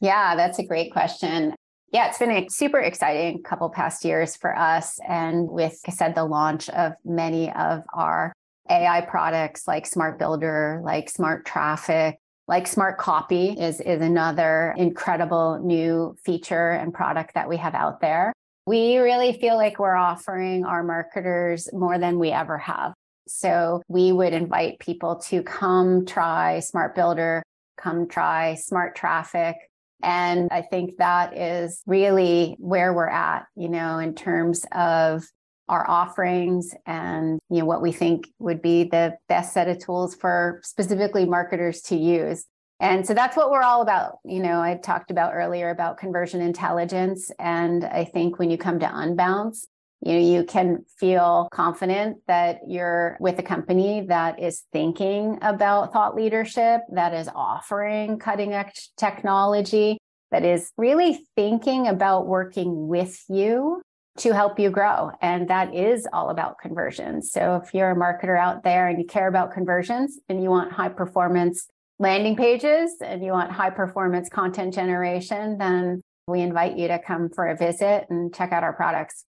Yeah, 0.01 0.35
that's 0.35 0.59
a 0.59 0.63
great 0.63 0.91
question. 0.91 1.53
Yeah, 1.93 2.07
it's 2.07 2.17
been 2.17 2.31
a 2.31 2.49
super 2.49 2.79
exciting 2.79 3.43
couple 3.43 3.69
past 3.69 4.03
years 4.03 4.35
for 4.35 4.57
us. 4.57 4.99
And 5.07 5.47
with, 5.47 5.79
like 5.85 5.93
I 5.93 5.95
said, 5.95 6.15
the 6.15 6.25
launch 6.25 6.67
of 6.69 6.93
many 7.05 7.51
of 7.51 7.83
our 7.93 8.33
AI 8.69 9.01
products 9.01 9.67
like 9.67 9.85
Smart 9.85 10.17
Builder, 10.17 10.81
like 10.83 11.09
Smart 11.09 11.45
Traffic, 11.45 12.17
like 12.47 12.67
Smart 12.67 12.97
Copy 12.97 13.49
is, 13.49 13.79
is 13.79 14.01
another 14.01 14.73
incredible 14.77 15.59
new 15.63 16.15
feature 16.23 16.71
and 16.71 16.93
product 16.93 17.33
that 17.35 17.47
we 17.47 17.57
have 17.57 17.75
out 17.75 18.01
there. 18.01 18.33
We 18.65 18.97
really 18.97 19.33
feel 19.33 19.55
like 19.55 19.79
we're 19.79 19.95
offering 19.95 20.65
our 20.65 20.83
marketers 20.83 21.69
more 21.73 21.97
than 21.97 22.19
we 22.19 22.31
ever 22.31 22.57
have. 22.57 22.93
So 23.27 23.81
we 23.87 24.11
would 24.11 24.33
invite 24.33 24.79
people 24.79 25.17
to 25.27 25.43
come 25.43 26.05
try 26.05 26.59
Smart 26.59 26.95
Builder, 26.95 27.43
come 27.77 28.07
try 28.07 28.55
Smart 28.55 28.95
Traffic, 28.95 29.55
and 30.03 30.49
I 30.51 30.61
think 30.61 30.97
that 30.97 31.37
is 31.37 31.81
really 31.87 32.57
where 32.59 32.93
we're 32.93 33.07
at, 33.07 33.45
you 33.55 33.69
know, 33.69 33.99
in 33.99 34.15
terms 34.15 34.65
of 34.73 35.23
our 35.69 35.89
offerings 35.89 36.73
and 36.85 37.39
you 37.49 37.59
know 37.59 37.65
what 37.65 37.81
we 37.81 37.91
think 37.91 38.27
would 38.39 38.61
be 38.61 38.83
the 38.83 39.15
best 39.29 39.53
set 39.53 39.67
of 39.67 39.79
tools 39.79 40.15
for 40.15 40.59
specifically 40.63 41.25
marketers 41.25 41.81
to 41.81 41.95
use. 41.95 42.45
And 42.79 43.07
so 43.07 43.13
that's 43.13 43.37
what 43.37 43.49
we're 43.49 43.61
all 43.61 43.81
about. 43.81 44.17
You 44.25 44.41
know, 44.41 44.61
I 44.61 44.75
talked 44.75 45.09
about 45.09 45.33
earlier 45.33 45.69
about 45.69 45.97
conversion 45.97 46.41
intelligence. 46.41 47.31
And 47.39 47.85
I 47.85 48.03
think 48.03 48.39
when 48.39 48.49
you 48.49 48.57
come 48.57 48.79
to 48.79 48.87
Unbounce, 48.87 49.65
you 50.05 50.13
know 50.13 50.19
you 50.19 50.43
can 50.43 50.83
feel 50.99 51.47
confident 51.53 52.17
that 52.27 52.59
you're 52.67 53.15
with 53.19 53.39
a 53.39 53.43
company 53.43 54.05
that 54.07 54.39
is 54.39 54.63
thinking 54.73 55.39
about 55.41 55.93
thought 55.93 56.15
leadership 56.15 56.81
that 56.91 57.13
is 57.13 57.29
offering 57.33 58.19
cutting 58.19 58.53
edge 58.53 58.89
technology 58.97 59.97
that 60.31 60.43
is 60.43 60.71
really 60.77 61.25
thinking 61.35 61.87
about 61.87 62.27
working 62.27 62.87
with 62.87 63.23
you 63.29 63.81
to 64.17 64.33
help 64.33 64.59
you 64.59 64.69
grow 64.69 65.11
and 65.21 65.49
that 65.49 65.73
is 65.73 66.07
all 66.13 66.29
about 66.29 66.59
conversions 66.59 67.31
so 67.31 67.59
if 67.63 67.73
you're 67.73 67.91
a 67.91 67.95
marketer 67.95 68.37
out 68.37 68.63
there 68.63 68.87
and 68.87 68.99
you 68.99 69.05
care 69.05 69.27
about 69.27 69.51
conversions 69.51 70.19
and 70.29 70.41
you 70.43 70.49
want 70.49 70.71
high 70.71 70.89
performance 70.89 71.67
landing 71.99 72.35
pages 72.35 72.95
and 73.01 73.23
you 73.23 73.31
want 73.31 73.51
high 73.51 73.71
performance 73.71 74.29
content 74.29 74.73
generation 74.73 75.57
then 75.57 76.01
we 76.27 76.41
invite 76.41 76.77
you 76.77 76.87
to 76.87 76.99
come 76.99 77.29
for 77.29 77.47
a 77.47 77.57
visit 77.57 78.05
and 78.09 78.33
check 78.33 78.51
out 78.51 78.63
our 78.63 78.73
products 78.73 79.25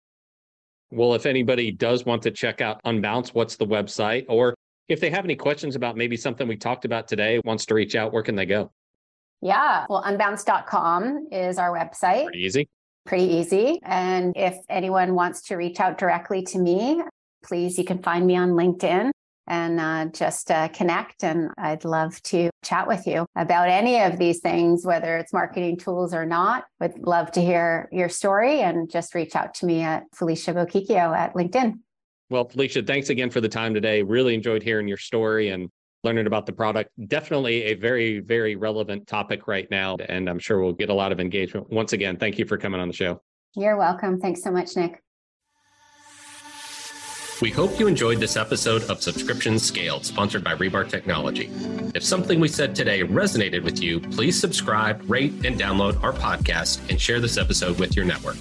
well, 0.94 1.16
if 1.16 1.26
anybody 1.26 1.72
does 1.72 2.06
want 2.06 2.22
to 2.22 2.32
check 2.32 2.62
out 2.62 2.80
Unbounce, 2.84 3.30
what's 3.30 3.56
the 3.56 3.66
website? 3.66 4.26
Or 4.30 4.54
if 4.88 5.00
they 5.00 5.10
have 5.10 5.26
any 5.26 5.36
questions 5.36 5.76
about 5.76 5.98
maybe 5.98 6.16
something 6.16 6.48
we 6.48 6.56
talked 6.56 6.86
about 6.86 7.08
today, 7.08 7.42
wants 7.44 7.66
to 7.66 7.74
reach 7.74 7.96
out, 7.96 8.14
where 8.14 8.22
can 8.22 8.36
they 8.36 8.46
go? 8.46 8.72
Yeah. 9.42 9.88
Well, 9.90 10.04
unbounce.com 10.04 11.30
is 11.32 11.58
our 11.58 11.72
website. 11.72 12.26
Pretty 12.26 12.44
easy. 12.44 12.70
Pretty 13.06 13.26
easy. 13.26 13.80
And 13.84 14.34
if 14.36 14.58
anyone 14.70 15.14
wants 15.14 15.42
to 15.44 15.56
reach 15.56 15.80
out 15.80 15.98
directly 15.98 16.44
to 16.44 16.60
me, 16.60 17.02
please, 17.44 17.78
you 17.78 17.84
can 17.84 18.02
find 18.02 18.26
me 18.26 18.38
on 18.38 18.52
LinkedIn 18.52 19.12
and 19.48 19.80
uh, 19.80 20.06
just 20.06 20.50
uh, 20.50 20.70
connect. 20.70 21.24
And 21.24 21.52
I'd 21.58 21.84
love 21.84 22.22
to 22.24 22.50
chat 22.64 22.88
with 22.88 23.06
you 23.06 23.26
about 23.36 23.68
any 23.68 24.02
of 24.02 24.18
these 24.18 24.40
things, 24.40 24.86
whether 24.86 25.18
it's 25.18 25.34
marketing 25.34 25.78
tools 25.78 26.14
or 26.14 26.26
not. 26.26 26.64
Would 26.80 27.00
love 27.00 27.32
to 27.34 27.42
hear 27.42 27.90
your 27.92 28.10
story 28.10 28.62
and 28.62 28.90
just 28.90 29.14
reach 29.14 29.36
out 29.36 29.54
to 29.56 29.66
me 29.66 29.82
at 29.82 30.04
Felicia 30.16 30.54
Bochicchio 30.54 31.16
at 31.16 31.34
LinkedIn. 31.34 31.74
Well, 32.30 32.46
Felicia, 32.48 32.84
thanks 32.84 33.10
again 33.10 33.30
for 33.30 33.42
the 33.42 33.50
time 33.50 33.74
today. 33.74 34.02
Really 34.02 34.34
enjoyed 34.34 34.64
hearing 34.64 34.88
your 34.88 34.98
story 34.98 35.50
and 35.50 35.70
learning 36.04 36.28
about 36.28 36.46
the 36.46 36.54
product. 36.54 36.92
Definitely 37.08 37.64
a 37.64 37.74
very, 37.76 38.20
very 38.20 38.56
relevant 38.56 39.08
topic 39.08 39.48
right 39.48 39.70
now. 39.72 39.98
And 40.10 40.30
I'm 40.30 40.40
sure 40.40 40.62
we'll 40.62 40.74
get 40.74 40.90
a 40.90 40.94
lot 40.94 41.12
of 41.12 41.20
engagement. 41.20 41.70
Once 41.70 41.94
again, 41.94 42.18
thank 42.18 42.38
you 42.38 42.46
for 42.46 42.58
coming 42.58 42.82
on 42.82 42.88
the 42.88 42.94
show. 42.94 43.22
You're 43.56 43.78
welcome. 43.78 44.20
Thanks 44.20 44.44
so 44.44 44.52
much, 44.52 44.76
Nick. 44.76 45.02
We 47.42 47.50
hope 47.50 47.80
you 47.80 47.88
enjoyed 47.88 48.20
this 48.20 48.38
episode 48.38 48.84
of 48.90 49.02
Subscription 49.02 49.60
Scaled, 49.60 50.06
sponsored 50.06 50.44
by 50.44 50.56
Rebar 50.56 50.88
Technology. 50.88 51.50
If 51.94 52.04
something 52.04 52.40
we 52.40 52.48
said 52.48 52.76
today 52.76 53.02
resonated 53.04 53.64
with 53.64 53.82
you, 53.82 54.00
please 54.00 54.40
subscribe, 54.40 55.04
rate, 55.10 55.34
and 55.46 55.60
download 55.60 56.02
our 56.04 56.14
podcast 56.14 56.88
and 56.90 57.02
share 57.02 57.20
this 57.20 57.38
episode 57.38 57.80
with 57.80 57.96
your 57.96 58.06
network. 58.06 58.38